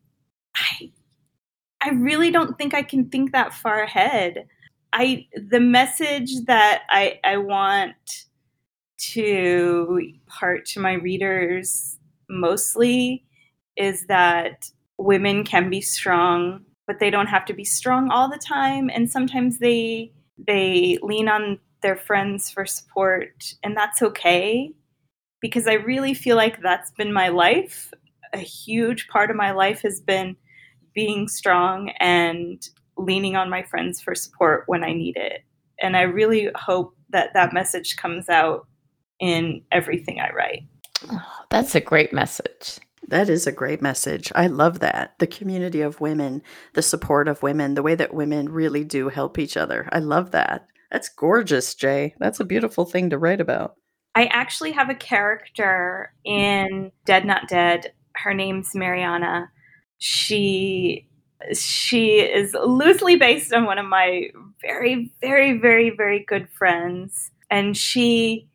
I, 0.55 0.91
I 1.83 1.89
really 1.89 2.31
don't 2.31 2.57
think 2.57 2.73
I 2.73 2.83
can 2.83 3.09
think 3.09 3.33
that 3.33 3.53
far 3.53 3.83
ahead. 3.83 4.45
I 4.93 5.27
the 5.35 5.59
message 5.59 6.45
that 6.45 6.83
I 6.89 7.19
I 7.23 7.37
want 7.37 8.25
to 8.97 10.13
part 10.27 10.65
to 10.67 10.79
my 10.79 10.93
readers 10.93 11.97
mostly 12.29 13.25
is 13.77 14.05
that 14.07 14.69
women 14.97 15.43
can 15.43 15.69
be 15.69 15.81
strong, 15.81 16.63
but 16.87 16.99
they 16.99 17.09
don't 17.09 17.27
have 17.27 17.45
to 17.45 17.53
be 17.53 17.65
strong 17.65 18.11
all 18.11 18.29
the 18.29 18.37
time 18.37 18.89
and 18.93 19.09
sometimes 19.09 19.59
they 19.59 20.11
they 20.37 20.97
lean 21.01 21.27
on 21.29 21.59
their 21.81 21.95
friends 21.95 22.49
for 22.49 22.65
support 22.65 23.55
and 23.63 23.75
that's 23.75 24.01
okay 24.01 24.71
because 25.41 25.67
I 25.67 25.73
really 25.73 26.13
feel 26.13 26.35
like 26.37 26.61
that's 26.61 26.91
been 26.91 27.13
my 27.13 27.29
life. 27.29 27.91
A 28.33 28.39
huge 28.39 29.07
part 29.09 29.29
of 29.31 29.35
my 29.35 29.51
life 29.51 29.81
has 29.81 29.99
been 29.99 30.37
being 30.93 31.27
strong 31.27 31.89
and 31.99 32.67
leaning 33.03 33.35
on 33.35 33.49
my 33.49 33.63
friends 33.63 34.01
for 34.01 34.15
support 34.15 34.63
when 34.67 34.83
I 34.83 34.93
need 34.93 35.17
it. 35.17 35.43
And 35.81 35.97
I 35.97 36.01
really 36.01 36.49
hope 36.55 36.95
that 37.09 37.33
that 37.33 37.53
message 37.53 37.95
comes 37.97 38.29
out 38.29 38.67
in 39.19 39.63
everything 39.71 40.19
I 40.19 40.31
write. 40.33 40.63
Oh, 41.09 41.25
that's 41.49 41.75
a 41.75 41.81
great 41.81 42.13
message. 42.13 42.79
That 43.07 43.29
is 43.29 43.47
a 43.47 43.51
great 43.51 43.81
message. 43.81 44.31
I 44.35 44.47
love 44.47 44.79
that. 44.79 45.15
The 45.19 45.27
community 45.27 45.81
of 45.81 45.99
women, 45.99 46.41
the 46.73 46.81
support 46.81 47.27
of 47.27 47.43
women, 47.43 47.73
the 47.73 47.83
way 47.83 47.95
that 47.95 48.13
women 48.13 48.49
really 48.49 48.83
do 48.83 49.09
help 49.09 49.37
each 49.37 49.57
other. 49.57 49.89
I 49.91 49.99
love 49.99 50.31
that. 50.31 50.67
That's 50.91 51.09
gorgeous, 51.09 51.73
Jay. 51.73 52.15
That's 52.19 52.39
a 52.39 52.45
beautiful 52.45 52.85
thing 52.85 53.09
to 53.09 53.17
write 53.17 53.41
about. 53.41 53.75
I 54.13 54.25
actually 54.25 54.71
have 54.73 54.89
a 54.89 54.95
character 54.95 56.13
in 56.23 56.91
Dead 57.05 57.25
Not 57.25 57.47
Dead. 57.47 57.93
Her 58.15 58.33
name's 58.33 58.75
Mariana. 58.75 59.49
She 59.97 61.07
she 61.53 62.19
is 62.19 62.55
loosely 62.63 63.15
based 63.15 63.53
on 63.53 63.65
one 63.65 63.77
of 63.77 63.85
my 63.85 64.29
very 64.61 65.11
very 65.21 65.57
very 65.57 65.89
very 65.89 66.23
good 66.27 66.47
friends. 66.49 67.31
And 67.49 67.75
she 67.75 68.47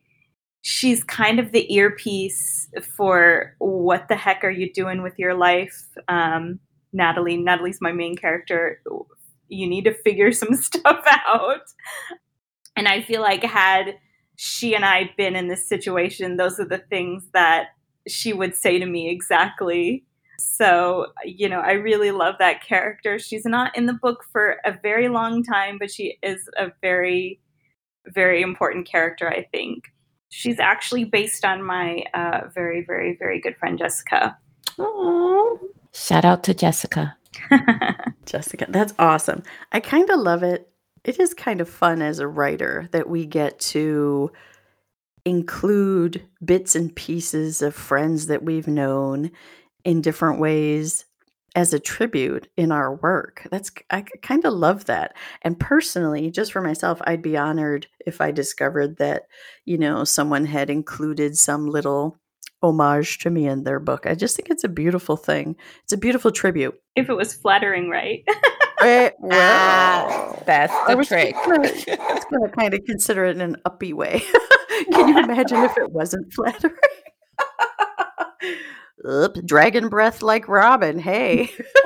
she's 0.61 1.03
kind 1.03 1.39
of 1.39 1.51
the 1.51 1.71
earpiece 1.73 2.69
for 2.95 3.55
what 3.59 4.07
the 4.07 4.15
heck 4.15 4.43
are 4.43 4.51
you 4.51 4.71
doing 4.73 5.01
with 5.01 5.17
your 5.17 5.33
life? 5.33 5.87
Um, 6.07 6.59
natalie 6.93 7.37
natalie's 7.37 7.79
my 7.81 7.91
main 7.91 8.15
character. 8.15 8.81
You 9.49 9.67
need 9.67 9.85
to 9.85 9.93
figure 9.93 10.31
some 10.31 10.53
stuff 10.55 11.03
out. 11.27 11.61
And 12.75 12.87
i 12.87 13.01
feel 13.01 13.21
like 13.21 13.43
had 13.43 13.95
she 14.35 14.75
and 14.75 14.85
i 14.85 15.09
been 15.17 15.35
in 15.35 15.47
this 15.47 15.67
situation 15.67 16.37
those 16.37 16.59
are 16.59 16.67
the 16.67 16.77
things 16.77 17.27
that 17.33 17.69
she 18.07 18.33
would 18.33 18.55
say 18.55 18.79
to 18.79 18.85
me 18.85 19.09
exactly 19.09 20.05
so, 20.39 21.07
you 21.25 21.49
know, 21.49 21.59
I 21.59 21.73
really 21.73 22.11
love 22.11 22.35
that 22.39 22.63
character. 22.63 23.17
She's 23.17 23.45
not 23.45 23.75
in 23.75 23.87
the 23.87 23.93
book 23.93 24.23
for 24.31 24.57
a 24.65 24.77
very 24.83 25.07
long 25.07 25.43
time, 25.43 25.77
but 25.79 25.91
she 25.91 26.17
is 26.21 26.47
a 26.57 26.71
very, 26.81 27.39
very 28.05 28.41
important 28.41 28.87
character, 28.87 29.27
I 29.29 29.43
think. 29.51 29.85
She's 30.29 30.59
actually 30.59 31.05
based 31.05 31.43
on 31.43 31.63
my 31.63 32.03
uh, 32.13 32.49
very, 32.53 32.83
very, 32.85 33.15
very 33.17 33.41
good 33.41 33.57
friend 33.57 33.79
Jessica. 33.79 34.37
Aww. 34.77 35.57
Shout 35.93 36.25
out 36.25 36.43
to 36.43 36.53
Jessica. 36.53 37.15
Jessica, 38.25 38.67
that's 38.69 38.93
awesome. 38.99 39.41
I 39.71 39.79
kind 39.79 40.09
of 40.09 40.19
love 40.19 40.43
it. 40.43 40.69
It 41.03 41.19
is 41.19 41.33
kind 41.33 41.61
of 41.61 41.69
fun 41.69 42.01
as 42.01 42.19
a 42.19 42.27
writer 42.27 42.89
that 42.91 43.09
we 43.09 43.25
get 43.25 43.59
to 43.59 44.31
include 45.25 46.25
bits 46.43 46.75
and 46.75 46.95
pieces 46.95 47.61
of 47.61 47.73
friends 47.73 48.27
that 48.27 48.43
we've 48.43 48.67
known 48.67 49.31
in 49.87 50.01
different 50.01 50.39
ways 50.39 51.05
as 51.55 51.73
a 51.73 51.79
tribute 51.79 52.47
in 52.57 52.71
our 52.71 52.93
work. 52.97 53.47
That's 53.49 53.71
I 53.89 54.03
kind 54.21 54.45
of 54.45 54.53
love 54.53 54.85
that. 54.85 55.15
And 55.41 55.59
personally, 55.59 56.29
just 56.29 56.51
for 56.51 56.61
myself, 56.61 57.01
I'd 57.07 57.23
be 57.23 57.37
honored 57.37 57.87
if 58.05 58.21
I 58.21 58.31
discovered 58.31 58.97
that, 58.97 59.23
you 59.65 59.77
know, 59.79 60.03
someone 60.03 60.45
had 60.45 60.69
included 60.69 61.37
some 61.37 61.67
little 61.67 62.19
homage 62.61 63.19
to 63.19 63.29
me 63.29 63.47
in 63.47 63.63
their 63.63 63.79
book. 63.79 64.05
I 64.05 64.13
just 64.15 64.35
think 64.35 64.49
it's 64.49 64.63
a 64.65 64.69
beautiful 64.69 65.15
thing. 65.17 65.55
It's 65.83 65.93
a 65.93 65.97
beautiful 65.97 66.31
tribute. 66.31 66.75
If 66.95 67.09
it 67.09 67.15
was 67.15 67.33
flattering, 67.33 67.89
right? 67.89 68.23
Eh, 68.79 69.09
Ah, 69.31 70.35
that's 70.45 70.71
I 70.71 70.91
the 70.91 70.97
was 70.97 71.07
trick. 71.07 71.33
gonna, 71.33 71.67
I 71.67 72.13
was 72.13 72.25
gonna 72.31 72.51
kind 72.51 72.75
of 72.75 72.81
consider 72.85 73.25
it 73.25 73.35
in 73.35 73.41
an 73.41 73.55
uppy 73.65 73.91
way. 73.91 74.21
Can 74.91 75.07
you 75.07 75.17
imagine 75.23 75.63
if 75.63 75.75
it 75.79 75.91
wasn't 75.91 76.31
flattering? 76.31 76.75
Oop, 79.07 79.45
dragon 79.45 79.87
breath 79.89 80.21
like 80.21 80.47
Robin. 80.47 80.99
Hey. 80.99 81.49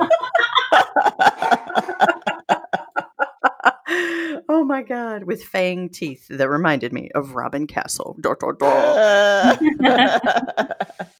oh 4.48 4.64
my 4.66 4.82
god, 4.82 5.24
with 5.24 5.42
fang 5.44 5.88
teeth 5.88 6.26
that 6.28 6.48
reminded 6.48 6.92
me 6.92 7.10
of 7.14 7.34
Robin 7.34 7.66
Castle. 7.66 8.16
Dor, 8.20 8.36
dor, 8.40 8.54
dor. 8.54 9.58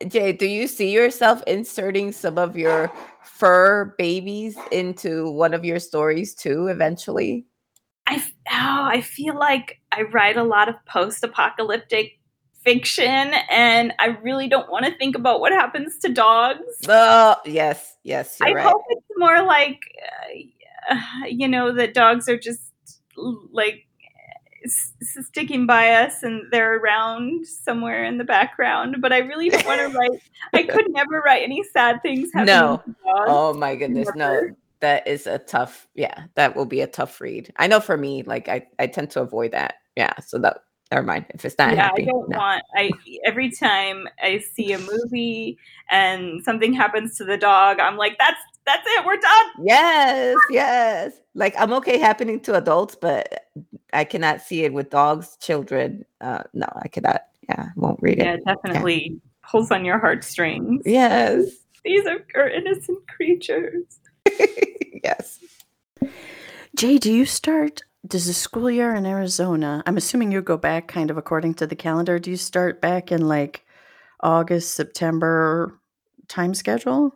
Jay, 0.09 0.32
do 0.32 0.46
you 0.46 0.66
see 0.66 0.90
yourself 0.90 1.42
inserting 1.46 2.11
some 2.11 2.36
of 2.36 2.57
your 2.57 2.90
fur 3.22 3.94
babies 3.96 4.57
into 4.72 5.30
one 5.30 5.55
of 5.55 5.64
your 5.64 5.78
stories 5.78 6.34
too 6.34 6.66
eventually? 6.66 7.46
I 8.07 8.14
f- 8.14 8.32
oh, 8.50 8.82
I 8.90 9.00
feel 9.03 9.38
like 9.38 9.80
I 9.92 10.03
write 10.03 10.36
a 10.36 10.42
lot 10.42 10.68
of 10.68 10.74
post-apocalyptic 10.86 12.18
fiction 12.65 13.35
and 13.51 13.93
I 13.99 14.17
really 14.23 14.49
don't 14.49 14.71
want 14.71 14.85
to 14.87 14.97
think 14.97 15.17
about 15.17 15.41
what 15.41 15.53
happens 15.53 15.99
to 15.99 16.09
dogs. 16.13 16.61
Oh, 16.89 17.37
yes, 17.45 17.97
yes, 18.03 18.39
I 18.41 18.53
right. 18.53 18.65
hope 18.65 18.83
it's 18.89 19.07
more 19.17 19.43
like 19.43 19.81
uh, 20.91 20.97
you 21.29 21.49
know 21.49 21.73
that 21.73 21.95
dogs 21.95 22.29
are 22.29 22.39
just 22.39 22.63
like 23.53 23.87
s- 24.65 24.93
sticking 25.29 25.67
by 25.67 25.91
us 25.91 26.23
and 26.23 26.51
they're 26.51 26.79
around 26.79 27.47
somewhere 27.47 28.05
in 28.05 28.19
the 28.19 28.25
background 28.25 28.97
but 29.01 29.13
i 29.13 29.19
really 29.19 29.49
don't 29.49 29.65
want 29.67 29.81
to 29.81 29.87
write 29.99 30.21
i 30.55 30.63
could 30.63 30.91
never 30.91 31.21
write 31.21 31.43
any 31.43 31.63
sad 31.63 32.01
things 32.03 32.31
happening 32.33 32.57
No. 32.57 32.83
Oh 33.27 33.55
my 33.55 33.77
goodness, 33.77 34.09
no. 34.15 34.51
That 34.81 35.07
is 35.07 35.29
a 35.29 35.39
tough, 35.39 35.87
yeah, 35.95 36.25
that 36.35 36.57
will 36.57 36.65
be 36.67 36.81
a 36.81 36.89
tough 36.89 37.21
read. 37.21 37.53
I 37.57 37.69
know 37.69 37.79
for 37.79 37.97
me, 37.97 38.25
like 38.25 38.49
I, 38.49 38.67
I 38.81 38.89
tend 38.89 39.11
to 39.11 39.21
avoid 39.21 39.53
that. 39.53 39.75
Yeah, 39.95 40.13
so 40.19 40.39
that 40.39 40.59
never 40.93 41.07
mind. 41.07 41.26
If 41.30 41.45
it's 41.45 41.59
not 41.59 41.74
yeah 41.74 41.84
happy. 41.84 42.03
i 42.03 42.05
don't 42.07 42.28
no. 42.28 42.38
want 42.38 42.62
i 42.76 42.90
every 43.24 43.51
time 43.51 44.07
i 44.22 44.38
see 44.38 44.72
a 44.72 44.78
movie 44.78 45.59
and 45.90 46.43
something 46.45 46.72
happens 46.72 47.16
to 47.16 47.24
the 47.24 47.36
dog 47.36 47.80
i'm 47.80 47.97
like 47.97 48.16
that's 48.18 48.40
that's 48.66 48.86
it 48.86 49.05
we're 49.05 49.16
done 49.16 49.47
Yes, 49.64 50.36
yes. 50.51 51.12
Like 51.34 51.55
I'm 51.59 51.72
okay 51.74 51.99
happening 51.99 52.40
to 52.40 52.55
adults, 52.55 52.95
but 52.95 53.47
I 53.93 54.05
cannot 54.05 54.40
see 54.40 54.64
it 54.64 54.72
with 54.72 54.90
dogs, 54.90 55.36
children. 55.40 56.05
Uh 56.20 56.43
no, 56.55 56.66
I 56.76 56.88
cannot. 56.88 57.22
Yeah, 57.49 57.68
won't 57.76 57.99
read 58.01 58.18
yeah 58.18 58.34
it. 58.34 58.43
Yeah, 58.47 58.55
definitely 58.55 59.20
pulls 59.43 59.70
on 59.72 59.84
your 59.84 59.99
heartstrings 59.99 60.82
Yes. 60.84 61.51
these 61.84 62.07
are, 62.07 62.24
are 62.36 62.49
innocent 62.49 63.01
creatures 63.09 63.99
yes. 65.05 65.40
Jay, 66.76 66.99
do 66.99 67.12
you 67.12 67.26
start? 67.26 67.82
Does 68.07 68.26
the 68.26 68.32
school 68.32 68.70
year 68.70 68.94
in 68.94 69.07
Arizona? 69.07 69.82
I'm 69.86 69.96
assuming 69.96 70.32
you 70.32 70.42
go 70.42 70.57
back 70.57 70.88
kind 70.88 71.11
of 71.11 71.16
according 71.16 71.55
to 71.55 71.66
the 71.66 71.76
calendar. 71.76 72.18
Do 72.18 72.30
you 72.30 72.36
start 72.36 72.80
back 72.80 73.12
in 73.12 73.28
like 73.28 73.64
August, 74.20 74.74
September 74.74 75.78
time 76.26 76.53
schedule? 76.53 77.14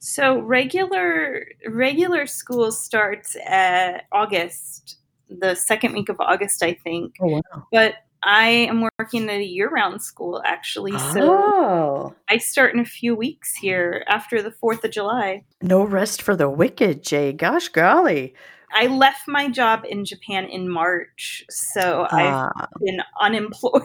So 0.00 0.38
regular 0.38 1.46
regular 1.66 2.26
school 2.26 2.70
starts 2.72 3.36
at 3.46 4.04
August, 4.12 4.98
the 5.30 5.54
second 5.54 5.94
week 5.94 6.08
of 6.08 6.20
August, 6.20 6.62
I 6.62 6.74
think. 6.74 7.16
Oh 7.20 7.26
wow! 7.26 7.66
But 7.72 7.94
I 8.22 8.48
am 8.48 8.86
working 8.98 9.30
at 9.30 9.38
a 9.38 9.44
year-round 9.44 10.02
school 10.02 10.42
actually, 10.44 10.96
so 10.98 11.32
oh, 11.32 12.14
I 12.28 12.36
start 12.36 12.74
in 12.74 12.80
a 12.80 12.84
few 12.84 13.16
weeks 13.16 13.56
here 13.56 14.04
after 14.08 14.42
the 14.42 14.50
Fourth 14.50 14.84
of 14.84 14.90
July. 14.90 15.44
no 15.62 15.82
rest 15.84 16.20
for 16.20 16.36
the 16.36 16.50
wicked, 16.50 17.02
Jay. 17.02 17.32
Gosh, 17.32 17.68
golly! 17.68 18.34
I 18.72 18.86
left 18.86 19.26
my 19.28 19.48
job 19.48 19.84
in 19.88 20.04
Japan 20.04 20.46
in 20.46 20.68
March, 20.68 21.44
so 21.50 22.06
I've 22.10 22.34
Ah, 22.34 22.68
been 22.80 23.00
unemployed 23.20 23.82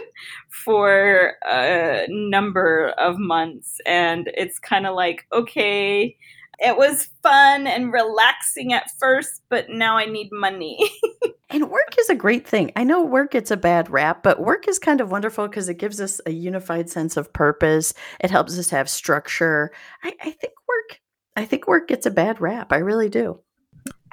for 0.48 1.34
a 1.46 2.06
number 2.08 2.88
of 2.98 3.18
months 3.18 3.78
and 3.86 4.30
it's 4.36 4.58
kind 4.58 4.86
of 4.86 4.94
like 4.94 5.26
okay 5.32 6.16
it 6.58 6.76
was 6.76 7.08
fun 7.22 7.66
and 7.66 7.92
relaxing 7.92 8.72
at 8.72 8.90
first 8.98 9.42
but 9.50 9.68
now 9.68 9.96
i 9.96 10.06
need 10.06 10.28
money 10.32 10.78
and 11.50 11.70
work 11.70 11.94
is 11.98 12.08
a 12.08 12.14
great 12.14 12.46
thing. 12.46 12.72
I 12.76 12.84
know 12.84 13.02
work 13.04 13.30
gets 13.32 13.50
a 13.50 13.56
bad 13.56 13.88
rap, 13.90 14.22
but 14.22 14.40
work 14.40 14.66
is 14.68 14.78
kind 14.78 15.00
of 15.00 15.10
wonderful 15.10 15.46
because 15.48 15.68
it 15.68 15.78
gives 15.78 16.00
us 16.00 16.20
a 16.26 16.30
unified 16.30 16.90
sense 16.90 17.16
of 17.16 17.32
purpose. 17.32 17.94
It 18.20 18.30
helps 18.30 18.58
us 18.58 18.70
have 18.70 18.88
structure. 18.88 19.70
I, 20.02 20.14
I 20.20 20.30
think 20.32 20.52
work. 20.66 21.00
I 21.36 21.44
think 21.44 21.68
work 21.68 21.88
gets 21.88 22.06
a 22.06 22.10
bad 22.10 22.40
rap. 22.40 22.72
I 22.72 22.78
really 22.78 23.08
do. 23.08 23.40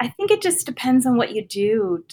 I 0.00 0.08
think 0.08 0.30
it 0.30 0.42
just 0.42 0.66
depends 0.66 1.06
on 1.06 1.16
what 1.16 1.32
you 1.34 1.44
do 1.46 2.04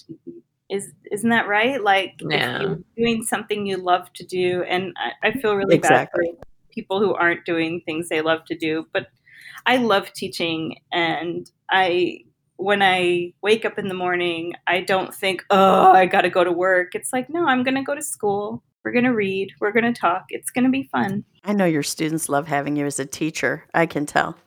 is 0.70 0.92
isn't 1.12 1.30
that 1.30 1.48
right 1.48 1.84
like 1.84 2.14
Yeah. 2.22 2.62
you're 2.62 2.80
doing 2.98 3.24
something 3.24 3.66
you 3.66 3.78
love 3.78 4.12
to 4.14 4.26
do 4.26 4.64
and 4.64 4.94
i, 4.98 5.28
I 5.30 5.32
feel 5.34 5.56
really 5.56 5.76
Exactly. 5.76 6.28
bad 6.32 6.38
for 6.40 6.48
people 6.74 7.00
who 7.00 7.14
aren't 7.14 7.46
doing 7.46 7.82
things 7.86 8.10
they 8.10 8.22
love 8.22 8.46
to 8.46 8.56
do 8.58 8.88
but 8.94 9.08
i 9.66 9.78
love 9.78 10.12
teaching 10.14 10.78
and 10.94 11.50
i 11.70 12.20
when 12.58 12.82
i 12.82 13.34
wake 13.42 13.66
up 13.66 13.78
in 13.80 13.88
the 13.88 13.94
morning 13.94 14.54
i 14.68 14.80
don't 14.82 15.14
think 15.14 15.44
oh 15.50 15.92
i 15.92 16.06
gotta 16.06 16.30
go 16.30 16.44
to 16.44 16.52
work 16.52 16.96
it's 16.96 17.12
like 17.12 17.30
no 17.30 17.46
i'm 17.48 17.64
gonna 17.64 17.84
go 17.84 17.96
to 17.96 18.02
school 18.02 18.64
we're 18.86 18.92
gonna 18.94 19.14
read 19.14 19.50
we're 19.60 19.72
gonna 19.74 19.94
talk 19.94 20.24
it's 20.30 20.50
gonna 20.52 20.70
be 20.70 20.84
fun 20.92 21.24
I 21.44 21.54
know 21.54 21.66
your 21.66 21.82
students 21.82 22.30
love 22.30 22.48
having 22.48 22.76
you 22.76 22.86
as 22.86 23.00
a 23.00 23.06
teacher. 23.06 23.66
I 23.74 23.88
can 23.88 24.06
tell. 24.06 24.38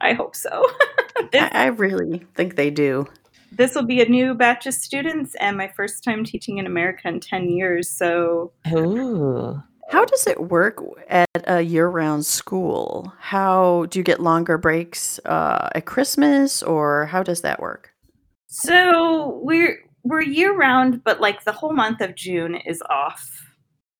i 0.00 0.12
hope 0.12 0.34
so 0.36 0.64
I, 1.34 1.48
I 1.52 1.66
really 1.66 2.24
think 2.34 2.56
they 2.56 2.70
do. 2.70 3.06
this 3.52 3.74
will 3.74 3.86
be 3.86 4.00
a 4.02 4.08
new 4.08 4.34
batch 4.34 4.66
of 4.66 4.74
students 4.74 5.34
and 5.40 5.56
my 5.56 5.68
first 5.68 6.02
time 6.02 6.24
teaching 6.24 6.58
in 6.58 6.66
america 6.66 7.08
in 7.08 7.20
10 7.20 7.48
years 7.50 7.88
so 7.88 8.52
Ooh. 8.72 9.62
How 9.90 10.04
does 10.06 10.26
it 10.26 10.40
work 10.48 10.82
at 11.08 11.28
a 11.44 11.60
year-round 11.60 12.24
school? 12.24 13.12
How 13.20 13.84
do 13.90 13.98
you 13.98 14.02
get 14.02 14.18
longer 14.18 14.56
breaks 14.56 15.20
uh, 15.26 15.68
at 15.74 15.84
Christmas, 15.84 16.62
or 16.62 17.04
how 17.04 17.22
does 17.22 17.42
that 17.42 17.60
work? 17.60 17.92
So 18.46 19.40
we're 19.42 19.78
we're 20.02 20.22
year 20.22 20.54
round, 20.56 21.04
but 21.04 21.20
like 21.20 21.44
the 21.44 21.52
whole 21.52 21.74
month 21.74 22.00
of 22.00 22.14
June 22.14 22.54
is 22.54 22.82
off. 22.88 23.28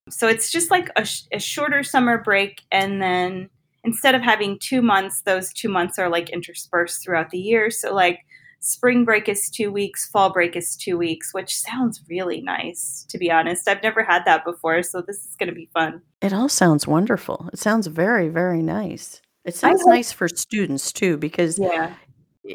So 0.08 0.26
it's 0.26 0.50
just 0.50 0.70
like 0.70 0.88
a, 0.96 1.04
sh- 1.04 1.24
a 1.32 1.38
shorter 1.38 1.82
summer 1.82 2.16
break, 2.16 2.62
and 2.72 3.00
then 3.00 3.50
instead 3.84 4.14
of 4.14 4.22
having 4.22 4.58
two 4.60 4.82
months, 4.82 5.22
those 5.22 5.52
two 5.52 5.68
months 5.68 5.98
are 5.98 6.08
like 6.08 6.30
interspersed 6.30 7.02
throughout 7.02 7.30
the 7.30 7.38
year. 7.38 7.70
So 7.70 7.94
like 7.94 8.20
spring 8.60 9.04
break 9.04 9.28
is 9.28 9.50
two 9.50 9.70
weeks, 9.70 10.08
fall 10.08 10.32
break 10.32 10.56
is 10.56 10.76
two 10.76 10.96
weeks, 10.96 11.34
which 11.34 11.56
sounds 11.56 12.02
really 12.08 12.40
nice. 12.40 13.06
To 13.10 13.18
be 13.18 13.30
honest, 13.30 13.68
I've 13.68 13.82
never 13.82 14.02
had 14.02 14.24
that 14.24 14.44
before, 14.44 14.82
so 14.82 15.02
this 15.02 15.18
is 15.18 15.36
going 15.38 15.50
to 15.50 15.54
be 15.54 15.68
fun. 15.74 16.00
It 16.22 16.32
all 16.32 16.48
sounds 16.48 16.86
wonderful. 16.86 17.48
It 17.52 17.58
sounds 17.58 17.86
very, 17.86 18.28
very 18.28 18.62
nice. 18.62 19.20
It 19.44 19.54
sounds 19.54 19.82
hope- 19.82 19.90
nice 19.90 20.12
for 20.12 20.28
students 20.28 20.92
too, 20.92 21.18
because 21.18 21.58
Yeah, 21.58 21.94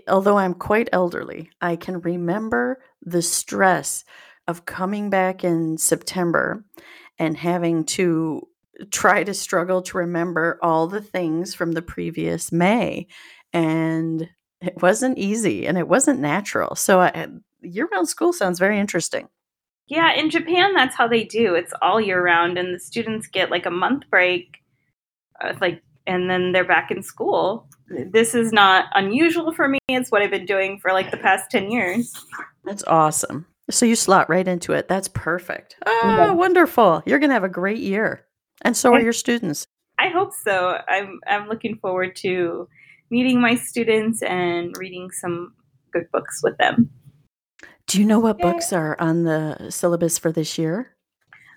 although 0.08 0.38
I'm 0.40 0.56
quite 0.56 0.90
elderly, 0.92 1.52
I 1.62 1.76
can 1.76 2.02
remember 2.02 2.82
the 3.04 3.22
stress 3.22 4.04
of 4.48 4.66
coming 4.66 5.12
back 5.12 5.44
in 5.44 5.78
September 5.78 6.66
and 7.20 7.38
having 7.38 7.84
to 7.84 8.48
try 8.92 9.24
to 9.24 9.34
struggle 9.34 9.82
to 9.84 9.98
remember 9.98 10.60
all 10.62 10.88
the 10.88 11.02
things 11.02 11.54
from 11.54 11.74
the 11.74 11.82
previous 11.82 12.52
May. 12.52 13.08
And 13.54 14.30
it 14.62 14.82
wasn't 14.82 15.18
easy 15.18 15.66
and 15.68 15.78
it 15.78 15.88
wasn't 15.88 16.20
natural. 16.20 16.76
So 16.76 17.00
I, 17.02 17.28
year 17.62 17.88
round 17.92 18.08
school 18.10 18.34
sounds 18.34 18.60
very 18.60 18.80
interesting. 18.80 19.28
Yeah, 19.88 20.14
in 20.14 20.30
Japan, 20.30 20.74
that's 20.76 20.96
how 20.96 21.08
they 21.08 21.24
do. 21.24 21.56
It's 21.56 21.74
all 21.82 22.00
year 22.00 22.24
round, 22.24 22.60
and 22.60 22.76
the 22.76 22.80
students 22.80 23.26
get 23.28 23.50
like 23.50 23.66
a 23.66 23.72
month 23.72 24.04
break, 24.12 24.58
uh, 25.44 25.54
like, 25.60 25.82
and 26.06 26.30
then 26.30 26.52
they're 26.52 26.64
back 26.64 26.92
in 26.92 27.02
school. 27.02 27.68
This 28.12 28.36
is 28.36 28.54
not 28.54 28.86
unusual 28.94 29.52
for 29.52 29.68
me. 29.68 29.80
It's 29.88 30.12
what 30.12 30.22
I've 30.22 30.30
been 30.30 30.46
doing 30.46 30.78
for 30.80 30.94
like 30.94 31.10
the 31.10 31.18
past 31.18 31.50
ten 31.50 31.72
years. 31.72 32.14
That's 32.66 32.84
awesome. 32.84 33.48
So 33.72 33.88
you 33.88 33.96
slot 33.96 34.30
right 34.30 34.48
into 34.48 34.74
it. 34.74 34.88
That's 34.88 35.08
perfect. 35.08 35.76
Oh, 35.88 36.02
Yeah. 36.04 36.32
wonderful. 36.34 37.02
You're 37.08 37.18
going 37.20 37.32
to 37.32 37.36
have 37.36 37.44
a 37.44 37.50
great 37.50 37.80
year. 37.80 38.26
And 38.62 38.76
so 38.76 38.94
are 38.94 39.00
your 39.02 39.14
students. 39.14 39.68
I 39.98 40.10
hope 40.10 40.32
so. 40.34 40.78
I'm 40.88 41.20
I'm 41.28 41.48
looking 41.48 41.78
forward 41.78 42.16
to 42.18 42.68
meeting 43.10 43.42
my 43.42 43.56
students 43.56 44.22
and 44.22 44.76
reading 44.78 45.12
some 45.12 45.54
good 45.92 46.10
books 46.12 46.42
with 46.44 46.58
them. 46.58 46.90
Do 47.88 48.00
you 48.00 48.06
know 48.06 48.20
what 48.20 48.38
Yeah. 48.40 48.52
books 48.52 48.72
are 48.72 48.96
on 49.00 49.24
the 49.24 49.70
syllabus 49.72 50.18
for 50.18 50.32
this 50.32 50.58
year? 50.58 50.96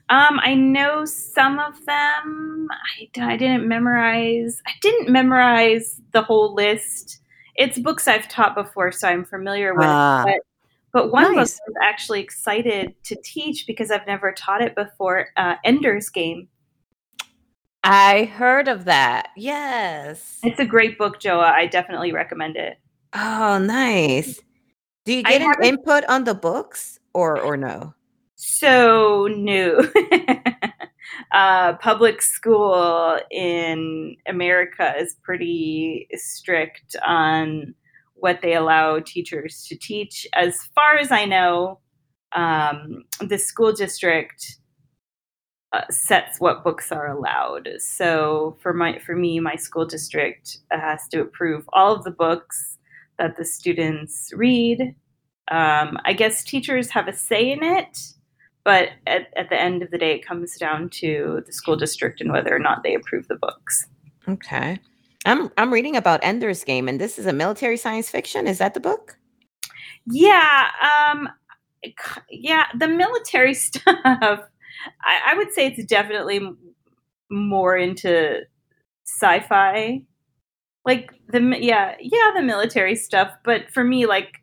Um, 0.09 0.41
I 0.43 0.55
know 0.55 1.05
some 1.05 1.59
of 1.59 1.85
them. 1.87 2.69
I 3.17 3.37
didn't 3.37 3.69
memorize. 3.69 4.61
I 4.67 4.73
didn't 4.81 5.11
memorize 5.11 6.01
the 6.13 6.23
whole 6.23 6.55
list. 6.55 7.21
It's 7.57 7.79
books 7.79 8.09
I've 8.09 8.29
taught 8.29 8.55
before, 8.55 8.93
so 8.93 9.09
I'm 9.09 9.25
familiar 9.25 9.75
with. 9.75 9.87
Ah, 9.87 10.23
but 10.25 10.37
But 10.93 11.11
one 11.13 11.35
Nice. 11.35 11.55
book 11.55 11.61
I 11.67 11.71
was 11.71 11.77
actually 11.83 12.21
excited 12.21 12.95
to 13.05 13.17
teach 13.25 13.67
because 13.67 13.91
I've 13.91 14.07
never 14.07 14.33
taught 14.33 14.61
it 14.63 14.75
before. 14.75 15.29
Uh, 15.37 15.55
Ender's 15.65 16.09
Game. 16.11 16.49
I 17.85 18.25
heard 18.25 18.69
of 18.69 18.85
that. 18.85 19.29
Yes. 19.37 20.39
It's 20.43 20.61
a 20.61 20.65
great 20.65 20.99
book, 20.99 21.21
Joa. 21.21 21.53
I 21.53 21.67
definitely 21.67 22.13
recommend 22.13 22.57
it. 22.57 22.79
Oh, 23.15 23.59
nice. 23.59 24.41
Do 25.05 25.15
you 25.15 25.23
get 25.23 25.43
an 25.43 25.65
input 25.65 26.05
on 26.09 26.25
the 26.25 26.35
books 26.35 27.01
or 27.13 27.41
or 27.41 27.57
no? 27.57 27.95
So 28.37 29.29
new. 29.37 29.81
uh, 31.33 31.75
public 31.75 32.23
school 32.23 33.19
in 33.31 34.17
America 34.27 34.95
is 34.99 35.17
pretty 35.23 36.09
strict 36.15 36.95
on 37.05 37.75
what 38.15 38.41
they 38.43 38.55
allow 38.55 39.01
teachers 39.01 39.67
to 39.69 39.77
teach. 39.77 40.27
As 40.35 40.57
far 40.75 40.97
as 40.97 41.11
I 41.11 41.25
know, 41.25 41.81
um, 42.33 43.05
the 43.21 43.39
school 43.39 43.73
district 43.73 44.59
uh, 45.73 45.83
sets 45.91 46.39
what 46.39 46.65
books 46.65 46.93
are 46.93 47.09
allowed. 47.09 47.69
So 47.79 48.57
for 48.61 48.73
my 48.73 48.99
for 48.99 49.17
me, 49.17 49.41
my 49.41 49.57
school 49.57 49.87
district 49.87 50.59
has 50.71 51.09
to 51.09 51.21
approve 51.21 51.65
all 51.73 51.95
of 51.95 52.05
the 52.05 52.11
books 52.11 52.79
that 53.19 53.37
the 53.37 53.45
students 53.45 54.31
read. 54.35 54.95
Um, 55.51 55.99
I 56.05 56.13
guess 56.13 56.45
teachers 56.45 56.91
have 56.91 57.09
a 57.09 57.13
say 57.13 57.51
in 57.51 57.63
it, 57.63 57.99
but 58.65 58.91
at, 59.07 59.33
at 59.37 59.49
the 59.49 59.61
end 59.61 59.83
of 59.83 59.91
the 59.91 59.99
day, 59.99 60.15
it 60.15 60.27
comes 60.27 60.57
down 60.57 60.89
to 60.91 61.43
the 61.47 61.53
school 61.53 61.77
district 61.77 62.21
and 62.21 62.33
whether 62.33 62.55
or 62.55 62.59
not 62.59 62.83
they 62.83 62.95
approve 62.95 63.29
the 63.29 63.37
books. 63.37 63.87
Okay. 64.29 64.79
I'm 65.25 65.51
I'm 65.57 65.73
reading 65.73 65.97
about 65.97 66.21
Ender's 66.23 66.65
Game, 66.65 66.89
and 66.89 67.01
this 67.01 67.19
is 67.19 67.27
a 67.27 67.33
military 67.33 67.77
science 67.77 68.11
fiction. 68.11 68.47
Is 68.47 68.59
that 68.59 68.75
the 68.75 68.81
book? 68.81 69.17
Yeah, 70.05 70.69
um, 70.83 71.29
yeah, 72.29 72.67
the 72.77 72.89
military 72.89 73.55
stuff. 73.55 74.49
I, 75.03 75.33
I 75.33 75.35
would 75.37 75.53
say 75.53 75.67
it's 75.67 75.85
definitely 75.85 76.41
more 77.31 77.77
into 77.77 78.41
sci-fi, 79.05 80.03
like 80.85 81.11
the 81.29 81.57
yeah 81.61 81.95
yeah 82.01 82.31
the 82.35 82.43
military 82.43 82.97
stuff. 82.97 83.33
But 83.45 83.71
for 83.71 83.85
me, 83.85 84.07
like 84.07 84.43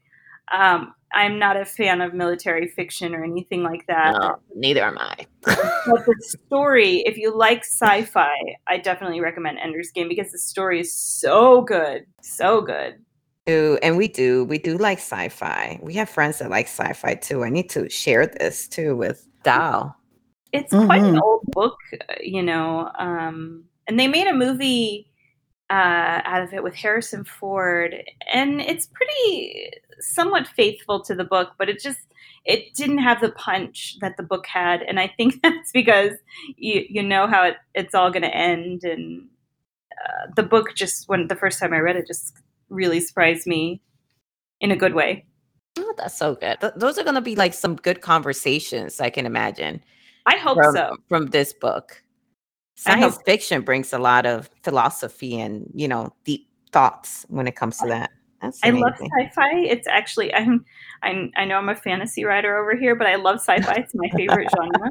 um, 0.51 0.93
I'm 1.13 1.39
not 1.39 1.57
a 1.57 1.65
fan 1.65 2.01
of 2.01 2.13
military 2.13 2.67
fiction 2.67 3.15
or 3.15 3.23
anything 3.23 3.63
like 3.63 3.87
that. 3.87 4.13
No, 4.13 4.35
neither 4.55 4.83
am 4.83 4.97
I. 4.97 5.25
but 5.45 6.05
the 6.05 6.37
story, 6.45 6.97
if 7.05 7.17
you 7.17 7.35
like 7.35 7.63
sci-fi, 7.63 8.35
I 8.67 8.77
definitely 8.77 9.19
recommend 9.19 9.59
Ender's 9.59 9.91
Game 9.91 10.07
because 10.07 10.31
the 10.31 10.39
story 10.39 10.79
is 10.81 10.93
so 10.93 11.61
good, 11.61 12.05
so 12.21 12.61
good. 12.61 12.95
And 13.47 13.97
we 13.97 14.07
do, 14.07 14.43
we 14.43 14.59
do 14.59 14.77
like 14.77 14.99
sci-fi. 14.99 15.79
We 15.81 15.95
have 15.95 16.07
friends 16.07 16.37
that 16.37 16.51
like 16.51 16.67
sci-fi 16.67 17.15
too. 17.15 17.43
I 17.43 17.49
need 17.49 17.69
to 17.71 17.89
share 17.89 18.27
this 18.27 18.67
too 18.67 18.95
with 18.95 19.27
Dal. 19.43 19.95
It's 20.51 20.73
mm-hmm. 20.73 20.85
quite 20.85 21.01
an 21.01 21.15
mm-hmm. 21.15 21.23
old 21.23 21.43
book, 21.47 21.77
uh, 21.93 22.15
you 22.21 22.41
know. 22.41 22.91
Um, 22.97 23.65
and 23.87 23.99
they 23.99 24.07
made 24.07 24.27
a 24.27 24.33
movie 24.33 25.09
uh, 25.69 26.21
out 26.25 26.41
of 26.41 26.53
it 26.53 26.63
with 26.63 26.75
Harrison 26.75 27.23
Ford, 27.23 27.95
and 28.31 28.59
it's 28.61 28.87
pretty 28.87 29.71
somewhat 29.99 30.47
faithful 30.47 31.03
to 31.03 31.15
the 31.15 31.23
book, 31.23 31.51
but 31.57 31.69
it 31.69 31.79
just 31.79 31.99
it 32.45 32.73
didn't 32.73 32.99
have 32.99 33.21
the 33.21 33.31
punch 33.31 33.97
that 34.01 34.17
the 34.17 34.23
book 34.23 34.45
had, 34.47 34.81
and 34.81 34.99
I 34.99 35.13
think 35.15 35.39
that's 35.43 35.71
because 35.71 36.13
you 36.57 36.85
you 36.89 37.03
know 37.03 37.27
how 37.27 37.43
it, 37.43 37.57
it's 37.75 37.93
all 37.93 38.11
going 38.11 38.23
to 38.23 38.35
end, 38.35 38.83
and 38.83 39.27
uh, 39.91 40.31
the 40.35 40.43
book 40.43 40.75
just 40.75 41.07
when 41.07 41.27
the 41.27 41.35
first 41.35 41.59
time 41.59 41.73
I 41.73 41.79
read 41.79 41.95
it 41.95 42.07
just 42.07 42.37
really 42.69 42.99
surprised 42.99 43.45
me 43.45 43.81
in 44.61 44.71
a 44.71 44.75
good 44.75 44.93
way. 44.93 45.25
Oh, 45.77 45.93
that's 45.97 46.17
so 46.17 46.35
good. 46.35 46.59
Th- 46.59 46.73
those 46.75 46.97
are 46.97 47.03
going 47.03 47.15
to 47.15 47.21
be 47.21 47.35
like 47.35 47.53
some 47.53 47.75
good 47.75 48.01
conversations, 48.01 48.99
I 48.99 49.09
can 49.09 49.25
imagine. 49.25 49.81
I 50.29 50.37
hope 50.37 50.57
from, 50.57 50.75
so. 50.75 50.97
From 51.07 51.27
this 51.27 51.53
book 51.53 52.03
science 52.79 53.19
fiction 53.25 53.61
brings 53.61 53.91
a 53.91 53.99
lot 53.99 54.25
of 54.25 54.49
philosophy 54.63 55.37
and 55.39 55.69
you 55.73 55.87
know 55.87 56.13
deep 56.23 56.47
thoughts 56.71 57.25
when 57.29 57.47
it 57.47 57.55
comes 57.55 57.77
to 57.77 57.87
that. 57.87 58.11
That's 58.41 58.59
I 58.63 58.69
love 58.69 58.93
sci-fi. 58.93 59.57
It's 59.57 59.87
actually 59.87 60.33
I'm, 60.33 60.63
I'm 61.03 61.31
I 61.35 61.45
know 61.45 61.57
I'm 61.57 61.67
a 61.67 61.75
fantasy 61.75 62.23
writer 62.23 62.57
over 62.57 62.75
here, 62.75 62.95
but 62.95 63.07
I 63.07 63.15
love 63.15 63.37
sci-fi. 63.37 63.73
It's 63.73 63.93
my 63.93 64.09
favorite 64.15 64.47
genre. 64.55 64.89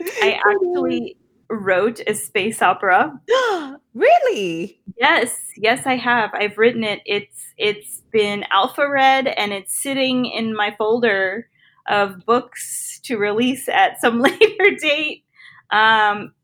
I 0.22 0.38
actually 0.46 1.16
wrote 1.48 2.00
a 2.06 2.14
space 2.14 2.60
opera. 2.60 3.18
really? 3.94 4.80
Yes, 4.98 5.38
yes, 5.56 5.86
I 5.86 5.96
have. 5.96 6.30
I've 6.34 6.58
written 6.58 6.84
it. 6.84 7.00
It's 7.06 7.54
it's 7.56 8.02
been 8.12 8.44
alpha 8.50 8.90
read 8.90 9.26
and 9.26 9.52
it's 9.52 9.80
sitting 9.80 10.26
in 10.26 10.54
my 10.54 10.74
folder 10.76 11.48
of 11.88 12.24
books 12.26 13.00
to 13.04 13.16
release 13.16 13.68
at 13.68 14.00
some 14.00 14.20
later 14.22 14.76
date. 14.80 15.24
Um, 15.70 16.34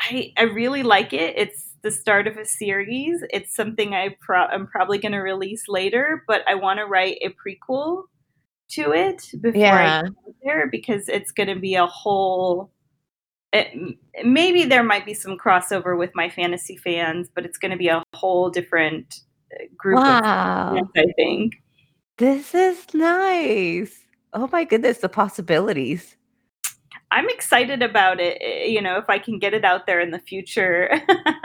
I 0.00 0.32
I 0.36 0.42
really 0.42 0.82
like 0.82 1.12
it. 1.12 1.34
It's 1.36 1.68
the 1.82 1.90
start 1.90 2.26
of 2.26 2.36
a 2.36 2.44
series. 2.44 3.22
It's 3.30 3.54
something 3.54 3.94
I 3.94 4.16
pro- 4.20 4.46
I'm 4.46 4.66
probably 4.66 4.98
going 4.98 5.12
to 5.12 5.18
release 5.18 5.68
later, 5.68 6.24
but 6.26 6.42
I 6.48 6.54
want 6.54 6.78
to 6.78 6.86
write 6.86 7.18
a 7.22 7.30
prequel 7.30 8.04
to 8.70 8.92
it 8.92 9.22
before 9.40 9.60
yeah. 9.60 10.02
I 10.04 10.08
go 10.08 10.34
there 10.42 10.68
because 10.68 11.08
it's 11.08 11.32
going 11.32 11.48
to 11.48 11.58
be 11.58 11.74
a 11.74 11.86
whole. 11.86 12.70
It, 13.52 13.96
maybe 14.24 14.64
there 14.64 14.82
might 14.82 15.06
be 15.06 15.14
some 15.14 15.38
crossover 15.38 15.98
with 15.98 16.10
my 16.14 16.28
fantasy 16.28 16.76
fans, 16.76 17.28
but 17.34 17.46
it's 17.46 17.56
going 17.56 17.70
to 17.70 17.78
be 17.78 17.88
a 17.88 18.02
whole 18.14 18.50
different 18.50 19.20
uh, 19.54 19.64
group 19.76 19.96
wow. 19.96 20.72
of 20.72 20.76
fans, 20.76 20.88
I 20.96 21.12
think. 21.16 21.54
This 22.18 22.54
is 22.54 22.92
nice. 22.92 23.98
Oh 24.32 24.48
my 24.52 24.64
goodness, 24.64 24.98
the 24.98 25.08
possibilities. 25.08 26.16
I'm 27.10 27.28
excited 27.30 27.82
about 27.82 28.20
it, 28.20 28.38
eh, 28.40 28.66
you 28.66 28.82
know, 28.82 28.98
if 28.98 29.08
I 29.08 29.18
can 29.18 29.38
get 29.38 29.54
it 29.54 29.64
out 29.64 29.86
there 29.86 30.00
in 30.00 30.10
the 30.10 30.18
future 30.18 30.90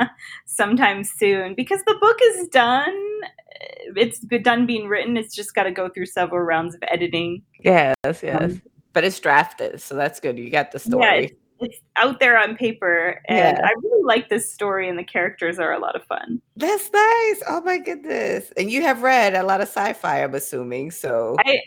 sometime 0.46 1.04
soon 1.04 1.56
because 1.56 1.82
the 1.86 1.96
book 2.02 2.18
is 2.22 2.48
done. 2.50 3.22
Eh, 3.62 3.92
it's 3.96 4.20
done 4.20 4.66
being 4.66 4.88
written. 4.88 5.16
It's 5.16 5.34
just 5.34 5.56
got 5.56 5.64
to 5.64 5.72
go 5.72 5.90
through 5.90 6.08
several 6.08 6.42
rounds 6.42 6.76
of 6.76 6.84
editing. 6.90 7.44
Yes, 7.62 7.96
yes. 8.04 8.42
Um, 8.42 8.62
but 8.92 9.04
it's 9.04 9.20
drafted, 9.20 9.82
so 9.82 9.96
that's 9.96 10.20
good. 10.20 10.38
You 10.38 10.50
got 10.50 10.72
the 10.72 10.80
story. 10.80 11.04
Yeah, 11.04 11.14
it's, 11.14 11.34
it's 11.60 11.80
out 11.96 12.20
there 12.20 12.38
on 12.38 12.56
paper, 12.56 13.22
and 13.28 13.58
yeah. 13.58 13.66
I 13.66 13.72
really 13.82 14.04
like 14.04 14.30
this 14.30 14.54
story, 14.54 14.88
and 14.88 15.00
the 15.00 15.04
characters 15.04 15.58
are 15.58 15.72
a 15.72 15.80
lot 15.80 15.96
of 15.96 16.04
fun. 16.04 16.42
That's 16.58 16.92
nice. 16.92 17.44
Oh 17.48 17.62
my 17.66 17.80
goodness! 17.80 18.52
And 18.58 18.70
you 18.70 18.84
have 18.84 19.02
read 19.02 19.34
a 19.34 19.44
lot 19.44 19.62
of 19.62 19.68
sci-fi, 19.68 20.24
I'm 20.24 20.36
assuming. 20.36 20.92
So 20.92 21.36
I 21.40 21.58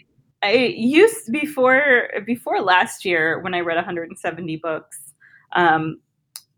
I 0.46 0.74
used 0.76 1.32
before 1.32 2.08
before 2.24 2.60
last 2.60 3.04
year 3.04 3.40
when 3.40 3.52
I 3.52 3.60
read 3.60 3.74
170 3.74 4.56
books. 4.58 4.98
Um, 5.52 5.98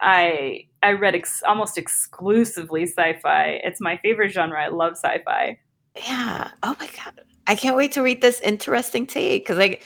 I 0.00 0.66
I 0.82 0.92
read 0.92 1.14
ex- 1.14 1.42
almost 1.46 1.78
exclusively 1.78 2.84
sci-fi. 2.86 3.60
It's 3.64 3.80
my 3.80 3.96
favorite 3.98 4.30
genre. 4.30 4.62
I 4.62 4.68
love 4.68 4.92
sci-fi. 4.92 5.58
Yeah. 5.96 6.50
Oh 6.62 6.76
my 6.78 6.88
god. 6.88 7.20
I 7.46 7.54
can't 7.54 7.76
wait 7.76 7.92
to 7.92 8.02
read 8.02 8.20
this 8.20 8.40
interesting 8.40 9.06
take 9.06 9.44
because 9.44 9.56
like 9.56 9.82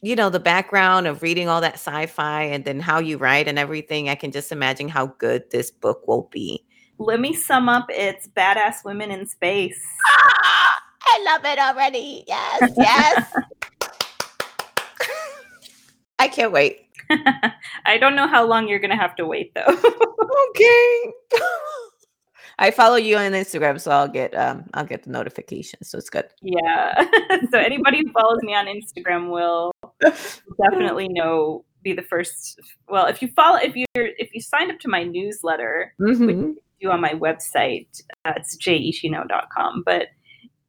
you 0.00 0.16
know 0.16 0.30
the 0.30 0.40
background 0.40 1.06
of 1.06 1.20
reading 1.20 1.48
all 1.48 1.60
that 1.60 1.74
sci-fi 1.74 2.44
and 2.44 2.64
then 2.64 2.80
how 2.80 3.00
you 3.00 3.18
write 3.18 3.48
and 3.48 3.58
everything. 3.58 4.08
I 4.08 4.14
can 4.14 4.32
just 4.32 4.50
imagine 4.50 4.88
how 4.88 5.08
good 5.18 5.50
this 5.50 5.70
book 5.70 6.08
will 6.08 6.28
be. 6.32 6.64
Let 6.98 7.20
me 7.20 7.34
sum 7.34 7.68
up. 7.68 7.86
It's 7.90 8.28
badass 8.28 8.84
women 8.84 9.10
in 9.10 9.26
space. 9.26 9.80
Ah! 10.06 10.58
I 11.04 11.24
love 11.24 11.44
it 11.44 11.58
already. 11.58 12.24
Yes, 12.26 12.72
yes. 12.76 13.32
I 16.18 16.28
can't 16.28 16.52
wait. 16.52 16.86
I 17.84 17.98
don't 17.98 18.14
know 18.14 18.28
how 18.28 18.46
long 18.46 18.68
you're 18.68 18.78
going 18.78 18.90
to 18.90 18.96
have 18.96 19.16
to 19.16 19.26
wait 19.26 19.52
though. 19.54 19.66
okay. 20.50 21.12
I 22.58 22.70
follow 22.70 22.96
you 22.96 23.16
on 23.16 23.32
Instagram, 23.32 23.80
so 23.80 23.90
I'll 23.90 24.08
get 24.08 24.34
um 24.34 24.64
I'll 24.74 24.84
get 24.84 25.02
the 25.02 25.10
notifications. 25.10 25.90
So 25.90 25.98
it's 25.98 26.10
good. 26.10 26.26
Yeah. 26.42 27.08
so 27.50 27.58
anybody 27.58 28.02
who 28.04 28.12
follows 28.12 28.38
me 28.42 28.54
on 28.54 28.66
Instagram 28.66 29.30
will 29.30 29.72
definitely 30.00 31.08
know 31.08 31.64
be 31.82 31.92
the 31.92 32.02
first. 32.02 32.60
Well, 32.88 33.06
if 33.06 33.20
you 33.22 33.28
follow 33.34 33.58
if 33.58 33.74
you're 33.74 33.86
if 34.16 34.32
you 34.34 34.40
signed 34.40 34.70
up 34.70 34.78
to 34.80 34.88
my 34.88 35.02
newsletter, 35.02 35.94
mm-hmm. 36.00 36.26
which 36.26 36.36
you 36.36 36.56
do 36.80 36.90
on 36.90 37.00
my 37.00 37.14
website, 37.14 37.88
uh, 38.24 38.34
it's 38.36 38.56
jishino.com. 38.56 39.82
But 39.84 40.08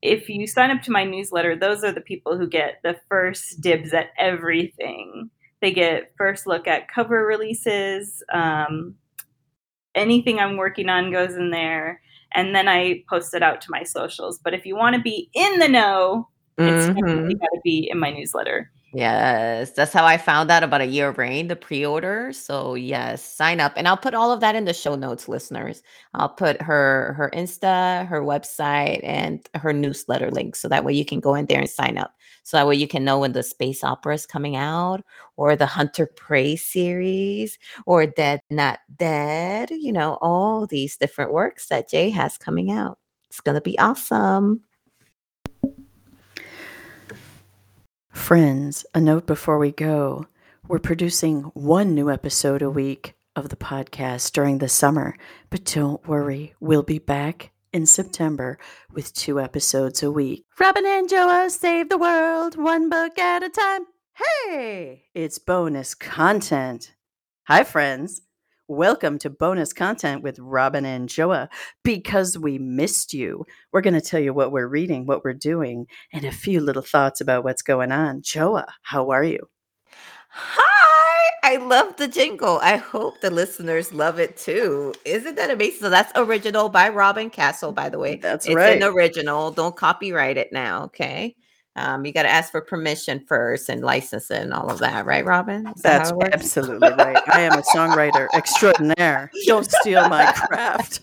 if 0.03 0.27
you 0.27 0.45
sign 0.45 0.69
up 0.69 0.81
to 0.83 0.91
my 0.91 1.05
newsletter, 1.05 1.55
those 1.55 1.81
are 1.81 1.93
the 1.93 2.01
people 2.01 2.37
who 2.37 2.45
get 2.45 2.81
the 2.83 2.97
first 3.07 3.61
dibs 3.61 3.93
at 3.93 4.09
everything. 4.19 5.29
They 5.61 5.71
get 5.71 6.11
first 6.17 6.45
look 6.45 6.67
at 6.67 6.89
cover 6.89 7.25
releases. 7.25 8.21
Um, 8.31 8.95
anything 9.95 10.39
I'm 10.39 10.57
working 10.57 10.89
on 10.89 11.13
goes 11.13 11.35
in 11.35 11.51
there, 11.51 12.01
and 12.35 12.53
then 12.53 12.67
I 12.67 13.05
post 13.09 13.33
it 13.33 13.41
out 13.41 13.61
to 13.61 13.71
my 13.71 13.83
socials. 13.83 14.39
But 14.43 14.53
if 14.53 14.65
you 14.65 14.75
want 14.75 14.97
to 14.97 15.01
be 15.01 15.29
in 15.33 15.59
the 15.59 15.69
know, 15.69 16.27
it's 16.57 16.85
mm-hmm. 16.85 16.99
definitely 16.99 17.35
got 17.35 17.47
to 17.53 17.61
be 17.63 17.87
in 17.89 17.97
my 17.97 18.11
newsletter. 18.11 18.69
Yes, 18.95 19.71
that's 19.71 19.91
how 19.91 20.05
I 20.05 20.17
found 20.19 20.51
out 20.51 20.61
about 20.61 20.81
a 20.81 20.85
year 20.85 21.09
of 21.09 21.17
rain, 21.17 21.47
the 21.47 21.55
pre-order. 21.55 22.31
So 22.31 22.75
yes, 22.75 23.23
sign 23.23 23.59
up, 23.59 23.73
and 23.75 23.87
I'll 23.87 23.97
put 23.97 24.13
all 24.13 24.31
of 24.31 24.39
that 24.41 24.55
in 24.55 24.65
the 24.65 24.73
show 24.73 24.93
notes, 24.93 25.27
listeners. 25.27 25.81
I'll 26.13 26.29
put 26.29 26.61
her 26.61 27.13
her 27.17 27.31
Insta, 27.33 28.05
her 28.07 28.21
website, 28.21 28.99
and 29.03 29.49
her 29.55 29.73
newsletter 29.73 30.29
link, 30.29 30.55
so 30.55 30.67
that 30.69 30.85
way 30.85 30.93
you 30.93 31.05
can 31.05 31.19
go 31.19 31.33
in 31.33 31.47
there 31.47 31.59
and 31.59 31.69
sign 31.69 31.97
up. 31.97 32.13
So 32.43 32.55
that 32.57 32.67
way 32.67 32.75
you 32.75 32.87
can 32.87 33.03
know 33.03 33.17
when 33.19 33.31
the 33.31 33.41
space 33.41 33.83
opera 33.83 34.13
is 34.13 34.27
coming 34.27 34.55
out, 34.55 35.03
or 35.37 35.55
the 35.55 35.65
Hunter 35.65 36.05
Prey 36.05 36.55
series, 36.55 37.57
or 37.87 38.05
Dead 38.05 38.41
Not 38.51 38.79
Dead. 38.95 39.71
You 39.71 39.91
know 39.91 40.19
all 40.21 40.67
these 40.67 40.97
different 40.97 41.33
works 41.33 41.67
that 41.69 41.89
Jay 41.89 42.11
has 42.11 42.37
coming 42.37 42.69
out. 42.71 42.99
It's 43.31 43.41
gonna 43.41 43.59
be 43.61 43.79
awesome. 43.79 44.61
Friends, 48.13 48.85
a 48.93 49.01
note 49.01 49.25
before 49.25 49.57
we 49.57 49.71
go. 49.71 50.27
We're 50.67 50.79
producing 50.79 51.41
one 51.55 51.93
new 51.95 52.09
episode 52.11 52.61
a 52.61 52.69
week 52.69 53.15
of 53.35 53.49
the 53.49 53.55
podcast 53.55 54.31
during 54.31 54.59
the 54.59 54.69
summer, 54.69 55.17
but 55.49 55.65
don't 55.65 56.07
worry, 56.07 56.53
we'll 56.59 56.83
be 56.83 56.99
back 56.99 57.51
in 57.73 57.87
September 57.87 58.59
with 58.91 59.13
two 59.13 59.41
episodes 59.41 60.03
a 60.03 60.11
week. 60.11 60.45
Robin 60.59 60.85
and 60.85 61.09
Joa 61.09 61.49
save 61.49 61.89
the 61.89 61.97
world 61.97 62.55
one 62.55 62.87
book 62.87 63.17
at 63.17 63.43
a 63.43 63.49
time. 63.49 63.87
Hey, 64.45 65.05
it's 65.15 65.39
bonus 65.39 65.95
content. 65.95 66.93
Hi, 67.47 67.63
friends. 67.63 68.21
Welcome 68.69 69.19
to 69.19 69.29
bonus 69.29 69.73
content 69.73 70.23
with 70.23 70.39
Robin 70.39 70.85
and 70.85 71.09
Joa. 71.09 71.49
Because 71.83 72.37
we 72.37 72.57
missed 72.57 73.13
you, 73.13 73.45
we're 73.73 73.81
going 73.81 73.93
to 73.93 73.99
tell 73.99 74.21
you 74.21 74.33
what 74.33 74.53
we're 74.53 74.69
reading, 74.69 75.05
what 75.05 75.25
we're 75.25 75.33
doing, 75.33 75.85
and 76.13 76.23
a 76.23 76.31
few 76.31 76.61
little 76.61 76.81
thoughts 76.81 77.19
about 77.19 77.43
what's 77.43 77.61
going 77.61 77.91
on. 77.91 78.21
Joa, 78.21 78.67
how 78.83 79.09
are 79.09 79.23
you? 79.25 79.49
Hi, 80.29 81.29
I 81.43 81.57
love 81.57 81.97
the 81.97 82.07
jingle. 82.07 82.59
I 82.59 82.77
hope 82.77 83.19
the 83.19 83.31
listeners 83.31 83.93
love 83.93 84.17
it 84.17 84.37
too. 84.37 84.93
Isn't 85.03 85.35
that 85.35 85.49
amazing? 85.49 85.81
So 85.81 85.89
that's 85.89 86.13
original 86.15 86.69
by 86.69 86.87
Robin 86.87 87.29
Castle, 87.29 87.73
by 87.73 87.89
the 87.89 87.99
way. 87.99 88.15
That's 88.15 88.45
it's 88.45 88.55
right. 88.55 88.81
an 88.81 88.83
original. 88.83 89.51
Don't 89.51 89.75
copyright 89.75 90.37
it 90.37 90.53
now, 90.53 90.85
okay? 90.85 91.35
Um, 91.75 92.05
you 92.05 92.13
got 92.13 92.23
to 92.23 92.29
ask 92.29 92.51
for 92.51 92.61
permission 92.61 93.25
first 93.27 93.67
and 93.67 93.81
license 93.81 94.29
it 94.29 94.41
and 94.41 94.53
all 94.53 94.69
of 94.69 94.77
that, 94.79 95.05
right, 95.07 95.25
Robin? 95.25 95.65
Is 95.75 95.81
that 95.81 96.05
That's 96.13 96.33
absolutely 96.33 96.89
right. 96.89 97.17
I 97.27 97.41
am 97.41 97.53
a 97.53 97.63
songwriter 97.63 98.27
extraordinaire. 98.35 99.31
Don't 99.47 99.65
steal 99.69 100.07
my 100.07 100.31
craft. 100.33 100.99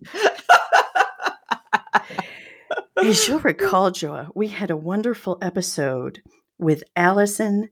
As 3.02 3.26
you'll 3.26 3.40
recall, 3.40 3.90
Joa, 3.90 4.28
we 4.34 4.48
had 4.48 4.70
a 4.70 4.76
wonderful 4.76 5.38
episode 5.40 6.22
with 6.58 6.84
Alison 6.94 7.70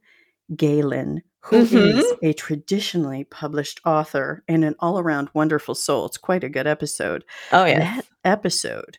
Gaylin, 0.54 1.20
who 1.40 1.56
is 1.58 1.68
Mhm. 2.04 2.18
a 2.22 2.32
traditionally 2.32 3.24
published 3.24 3.80
author 3.84 4.42
and 4.48 4.64
an 4.64 4.74
all 4.78 4.98
around 4.98 5.28
wonderful 5.34 5.74
soul. 5.74 6.06
It's 6.06 6.16
quite 6.16 6.44
a 6.44 6.48
good 6.48 6.66
episode. 6.66 7.24
oh 7.52 7.64
yeah. 7.66 7.78
That 7.78 8.06
episode 8.24 8.98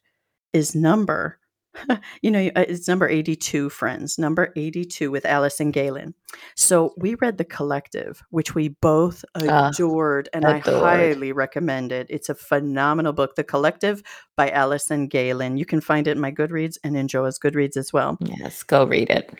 is 0.53 0.75
number, 0.75 1.38
you 2.21 2.31
know, 2.31 2.49
uh, 2.55 2.65
it's 2.67 2.87
number 2.87 3.07
82, 3.07 3.69
friends, 3.69 4.17
number 4.17 4.51
82 4.55 5.11
with 5.11 5.25
Alison 5.25 5.71
Gaylin. 5.71 6.13
So 6.55 6.93
we 6.97 7.15
read 7.15 7.37
The 7.37 7.45
Collective, 7.45 8.21
which 8.31 8.55
we 8.55 8.69
both 8.69 9.23
Ah, 9.35 9.69
adored, 9.69 10.29
and 10.33 10.43
adored. 10.45 10.83
I 10.83 10.97
highly 10.97 11.31
recommend 11.31 11.91
it. 11.91 12.07
It's 12.09 12.29
a 12.29 12.35
phenomenal 12.35 13.13
book, 13.13 13.35
The 13.35 13.43
Collective 13.43 14.01
by 14.35 14.49
Alison 14.49 15.07
Gaylin. 15.09 15.57
You 15.57 15.65
can 15.65 15.81
find 15.81 16.07
it 16.07 16.11
in 16.11 16.19
my 16.21 16.31
Goodreads 16.31 16.77
and 16.83 16.97
in 16.97 17.07
Joa's 17.11 17.39
Goodreads 17.39 17.77
as 17.77 17.93
well. 17.93 18.17
Yes, 18.21 18.63
go 18.63 18.83
read 18.85 19.09
it. 19.09 19.31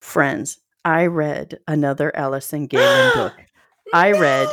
Friends, 0.00 0.58
I 0.84 1.06
read 1.06 1.58
another 1.66 2.14
Alison 2.16 2.66
Gaylin 2.68 3.14
book. 3.14 3.34
I 3.94 4.12
read 4.12 4.48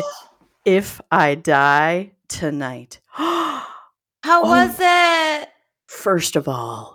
If 0.66 1.00
I 1.12 1.36
Die 1.36 2.12
Tonight. 2.28 3.00
How 3.10 3.64
Oh. 4.26 4.42
was 4.50 4.76
it? 4.80 5.50
First 5.88 6.36
of 6.36 6.48
all, 6.48 6.95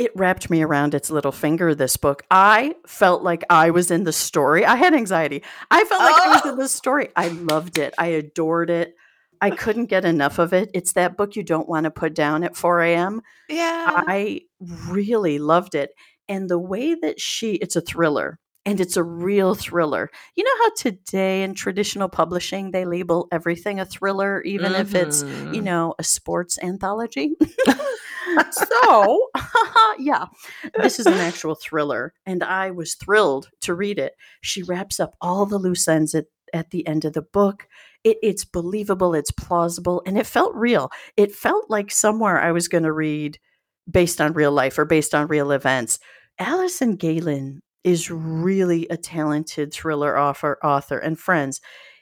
it 0.00 0.10
wrapped 0.16 0.48
me 0.50 0.62
around 0.62 0.94
its 0.94 1.10
little 1.10 1.30
finger, 1.32 1.74
this 1.74 1.96
book. 1.96 2.22
I 2.30 2.74
felt 2.86 3.22
like 3.22 3.44
I 3.50 3.70
was 3.70 3.90
in 3.90 4.04
the 4.04 4.12
story. 4.12 4.64
I 4.64 4.76
had 4.76 4.94
anxiety. 4.94 5.42
I 5.70 5.84
felt 5.84 6.02
like 6.02 6.22
I 6.22 6.28
was 6.34 6.44
in 6.46 6.52
Oh. 6.52 6.56
the 6.56 6.68
story. 6.68 7.10
I 7.14 7.28
loved 7.28 7.78
it. 7.78 7.94
I 7.98 8.06
adored 8.06 8.70
it. 8.70 8.96
I 9.42 9.50
couldn't 9.50 9.86
get 9.86 10.04
enough 10.04 10.38
of 10.38 10.52
it. 10.52 10.70
It's 10.74 10.92
that 10.94 11.16
book 11.16 11.36
you 11.36 11.42
don't 11.42 11.68
want 11.68 11.84
to 11.84 11.90
put 11.90 12.14
down 12.14 12.44
at 12.44 12.56
4 12.56 12.80
a.m. 12.82 13.22
Yeah. 13.48 13.86
I 14.06 14.42
really 14.88 15.38
loved 15.38 15.74
it. 15.74 15.90
And 16.28 16.48
the 16.48 16.58
way 16.58 16.94
that 16.94 17.20
she, 17.20 17.54
it's 17.54 17.76
a 17.76 17.80
thriller 17.80 18.38
and 18.66 18.80
it's 18.80 18.96
a 18.96 19.02
real 19.02 19.54
thriller. 19.54 20.10
You 20.36 20.44
know 20.44 20.50
how 20.64 20.70
today 20.76 21.42
in 21.42 21.54
traditional 21.54 22.08
publishing, 22.08 22.70
they 22.70 22.84
label 22.84 23.28
everything 23.32 23.80
a 23.80 23.86
thriller, 23.86 24.42
even 24.42 24.74
if 24.74 24.94
it's, 24.94 25.22
you 25.22 25.60
Mhm. 25.60 25.64
know, 25.64 25.94
a 25.98 26.04
sports 26.04 26.58
anthology? 26.62 27.36
so, 28.50 29.28
yeah, 29.98 30.26
this 30.82 30.98
is 31.00 31.06
an 31.06 31.14
actual 31.14 31.54
thriller. 31.54 32.12
And 32.26 32.42
I 32.44 32.70
was 32.70 32.94
thrilled 32.94 33.48
to 33.62 33.74
read 33.74 33.98
it. 33.98 34.14
She 34.40 34.62
wraps 34.62 35.00
up 35.00 35.14
all 35.20 35.46
the 35.46 35.58
loose 35.58 35.88
ends 35.88 36.14
at, 36.14 36.26
at 36.52 36.70
the 36.70 36.86
end 36.86 37.04
of 37.04 37.12
the 37.12 37.22
book. 37.22 37.66
It, 38.04 38.18
it's 38.22 38.44
believable, 38.44 39.14
it's 39.14 39.30
plausible, 39.30 40.02
and 40.06 40.16
it 40.18 40.26
felt 40.26 40.54
real. 40.54 40.90
It 41.16 41.34
felt 41.34 41.68
like 41.70 41.90
somewhere 41.90 42.40
I 42.40 42.52
was 42.52 42.68
going 42.68 42.84
to 42.84 42.92
read 42.92 43.38
based 43.90 44.20
on 44.20 44.32
real 44.32 44.52
life 44.52 44.78
or 44.78 44.84
based 44.84 45.14
on 45.14 45.26
real 45.26 45.50
events. 45.50 45.98
Alison 46.38 46.96
Gaylin 46.96 47.58
is 47.84 48.10
really 48.10 48.86
a 48.88 48.96
talented 48.96 49.72
thriller 49.72 50.18
author, 50.18 50.58
author. 50.62 50.98
And 50.98 51.18
friends, 51.18 51.60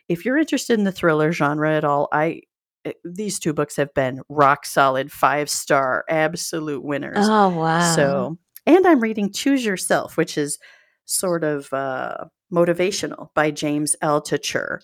if 0.09 0.25
you're 0.25 0.39
interested 0.39 0.79
in 0.79 0.85
the 0.85 0.93
thriller 0.93 1.33
genre 1.33 1.73
at 1.75 1.85
all, 1.85 2.09
I 2.13 2.43
eh, 2.85 2.93
these 3.05 3.39
two 3.39 3.53
books 3.53 3.77
have 3.77 3.93
been 3.95 4.23
rock 4.29 4.67
solid, 4.67 5.13
five 5.13 5.49
star, 5.49 6.05
absolute 6.09 6.85
winners. 6.85 7.19
Oh 7.21 7.51
wow. 7.51 7.95
So, 7.95 8.39
and 8.67 8.87
I'm 8.87 9.01
reading 9.01 9.33
Choose 9.33 9.65
Yourself, 9.65 10.17
which 10.17 10.37
is 10.37 10.59
sort 11.05 11.45
of 11.45 11.73
uh, 11.73 12.25
motivational 12.53 13.29
by 13.35 13.51
James 13.51 13.97
Altucher. 14.03 14.81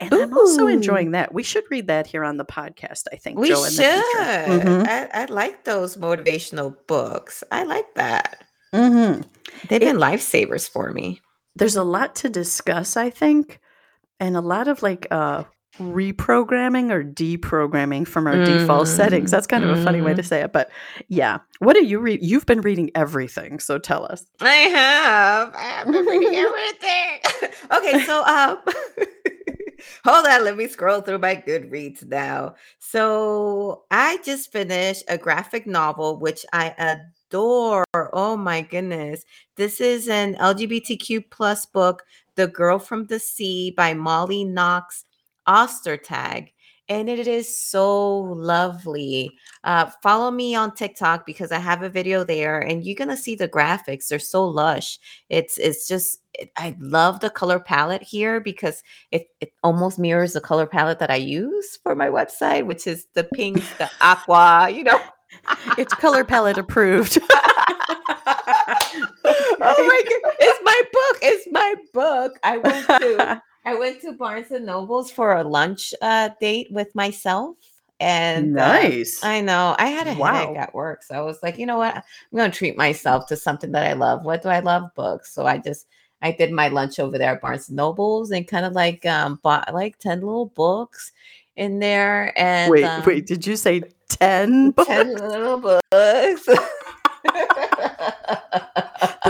And 0.00 0.12
I'm 0.12 0.36
also 0.36 0.66
enjoying 0.66 1.12
that. 1.12 1.32
We 1.32 1.44
should 1.44 1.64
read 1.70 1.86
that 1.86 2.06
here 2.06 2.24
on 2.24 2.36
the 2.36 2.44
podcast, 2.44 3.04
I 3.12 3.16
think, 3.16 3.38
we 3.38 3.48
Joe, 3.48 3.64
should. 3.66 3.84
Mhm. 3.84 4.86
I, 4.88 5.08
I 5.22 5.24
like 5.26 5.64
those 5.64 5.96
motivational 5.96 6.74
books. 6.88 7.44
I 7.52 7.62
like 7.62 7.94
that. 7.94 8.43
Mhm. 8.74 9.24
They've 9.68 9.80
been 9.80 9.96
lifesavers 9.98 10.68
for 10.68 10.92
me. 10.92 11.20
There's 11.56 11.76
a 11.76 11.84
lot 11.84 12.16
to 12.16 12.28
discuss, 12.28 12.96
I 12.96 13.08
think, 13.10 13.60
and 14.18 14.36
a 14.36 14.40
lot 14.40 14.66
of 14.66 14.82
like 14.82 15.06
uh, 15.10 15.44
reprogramming 15.80 16.90
or 16.90 17.04
deprogramming 17.04 18.06
from 18.06 18.26
our 18.26 18.44
default 18.44 18.88
settings. 18.88 19.30
That's 19.30 19.46
kind 19.46 19.64
of 19.64 19.70
a 19.70 19.76
funny 19.84 20.00
way 20.02 20.14
to 20.14 20.22
say 20.22 20.40
it, 20.42 20.52
but 20.52 20.70
yeah. 21.08 21.38
What 21.60 21.76
are 21.76 21.80
you 21.80 22.00
read? 22.00 22.20
You've 22.22 22.46
been 22.46 22.60
reading 22.60 22.90
everything, 22.94 23.60
so 23.60 23.78
tell 23.78 24.04
us. 24.04 24.24
I 24.40 24.52
have. 24.52 25.54
I 25.54 25.62
have 25.62 25.86
been 25.92 26.04
reading 26.06 26.34
everything. 26.46 27.50
okay, 27.72 28.04
so 28.04 28.24
um 28.24 28.58
hold 30.04 30.26
on, 30.26 30.44
let 30.44 30.56
me 30.56 30.68
scroll 30.68 31.00
through 31.00 31.18
my 31.18 31.36
Goodreads 31.36 32.04
now. 32.06 32.54
So 32.78 33.84
I 33.90 34.18
just 34.24 34.52
finished 34.52 35.04
a 35.08 35.18
graphic 35.18 35.66
novel 35.66 36.18
which 36.18 36.44
I 36.52 36.74
adore. 36.78 37.84
Oh 37.94 38.36
my 38.36 38.62
goodness. 38.62 39.24
This 39.56 39.80
is 39.80 40.08
an 40.08 40.34
LGBTQ 40.36 41.30
plus 41.30 41.66
book, 41.66 42.02
The 42.36 42.46
Girl 42.46 42.78
from 42.78 43.06
the 43.06 43.18
Sea 43.18 43.70
by 43.70 43.94
Molly 43.94 44.44
Knox 44.44 45.04
Ostertag. 45.48 46.50
And 46.88 47.08
it 47.08 47.26
is 47.26 47.56
so 47.56 48.18
lovely. 48.18 49.30
Uh, 49.64 49.90
follow 50.02 50.30
me 50.30 50.54
on 50.54 50.74
TikTok 50.74 51.24
because 51.24 51.50
I 51.50 51.58
have 51.58 51.82
a 51.82 51.88
video 51.88 52.24
there, 52.24 52.60
and 52.60 52.84
you're 52.84 52.94
gonna 52.94 53.16
see 53.16 53.34
the 53.34 53.48
graphics. 53.48 54.08
They're 54.08 54.18
so 54.18 54.44
lush. 54.44 54.98
It's 55.30 55.56
it's 55.56 55.88
just 55.88 56.20
it, 56.34 56.50
I 56.58 56.76
love 56.78 57.20
the 57.20 57.30
color 57.30 57.58
palette 57.58 58.02
here 58.02 58.38
because 58.38 58.82
it 59.10 59.28
it 59.40 59.52
almost 59.62 59.98
mirrors 59.98 60.34
the 60.34 60.42
color 60.42 60.66
palette 60.66 60.98
that 60.98 61.10
I 61.10 61.16
use 61.16 61.78
for 61.82 61.94
my 61.94 62.08
website, 62.08 62.66
which 62.66 62.86
is 62.86 63.06
the 63.14 63.24
pink, 63.24 63.62
the 63.78 63.90
aqua. 64.00 64.68
You 64.70 64.84
know. 64.84 65.00
It's 65.78 65.94
color 65.94 66.24
palette 66.24 66.58
approved. 66.58 67.18
oh 69.24 69.86
my 69.88 70.02
god! 70.22 70.34
It's 70.40 70.60
my 70.64 70.82
book. 70.92 71.18
It's 71.22 71.48
my 71.50 71.74
book. 71.92 72.38
I 72.42 72.58
went 72.58 72.86
to 72.86 73.42
I 73.64 73.74
went 73.74 74.02
to 74.02 74.12
Barnes 74.12 74.50
and 74.50 74.66
Nobles 74.66 75.10
for 75.10 75.36
a 75.36 75.42
lunch 75.42 75.94
uh, 76.02 76.30
date 76.40 76.68
with 76.70 76.94
myself. 76.94 77.56
And 78.00 78.58
uh, 78.58 78.80
nice. 78.80 79.22
I 79.22 79.40
know 79.40 79.74
I 79.78 79.86
had 79.86 80.06
a 80.06 80.12
headache 80.12 80.58
at 80.58 80.74
work. 80.74 81.02
So 81.02 81.14
I 81.14 81.20
was 81.20 81.38
like, 81.42 81.58
you 81.58 81.64
know 81.64 81.78
what? 81.78 81.96
I'm 81.96 82.02
going 82.36 82.50
to 82.50 82.56
treat 82.56 82.76
myself 82.76 83.26
to 83.28 83.36
something 83.36 83.72
that 83.72 83.86
I 83.86 83.94
love. 83.94 84.24
What 84.24 84.42
do 84.42 84.48
I 84.48 84.60
love? 84.60 84.94
Books. 84.94 85.32
So 85.32 85.46
I 85.46 85.58
just, 85.58 85.86
I 86.20 86.32
did 86.32 86.52
my 86.52 86.68
lunch 86.68 86.98
over 86.98 87.16
there 87.16 87.34
at 87.34 87.40
Barnes 87.40 87.68
and 87.68 87.76
Nobles 87.76 88.30
and 88.32 88.46
kind 88.46 88.66
of 88.66 88.74
like 88.74 89.06
um, 89.06 89.40
bought 89.42 89.72
like 89.72 89.98
10 89.98 90.20
little 90.20 90.46
books 90.46 91.12
in 91.56 91.78
there. 91.78 92.38
And 92.38 92.70
wait, 92.70 92.84
um, 92.84 93.02
wait, 93.06 93.26
did 93.26 93.46
you 93.46 93.56
say 93.56 93.82
10 94.08 94.72
books? 94.72 94.88
10 94.88 95.14
little 95.14 95.58
books. 95.58 96.48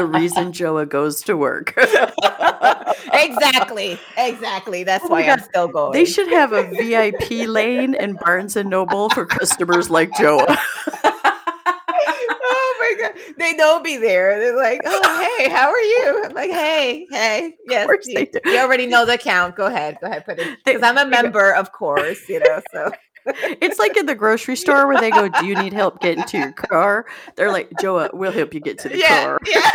the 0.05 0.19
reason 0.19 0.53
Joa 0.53 0.87
goes 0.87 1.23
to 1.23 1.37
work. 1.37 1.75
exactly. 3.13 3.99
Exactly. 4.17 4.85
That's 4.85 5.05
Oh 5.05 5.09
why 5.09 5.23
I'm 5.23 5.41
still 5.41 5.69
going. 5.69 5.93
They 5.93 6.05
should 6.05 6.29
have 6.29 6.53
a 6.53 6.65
VIP 6.65 7.49
lane 7.49 7.95
in 7.95 8.15
Barnes 8.15 8.57
and 8.57 8.69
Noble 8.69 9.09
for 9.11 9.25
customers 9.25 9.89
like 9.91 10.11
Joa. 10.13 10.45
oh 11.07 12.77
my 12.81 12.95
god, 13.01 13.13
they 13.39 13.55
know 13.55 13.81
me 13.81 13.97
there. 13.97 14.39
They're 14.39 14.57
like, 14.57 14.81
"Oh, 14.85 15.35
hey, 15.39 15.49
how 15.49 15.69
are 15.69 15.81
you?" 15.81 16.25
I'm 16.27 16.35
like, 16.35 16.51
"Hey, 16.51 17.07
hey, 17.11 17.55
yes." 17.67 17.87
course 17.87 18.07
You, 18.07 18.15
they 18.15 18.27
do. 18.27 18.41
you 18.45 18.59
already 18.59 18.87
know 18.87 19.07
the 19.07 19.15
account. 19.15 19.57
Go 19.57 19.67
ahead, 19.67 19.97
go 20.01 20.07
ahead, 20.09 20.25
put 20.27 20.39
it 20.39 20.59
because 20.65 20.83
I'm 20.83 20.99
a 20.99 21.07
member, 21.07 21.55
of 21.55 21.73
course. 21.73 22.29
You 22.29 22.41
know, 22.41 22.61
so 22.73 22.93
It's 23.27 23.79
like 23.79 23.97
in 23.97 24.07
the 24.07 24.15
grocery 24.15 24.57
store 24.57 24.87
where 24.87 25.01
they 25.01 25.11
go, 25.11 25.29
Do 25.29 25.47
you 25.47 25.55
need 25.57 25.73
help 25.73 26.01
getting 26.01 26.25
to 26.25 26.39
your 26.39 26.53
car? 26.53 27.07
They're 27.37 27.51
like, 27.51 27.71
Joa, 27.81 28.11
we'll 28.13 28.33
help 28.33 28.53
you 28.53 28.61
get 28.61 28.79
to 28.81 28.89
the 28.89 28.99
yeah, 28.99 29.25
car. 29.25 29.39
yeah. 29.47 29.71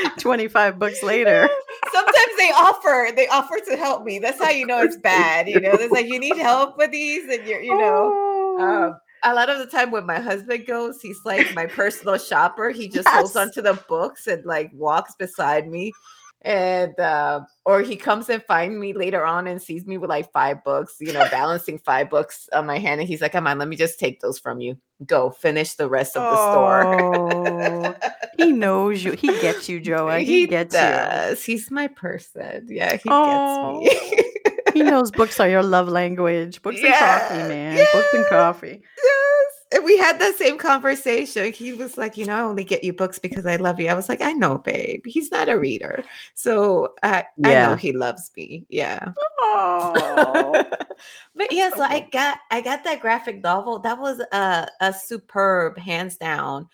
25 0.18 0.78
books 0.78 1.02
later. 1.02 1.48
Sometimes 1.92 2.36
they 2.38 2.50
offer, 2.50 3.10
they 3.14 3.26
offer 3.28 3.58
to 3.66 3.76
help 3.76 4.04
me. 4.04 4.18
That's 4.18 4.42
how 4.42 4.50
you 4.50 4.66
know 4.66 4.82
it's 4.82 4.96
bad. 4.96 5.48
You 5.48 5.60
know, 5.60 5.72
it's 5.72 5.92
like 5.92 6.06
you 6.06 6.18
need 6.18 6.36
help 6.36 6.78
with 6.78 6.90
these, 6.90 7.28
and 7.28 7.46
you're, 7.46 7.62
you 7.62 7.76
know. 7.76 8.10
Oh. 8.14 8.58
Um, 8.60 9.00
a 9.24 9.34
lot 9.34 9.48
of 9.48 9.58
the 9.58 9.66
time 9.66 9.90
when 9.90 10.06
my 10.06 10.18
husband 10.18 10.66
goes, 10.66 11.00
he's 11.00 11.20
like 11.24 11.54
my 11.54 11.66
personal 11.66 12.18
shopper. 12.18 12.70
He 12.70 12.88
just 12.88 13.08
holds 13.08 13.36
onto 13.36 13.62
the 13.62 13.74
books 13.88 14.26
and 14.26 14.44
like 14.44 14.70
walks 14.74 15.14
beside 15.14 15.68
me. 15.68 15.92
And 16.44 16.98
uh, 16.98 17.42
or 17.64 17.82
he 17.82 17.94
comes 17.94 18.28
and 18.28 18.42
finds 18.42 18.76
me 18.76 18.92
later 18.94 19.24
on 19.24 19.46
and 19.46 19.62
sees 19.62 19.86
me 19.86 19.96
with 19.96 20.10
like 20.10 20.32
five 20.32 20.64
books, 20.64 20.96
you 20.98 21.12
know, 21.12 21.24
balancing 21.30 21.78
five 21.78 22.10
books 22.10 22.48
on 22.52 22.66
my 22.66 22.78
hand. 22.78 23.00
And 23.00 23.08
he's 23.08 23.20
like, 23.20 23.30
Come 23.30 23.46
on, 23.46 23.58
let 23.58 23.68
me 23.68 23.76
just 23.76 24.00
take 24.00 24.20
those 24.20 24.40
from 24.40 24.60
you. 24.60 24.76
Go 25.06 25.30
finish 25.30 25.74
the 25.74 25.88
rest 25.88 26.16
of 26.16 26.22
the 26.22 26.52
store. 26.52 27.96
Oh, 28.38 28.44
he 28.44 28.52
knows 28.52 29.04
you. 29.04 29.12
He 29.12 29.28
gets 29.40 29.68
you, 29.68 29.80
Joa. 29.80 30.20
He, 30.24 30.46
gets 30.46 30.74
you. 30.74 30.80
does. 30.80 31.44
He's 31.44 31.70
my 31.70 31.88
person. 31.88 32.66
Yeah, 32.70 32.96
he 32.96 33.08
Oh, 33.08 33.80
gets 33.84 34.10
me. 34.10 34.18
Oh. 34.24 34.28
He 34.74 34.82
knows 34.82 35.10
books 35.10 35.38
are 35.38 35.48
your 35.48 35.62
love 35.62 35.88
language. 35.88 36.62
Books 36.62 36.80
and 36.82 36.94
coffee, 36.94 37.34
Yeah, 37.36 37.48
man. 37.48 37.86
Books 37.92 38.14
and 38.14 38.26
coffee. 38.26 38.82
yes. 38.96 39.46
And 39.74 39.84
we 39.84 39.96
had 39.98 40.18
that 40.18 40.34
same 40.36 40.56
conversation. 40.58 41.52
He 41.52 41.72
was 41.74 41.96
like, 41.98 42.16
you 42.18 42.24
know, 42.26 42.36
I 42.36 42.40
only 42.40 42.64
get 42.64 42.82
you 42.84 42.92
books 42.92 43.18
because 43.18 43.44
I 43.46 43.56
love 43.56 43.80
you. 43.80 43.88
I 43.88 43.94
was 43.94 44.08
like, 44.08 44.20
I 44.22 44.32
know, 44.32 44.58
babe. 44.58 45.02
He's 45.06 45.30
not 45.30 45.48
a 45.48 45.58
reader. 45.58 46.04
So 46.34 46.94
I, 47.02 47.24
I 47.44 47.52
know 47.54 47.74
he 47.74 47.92
loves 47.92 48.30
me. 48.36 48.64
Yeah. 48.70 49.12
Oh, 49.40 50.64
but 51.36 51.52
yeah, 51.52 51.70
so 51.70 51.82
I 51.82 52.08
got 52.12 52.38
I 52.50 52.60
got 52.60 52.84
that 52.84 53.00
graphic 53.00 53.42
novel. 53.42 53.78
That 53.78 53.98
was 53.98 54.20
a, 54.32 54.68
a 54.80 54.92
superb, 54.92 55.78
hands 55.78 56.16
down, 56.16 56.68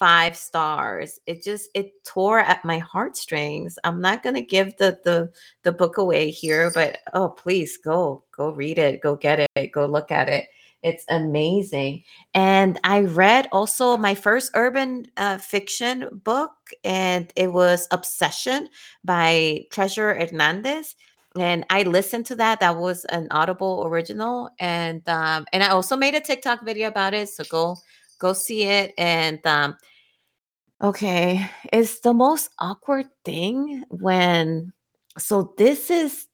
five 0.00 0.34
stars. 0.34 1.20
It 1.26 1.44
just 1.44 1.68
it 1.74 1.92
tore 2.04 2.40
at 2.40 2.64
my 2.64 2.78
heartstrings. 2.78 3.78
I'm 3.84 4.00
not 4.00 4.24
gonna 4.24 4.40
give 4.40 4.76
the 4.78 4.98
the 5.04 5.30
the 5.62 5.70
book 5.70 5.98
away 5.98 6.30
here, 6.30 6.72
but 6.74 6.98
oh 7.12 7.28
please 7.28 7.76
go 7.76 8.24
go 8.36 8.50
read 8.50 8.78
it, 8.78 9.02
go 9.02 9.14
get 9.14 9.48
it, 9.54 9.72
go 9.72 9.86
look 9.86 10.10
at 10.10 10.28
it. 10.28 10.48
It's 10.82 11.04
amazing. 11.10 12.02
And 12.32 12.80
I 12.82 13.00
read 13.00 13.48
also 13.52 13.98
my 13.98 14.14
first 14.14 14.50
urban 14.54 15.06
uh, 15.18 15.36
fiction 15.36 16.08
book, 16.24 16.52
and 16.82 17.30
it 17.36 17.52
was 17.52 17.86
Obsession 17.90 18.70
by 19.04 19.66
Treasure 19.70 20.14
Hernandez 20.14 20.96
and 21.38 21.64
I 21.70 21.82
listened 21.84 22.26
to 22.26 22.36
that. 22.36 22.58
That 22.58 22.76
was 22.76 23.04
an 23.04 23.28
Audible 23.30 23.84
original, 23.86 24.50
and 24.58 25.08
um, 25.08 25.46
and 25.52 25.62
I 25.62 25.68
also 25.68 25.96
made 25.96 26.16
a 26.16 26.20
TikTok 26.20 26.64
video 26.64 26.88
about 26.88 27.14
it. 27.14 27.28
So 27.28 27.44
go 27.48 27.76
go 28.20 28.32
see 28.32 28.62
it. 28.62 28.94
And 28.96 29.44
um, 29.44 29.76
okay, 30.82 31.50
it's 31.72 32.00
the 32.00 32.14
most 32.14 32.50
awkward 32.58 33.06
thing 33.24 33.84
when. 33.90 34.72
So 35.18 35.54
this 35.58 35.90
is 35.90 36.26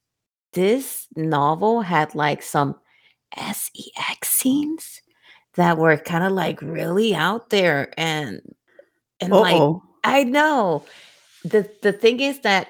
this 0.52 1.06
novel 1.16 1.80
had 1.82 2.14
like 2.14 2.42
some 2.42 2.76
sex 3.36 4.28
scenes 4.28 5.02
that 5.56 5.78
were 5.78 5.96
kind 5.96 6.24
of 6.24 6.32
like 6.32 6.60
really 6.62 7.14
out 7.14 7.50
there 7.50 7.92
and 7.98 8.40
and 9.20 9.32
like 9.32 9.56
oh. 9.56 9.82
I 10.04 10.24
know. 10.24 10.84
The 11.44 11.68
the 11.82 11.92
thing 11.92 12.20
is 12.20 12.40
that 12.40 12.68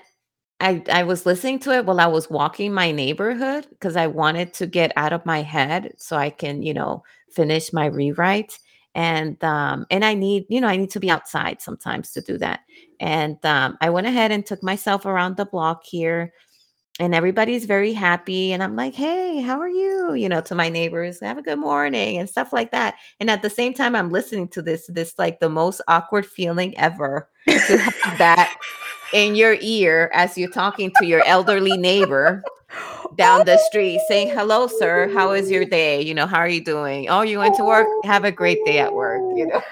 I 0.60 0.82
I 0.90 1.02
was 1.02 1.26
listening 1.26 1.58
to 1.60 1.72
it 1.72 1.84
while 1.84 2.00
I 2.00 2.06
was 2.06 2.30
walking 2.30 2.72
my 2.72 2.90
neighborhood 2.92 3.66
because 3.70 3.96
I 3.96 4.06
wanted 4.06 4.54
to 4.54 4.66
get 4.66 4.92
out 4.96 5.12
of 5.12 5.26
my 5.26 5.42
head 5.42 5.92
so 5.98 6.16
I 6.16 6.30
can, 6.30 6.62
you 6.62 6.72
know, 6.74 7.02
finish 7.30 7.72
my 7.72 7.90
rewrites. 7.90 8.58
And 8.96 9.42
um 9.44 9.86
and 9.90 10.04
I 10.04 10.14
need, 10.14 10.46
you 10.48 10.60
know, 10.60 10.68
I 10.68 10.76
need 10.76 10.90
to 10.90 11.00
be 11.00 11.10
outside 11.10 11.60
sometimes 11.60 12.10
to 12.12 12.22
do 12.22 12.38
that. 12.38 12.60
And 12.98 13.36
um 13.44 13.76
I 13.80 13.90
went 13.90 14.08
ahead 14.08 14.32
and 14.32 14.44
took 14.44 14.62
myself 14.62 15.06
around 15.06 15.36
the 15.36 15.44
block 15.44 15.84
here 15.84 16.32
and 16.98 17.14
everybody's 17.14 17.66
very 17.66 17.92
happy 17.92 18.52
and 18.52 18.62
i'm 18.62 18.74
like 18.74 18.94
hey 18.94 19.42
how 19.42 19.60
are 19.60 19.68
you? 19.68 20.14
you 20.14 20.30
know 20.30 20.40
to 20.40 20.54
my 20.54 20.70
neighbors 20.70 21.20
have 21.20 21.36
a 21.36 21.42
good 21.42 21.58
morning 21.58 22.16
and 22.16 22.26
stuff 22.28 22.54
like 22.54 22.70
that. 22.70 22.94
And 23.20 23.28
at 23.28 23.42
the 23.42 23.50
same 23.50 23.74
time 23.74 23.94
i'm 23.94 24.10
listening 24.10 24.48
to 24.48 24.62
this 24.62 24.86
this 24.86 25.14
like 25.18 25.38
the 25.40 25.50
most 25.50 25.82
awkward 25.88 26.24
feeling 26.24 26.76
ever 26.78 27.28
to 27.46 27.76
have 27.76 27.94
that 28.18 28.58
in 29.12 29.34
your 29.34 29.58
ear 29.60 30.10
as 30.14 30.38
you're 30.38 30.50
talking 30.50 30.90
to 30.98 31.06
your 31.06 31.22
elderly 31.26 31.76
neighbor 31.76 32.42
down 33.16 33.44
the 33.46 33.58
street 33.68 34.00
saying 34.08 34.28
hello 34.28 34.66
sir 34.66 35.08
how 35.12 35.32
is 35.32 35.50
your 35.50 35.64
day 35.64 36.00
you 36.00 36.14
know 36.14 36.26
how 36.26 36.38
are 36.38 36.48
you 36.48 36.62
doing 36.62 37.08
oh 37.08 37.22
you 37.22 37.38
went 37.38 37.54
to 37.54 37.64
work 37.64 37.86
oh. 37.88 38.00
have 38.04 38.24
a 38.24 38.32
great 38.32 38.58
day 38.64 38.78
at 38.78 38.92
work 38.92 39.20
you 39.36 39.46
know 39.46 39.62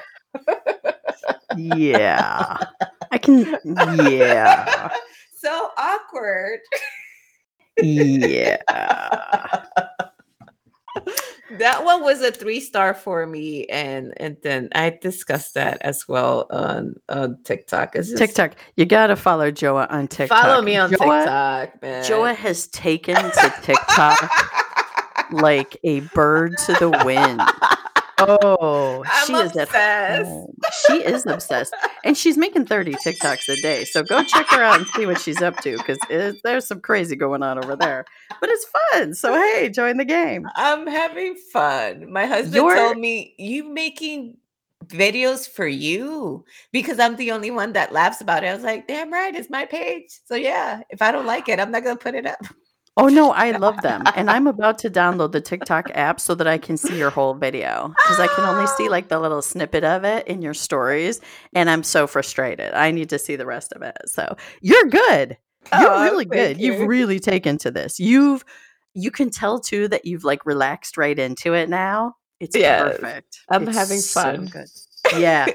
yeah. 1.56 2.58
I 3.12 3.18
can. 3.22 3.58
Yeah. 3.64 4.90
so 5.36 5.70
awkward 5.76 6.60
Yeah. 7.80 8.62
That 11.58 11.84
one 11.84 12.02
was 12.02 12.20
a 12.22 12.30
three 12.30 12.60
star 12.60 12.94
for 12.94 13.26
me 13.26 13.64
and 13.66 14.12
and 14.18 14.36
then 14.42 14.68
i 14.74 14.90
discussed 14.90 15.54
that 15.54 15.78
as 15.82 16.06
well 16.08 16.46
on 16.50 16.94
on 17.08 17.36
tiktok 17.44 17.94
it's 17.96 18.08
just- 18.10 18.18
TikTok. 18.18 18.52
You 18.76 18.84
gotta 18.86 19.16
follow 19.16 19.50
Joa 19.50 19.86
on 19.90 20.08
TikTok. 20.08 20.38
follow 20.42 20.62
me 20.62 20.76
on 20.76 20.90
Joa, 20.90 20.98
tiktok 20.98 21.82
man 21.82 22.04
Joa 22.04 22.34
has 22.34 22.66
taken 22.68 23.16
to 23.16 23.54
TikTok 23.62 24.30
like 25.32 25.76
a 25.84 26.00
bird 26.00 26.54
to 26.66 26.72
the 26.74 26.90
wind. 27.04 27.40
Oh, 28.26 29.04
I'm 29.10 29.26
she 29.26 29.32
is 29.34 29.56
at 29.56 29.68
obsessed. 29.68 30.46
She 30.86 30.92
is 31.04 31.26
obsessed, 31.26 31.74
and 32.04 32.16
she's 32.16 32.36
making 32.36 32.66
thirty 32.66 32.92
TikToks 32.94 33.48
a 33.48 33.56
day. 33.60 33.84
So 33.84 34.02
go 34.02 34.22
check 34.24 34.46
her 34.48 34.62
out 34.62 34.78
and 34.78 34.86
see 34.88 35.06
what 35.06 35.20
she's 35.20 35.42
up 35.42 35.56
to 35.58 35.76
because 35.76 35.98
there's 36.42 36.66
some 36.66 36.80
crazy 36.80 37.16
going 37.16 37.42
on 37.42 37.62
over 37.62 37.76
there. 37.76 38.04
But 38.40 38.50
it's 38.50 38.66
fun. 38.92 39.14
So 39.14 39.34
hey, 39.34 39.68
join 39.68 39.96
the 39.96 40.04
game. 40.04 40.46
i'm 40.56 40.86
having 40.86 41.36
fun 41.52 42.10
my 42.12 42.26
husband 42.26 42.54
You're- 42.54 42.74
told 42.76 42.98
me 42.98 43.34
you 43.38 43.64
making 43.64 44.36
videos 44.86 45.48
for 45.48 45.66
you 45.66 46.44
because 46.72 46.98
i'm 46.98 47.16
the 47.16 47.30
only 47.32 47.50
one 47.50 47.72
that 47.72 47.92
laughs 47.92 48.20
about 48.20 48.44
it 48.44 48.48
i 48.48 48.54
was 48.54 48.62
like 48.64 48.86
damn 48.86 49.10
right 49.12 49.34
it's 49.34 49.48
my 49.48 49.64
page 49.64 50.10
so 50.26 50.34
yeah 50.34 50.80
if 50.90 51.00
i 51.00 51.10
don't 51.10 51.24
like 51.26 51.48
it 51.48 51.58
i'm 51.58 51.70
not 51.70 51.82
gonna 51.84 51.96
put 51.96 52.14
it 52.14 52.26
up 52.26 52.44
Oh 52.96 53.08
no, 53.08 53.32
I 53.32 53.50
love 53.50 53.82
them, 53.82 54.04
and 54.14 54.30
I'm 54.30 54.46
about 54.46 54.78
to 54.78 54.90
download 54.90 55.32
the 55.32 55.40
TikTok 55.40 55.90
app 55.94 56.20
so 56.20 56.34
that 56.36 56.46
I 56.46 56.58
can 56.58 56.76
see 56.76 56.96
your 56.96 57.10
whole 57.10 57.34
video 57.34 57.88
because 57.88 58.20
I 58.20 58.28
can 58.28 58.44
only 58.44 58.68
see 58.68 58.88
like 58.88 59.08
the 59.08 59.18
little 59.18 59.42
snippet 59.42 59.82
of 59.82 60.04
it 60.04 60.28
in 60.28 60.42
your 60.42 60.54
stories, 60.54 61.20
and 61.54 61.68
I'm 61.68 61.82
so 61.82 62.06
frustrated. 62.06 62.72
I 62.72 62.92
need 62.92 63.08
to 63.10 63.18
see 63.18 63.34
the 63.34 63.46
rest 63.46 63.72
of 63.72 63.82
it. 63.82 63.96
So 64.06 64.36
you're 64.60 64.84
good. 64.84 65.36
You're 65.80 65.90
Oh, 65.90 66.02
really 66.04 66.24
good. 66.24 66.60
You've 66.60 66.86
really 66.86 67.18
taken 67.18 67.58
to 67.58 67.70
this. 67.72 67.98
You've 67.98 68.44
you 68.94 69.10
can 69.10 69.28
tell 69.28 69.58
too 69.58 69.88
that 69.88 70.04
you've 70.04 70.22
like 70.22 70.46
relaxed 70.46 70.96
right 70.96 71.18
into 71.18 71.52
it 71.52 71.68
now. 71.68 72.14
It's 72.38 72.54
Yes, 72.54 72.98
perfect. 73.00 73.38
I'm 73.48 73.66
It's 73.66 73.76
having 73.76 73.98
so 73.98 74.22
fun. 74.22 74.46
good. 74.46 74.68
Yeah. 75.18 75.46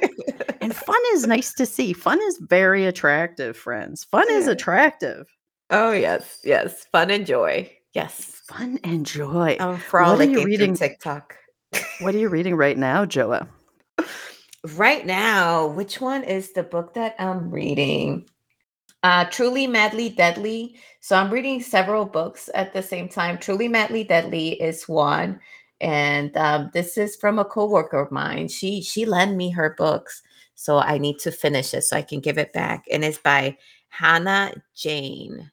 And 0.60 0.76
fun 0.86 1.00
is 1.14 1.26
nice 1.26 1.54
to 1.54 1.66
see. 1.66 1.94
Fun 1.94 2.20
is 2.22 2.38
very 2.42 2.86
attractive, 2.86 3.56
friends. 3.56 4.04
Fun 4.04 4.30
is 4.30 4.48
attractive. 4.48 5.26
Oh 5.70 5.92
yes 5.92 6.40
yes 6.44 6.86
fun 6.92 7.12
and 7.12 7.26
joy 7.26 7.70
yes 7.94 8.42
Fun 8.48 8.80
and 8.84 9.06
joy. 9.06 9.58
i'm 9.60 9.70
are 9.70 9.74
you 9.76 9.80
frolicking 9.80 10.34
through 10.36 10.46
reading? 10.46 10.76
tiktok 10.76 11.36
What 12.02 12.16
are 12.16 12.18
you 12.18 12.30
reading 12.30 12.56
right 12.56 12.78
now, 12.78 13.06
Joa? 13.06 13.48
right 14.76 15.06
now 15.06 15.68
which 15.68 16.02
one 16.02 16.24
is 16.24 16.52
the 16.52 16.64
book 16.64 16.94
that 16.94 17.16
i'm 17.18 17.50
reading 17.50 18.28
uh 19.04 19.24
truly 19.26 19.66
madly 19.68 20.10
deadly 20.10 20.76
so 21.00 21.16
i'm 21.16 21.32
reading 21.32 21.62
several 21.62 22.04
books 22.04 22.50
at 22.54 22.74
the 22.74 22.82
same 22.82 23.08
time 23.08 23.38
truly 23.38 23.70
madly 23.70 24.04
deadly 24.04 24.62
is 24.62 24.84
one 24.90 25.40
and 25.82 26.36
um, 26.36 26.70
this 26.74 26.98
is 26.98 27.16
from 27.16 27.40
a 27.40 27.46
coworker 27.46 28.00
of 28.02 28.12
mine 28.12 28.50
she 28.50 28.82
she 28.82 29.06
lent 29.06 29.38
me 29.38 29.50
her 29.50 29.76
books 29.78 30.22
so 30.56 30.78
i 30.80 30.98
need 30.98 31.18
to 31.20 31.32
finish 31.32 31.74
it 31.74 31.84
so 31.84 31.96
i 31.96 32.02
can 32.02 32.20
give 32.20 32.38
it 32.38 32.52
back 32.52 32.84
and 32.92 33.06
it's 33.06 33.18
by 33.20 33.56
Hannah 33.90 34.54
Jayne 34.76 35.52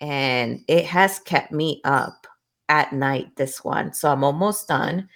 and 0.00 0.60
it 0.68 0.84
has 0.86 1.18
kept 1.20 1.52
me 1.52 1.80
up 1.84 2.26
at 2.68 2.92
night 2.92 3.34
this 3.36 3.64
one 3.64 3.92
so 3.92 4.10
i'm 4.10 4.24
almost 4.24 4.68
done 4.68 5.08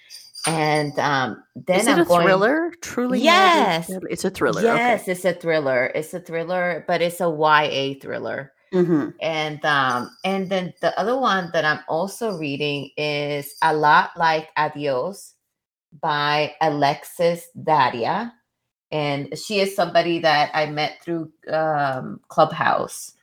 and 0.47 0.97
um 0.99 1.43
then 1.55 1.81
Is 1.81 1.87
it 1.87 1.91
i'm 1.93 1.99
a 1.99 2.05
going 2.05 2.23
thriller? 2.25 2.71
Truly, 2.81 3.19
Yes. 3.19 3.87
Deadly? 3.87 4.11
it's 4.11 4.25
a 4.25 4.29
thriller. 4.31 4.63
Yes, 4.63 5.07
it's 5.07 5.25
a 5.25 5.33
thriller. 5.33 5.91
It's 5.95 6.13
a 6.13 6.19
thriller, 6.19 6.85
but 6.87 7.01
it's 7.01 7.21
a 7.21 7.29
YA 7.29 7.99
thriller. 8.01 8.53
Okay. 8.75 8.87
hmm 8.87 9.09
And 9.21 9.63
um, 9.65 10.11
and 10.23 10.49
then 10.49 10.73
the 10.81 10.97
other 10.99 11.17
one 11.17 11.51
that 11.53 11.65
I'm 11.65 11.81
also 11.87 12.37
reading 12.37 12.91
is 12.97 13.55
A 13.61 13.73
Lot 13.75 14.11
Like 14.17 14.49
Adios 14.57 15.35
by 16.01 16.55
Alexis 16.61 17.47
Daria. 17.63 18.33
And 18.91 19.37
she 19.37 19.59
is 19.61 19.75
somebody 19.75 20.19
that 20.19 20.51
I 20.53 20.67
met 20.67 21.01
through 21.03 21.31
um 21.51 22.21
Clubhouse 22.29 23.13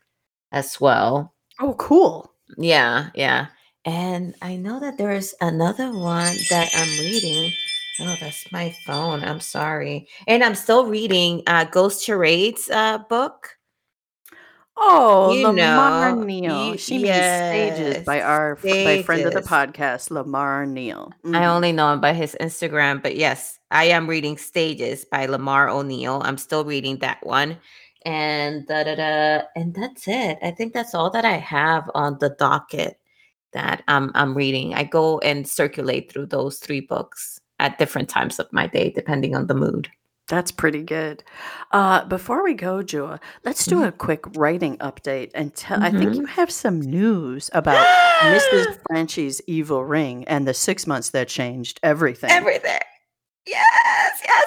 as 0.52 0.80
well. 0.80 1.34
Oh, 1.61 1.74
cool. 1.74 2.32
Yeah, 2.56 3.11
yeah. 3.14 3.48
And 3.84 4.34
I 4.42 4.56
know 4.56 4.80
that 4.80 4.98
there 4.98 5.12
is 5.12 5.34
another 5.40 5.92
one 5.92 6.36
that 6.50 6.70
I'm 6.74 6.98
reading. 6.98 7.52
Oh, 8.00 8.16
that's 8.20 8.50
my 8.52 8.70
phone. 8.86 9.24
I'm 9.24 9.40
sorry. 9.40 10.09
And 10.26 10.42
I'm 10.44 10.54
still 10.54 10.86
reading 10.86 11.42
uh 11.46 11.64
Ghost 11.64 12.04
Charades 12.04 12.70
uh 12.70 12.98
book. 12.98 13.56
Oh, 14.76 15.30
You 15.34 15.46
Lamar 15.48 16.12
know, 16.12 16.22
Neal. 16.24 16.72
you 16.72 16.78
She 16.78 16.98
means 16.98 17.26
stages 17.26 18.04
by 18.04 18.20
our 18.22 18.52
f- 18.52 18.62
by 18.84 18.96
friend 18.98 19.26
of 19.26 19.32
the 19.34 19.42
podcast, 19.42 20.11
Lamar 20.11 20.66
Neal. 20.66 21.11
I 21.32 21.40
Mhm. 21.40 21.42
only 21.44 21.72
know 21.72 21.92
him 21.92 22.00
by 22.00 22.12
his 22.12 22.36
Instagram, 22.40 23.02
but 23.02 23.16
yes, 23.16 23.59
I 23.72 23.86
am 23.86 24.06
reading 24.09 24.38
Stages 24.38 25.04
by 25.04 25.26
Lamar 25.26 25.68
O'Neill. 25.68 26.22
I'm 26.24 26.38
still 26.38 26.64
reading 26.64 26.98
that 27.00 27.18
one. 27.26 27.59
And 28.05 28.66
da 28.66 28.84
da 28.84 28.94
da, 28.94 29.42
and 29.57 29.74
that's 29.74 30.07
it. 30.07 30.38
I 30.42 30.51
think 30.53 30.72
that's 30.72 30.94
all 30.94 31.11
that 31.11 31.24
I 31.24 31.36
have 31.36 31.90
on 31.94 32.16
the 32.20 32.30
docket 32.30 32.99
that 33.53 33.82
I'm 33.88 34.11
I'm 34.14 34.34
reading. 34.36 34.74
I 34.74 34.84
go 34.84 35.18
and 35.20 35.46
circulate 35.49 36.11
through 36.12 36.26
those 36.26 36.59
three 36.59 36.80
books 36.80 37.40
at 37.59 37.78
different 37.78 38.09
times 38.09 38.38
of 38.38 38.46
my 38.53 38.66
day, 38.68 38.90
depending 38.90 39.34
on 39.34 39.46
the 39.49 39.55
mood. 39.55 39.88
That's 40.28 40.53
pretty 40.53 40.82
good. 40.82 41.24
Uh, 41.72 42.05
before 42.05 42.44
we 42.44 42.53
go, 42.53 42.82
Joa, 42.82 43.18
let's 43.44 43.64
do 43.64 43.76
Mhm. 43.76 43.88
a 43.88 43.92
quick 43.92 44.24
writing 44.36 44.76
update 44.78 45.30
and 45.34 45.55
tell. 45.55 45.82
I 45.82 45.90
think 45.90 46.14
you 46.16 46.26
have 46.26 46.51
some 46.51 46.80
news 46.80 47.49
about 47.55 47.84
Mrs. 48.20 48.78
Franchi's 48.88 49.40
evil 49.46 49.84
ring 49.84 50.24
and 50.28 50.46
the 50.46 50.53
six 50.55 50.86
months 50.86 51.11
that 51.11 51.28
changed 51.28 51.80
everything. 51.82 52.30
Everything. 52.30 52.78
Yes, 53.46 54.20
yes. 54.22 54.46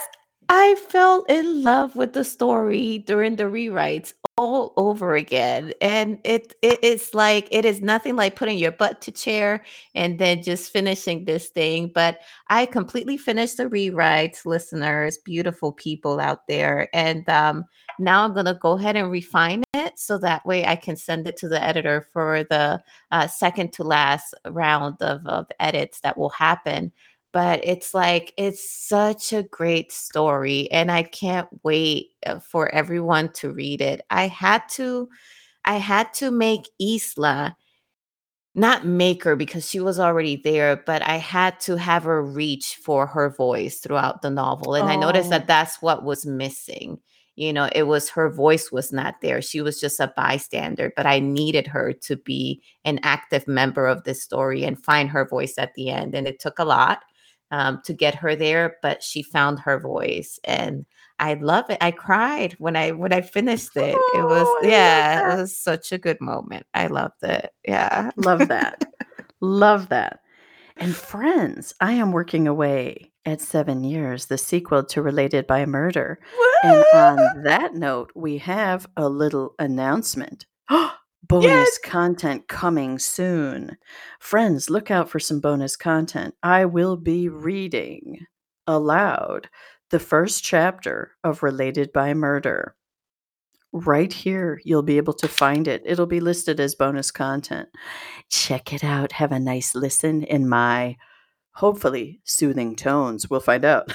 I 0.54 0.76
fell 0.90 1.24
in 1.30 1.64
love 1.64 1.96
with 1.96 2.12
the 2.12 2.26
story 2.26 2.98
during 3.08 3.38
the 3.38 3.46
rewrites 3.46 4.14
all 4.36 4.74
over 4.76 5.16
again. 5.16 5.72
And 5.80 6.20
it 6.26 6.56
it 6.62 6.84
is 6.84 7.14
like 7.14 7.48
it 7.52 7.64
is 7.64 7.80
nothing 7.80 8.18
like 8.18 8.36
putting 8.36 8.58
your 8.58 8.74
butt 8.74 9.00
to 9.04 9.14
chair 9.14 9.64
and 9.96 10.20
then 10.20 10.44
just 10.44 10.74
finishing 10.74 11.24
this 11.24 11.48
thing. 11.48 11.90
But 11.96 12.20
I 12.50 12.66
completely 12.66 13.16
finished 13.16 13.56
the 13.56 13.70
rewrites, 13.70 14.46
listeners, 14.46 15.18
beautiful 15.20 15.72
people 15.72 16.20
out 16.20 16.48
there. 16.48 16.90
And 16.94 17.30
um 17.30 17.64
now 17.98 18.26
I'm 18.26 18.34
gonna 18.34 18.60
go 18.62 18.74
ahead 18.74 18.98
and 18.98 19.10
refine 19.10 19.64
it 19.74 19.98
so 19.98 20.18
that 20.18 20.46
way 20.46 20.66
I 20.66 20.76
can 20.76 20.98
send 20.98 21.28
it 21.30 21.38
to 21.38 21.48
the 21.48 21.64
editor 21.64 22.10
for 22.12 22.44
the 22.50 22.82
uh, 23.12 23.28
second 23.28 23.72
to 23.74 23.84
last 23.84 24.34
round 24.50 25.02
of, 25.02 25.26
of 25.28 25.48
edits 25.60 26.02
that 26.02 26.18
will 26.18 26.30
happen 26.30 26.92
but 27.34 27.60
it's 27.64 27.94
like 27.94 28.34
it's 28.38 28.70
such 28.70 29.34
a 29.34 29.44
great 29.44 29.92
story 29.92 30.70
and 30.72 30.92
i 30.92 31.04
can't 31.04 31.48
wait 31.64 32.12
uh, 32.26 32.40
for 32.40 32.74
everyone 32.74 33.32
to 33.34 33.52
read 33.52 33.82
it 33.82 34.02
i 34.10 34.28
had 34.28 34.62
to 34.70 35.08
i 35.66 35.76
had 35.78 36.14
to 36.14 36.32
make 36.32 36.70
isla 36.80 37.56
not 38.54 38.86
make 38.86 39.24
her 39.24 39.36
because 39.38 39.70
she 39.70 39.80
was 39.80 40.00
already 40.00 40.36
there 40.36 40.76
but 40.86 41.02
i 41.04 41.16
had 41.18 41.58
to 41.60 41.78
have 41.78 42.04
her 42.04 42.22
reach 42.24 42.76
for 42.84 43.08
her 43.08 43.30
voice 43.30 43.80
throughout 43.80 44.22
the 44.22 44.30
novel 44.30 44.76
and 44.76 44.90
i 44.90 44.96
noticed 44.96 45.28
Oh. 45.28 45.32
that 45.32 45.48
that's 45.48 45.82
what 45.82 46.04
was 46.04 46.26
missing 46.26 47.00
you 47.38 47.54
know 47.54 47.70
it 47.74 47.84
was 47.84 48.10
her 48.10 48.30
voice 48.30 48.70
was 48.70 48.92
not 48.92 49.16
there 49.22 49.42
she 49.42 49.62
was 49.62 49.80
just 49.80 50.02
a 50.02 50.14
bystander 50.18 50.92
but 50.98 51.06
i 51.06 51.18
needed 51.20 51.66
her 51.66 51.94
to 51.94 52.18
be 52.18 52.62
an 52.84 53.00
active 53.04 53.48
member 53.48 53.88
of 53.88 54.04
this 54.04 54.22
story 54.22 54.66
and 54.66 54.84
find 54.84 55.10
her 55.10 55.26
voice 55.26 55.54
at 55.58 55.74
the 55.76 55.90
end 55.90 56.14
and 56.14 56.28
it 56.28 56.40
took 56.40 56.60
a 56.60 56.66
lot 56.66 57.04
um, 57.52 57.82
to 57.84 57.94
get 57.94 58.16
her 58.16 58.36
there 58.36 58.78
but 58.82 59.04
she 59.04 59.22
found 59.22 59.60
her 59.60 59.80
voice 59.80 60.40
and 60.44 60.86
i 61.20 61.34
love 61.36 61.70
it 61.70 61.78
i 61.82 61.92
cried 61.92 62.54
when 62.54 62.76
i 62.76 62.92
when 62.92 63.14
i 63.14 63.22
finished 63.22 63.76
it 63.76 63.96
it 63.96 64.24
was 64.24 64.48
Oh, 64.48 64.60
yeah 64.64 65.34
it 65.34 65.38
was 65.38 65.56
such 65.58 65.92
a 65.92 65.98
good 65.98 66.20
moment 66.20 66.66
i 66.74 66.88
loved 66.88 67.24
it 67.24 67.52
yeah 67.68 68.12
Love 68.18 68.48
that. 68.48 68.84
Love 69.42 69.90
that. 69.90 70.20
And 70.78 70.96
friends, 70.96 71.74
I 71.82 71.94
am 71.94 72.12
working 72.12 72.48
away 72.48 73.12
at 73.26 73.42
seven 73.42 73.84
years, 73.84 74.28
the 74.28 74.38
sequel 74.38 74.84
to 74.86 75.02
Related 75.02 75.48
by 75.48 75.66
Murder. 75.66 76.20
And 76.64 76.84
on 76.94 77.44
that 77.44 77.74
note, 77.74 78.12
we 78.16 78.38
have 78.40 78.88
a 78.96 79.10
little 79.10 79.56
announcement. 79.60 80.46
bonus 81.24 81.46
Yes. 81.46 81.78
content 81.80 82.48
coming 82.48 83.00
soon. 83.00 83.78
Friends, 84.20 84.70
look 84.70 84.92
out 84.92 85.10
for 85.10 85.20
some 85.20 85.40
bonus 85.40 85.76
content. 85.76 86.36
I 86.44 86.66
will 86.66 86.98
be 86.98 87.30
reading 87.30 88.26
aloud 88.68 89.50
the 89.90 90.00
first 90.00 90.44
chapter 90.44 91.12
of 91.24 91.44
Related 91.44 91.92
by 91.94 92.14
Murder. 92.14 92.76
Right 93.74 94.12
here, 94.12 94.60
you'll 94.66 94.84
be 94.84 94.98
able 94.98 95.14
to 95.14 95.28
find 95.30 95.68
it. 95.68 95.82
It'll 95.86 96.06
be 96.06 96.20
listed 96.20 96.60
as 96.60 96.76
bonus 96.76 97.10
content. 97.12 97.70
Check 98.30 98.74
it 98.74 98.84
out. 98.84 99.14
Have 99.14 99.32
a 99.32 99.40
nice 99.40 99.76
listen 99.76 100.24
in 100.24 100.50
my 100.50 100.98
hopefully 101.54 102.20
soothing 102.26 102.76
tones. 102.76 103.30
We'll 103.30 103.40
find 103.40 103.64
out. 103.64 103.92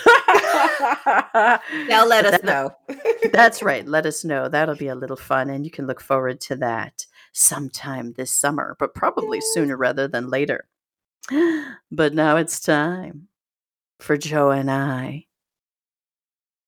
now 0.94 1.60
let 2.06 2.24
us 2.24 2.40
that- 2.40 2.44
know 2.44 2.70
that's 3.32 3.62
right. 3.70 3.86
Let 3.86 4.06
us 4.06 4.24
know. 4.24 4.48
That'll 4.48 4.76
be 4.76 4.88
a 4.88 4.94
little 4.94 5.16
fun, 5.16 5.50
and 5.50 5.64
you 5.64 5.70
can 5.70 5.86
look 5.86 6.00
forward 6.00 6.40
to 6.42 6.56
that 6.56 7.06
sometime 7.36 8.14
this 8.14 8.30
summer, 8.30 8.76
but 8.78 8.94
probably 8.94 9.40
sooner 9.40 9.76
rather 9.76 10.08
than 10.08 10.30
later. 10.30 10.66
But 11.90 12.14
now 12.14 12.36
it's 12.36 12.58
time 12.60 13.28
for 14.00 14.16
Joa 14.16 14.56
and 14.58 14.70
I 14.70 15.26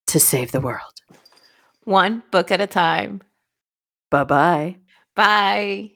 to 0.07 0.21
save 0.21 0.53
the 0.53 0.61
world. 0.61 1.03
one 1.85 2.23
book 2.31 2.51
at 2.51 2.61
a 2.61 2.67
time 2.67 3.21
Bye 4.11 4.25
bye. 4.25 4.77
bye 5.15 5.91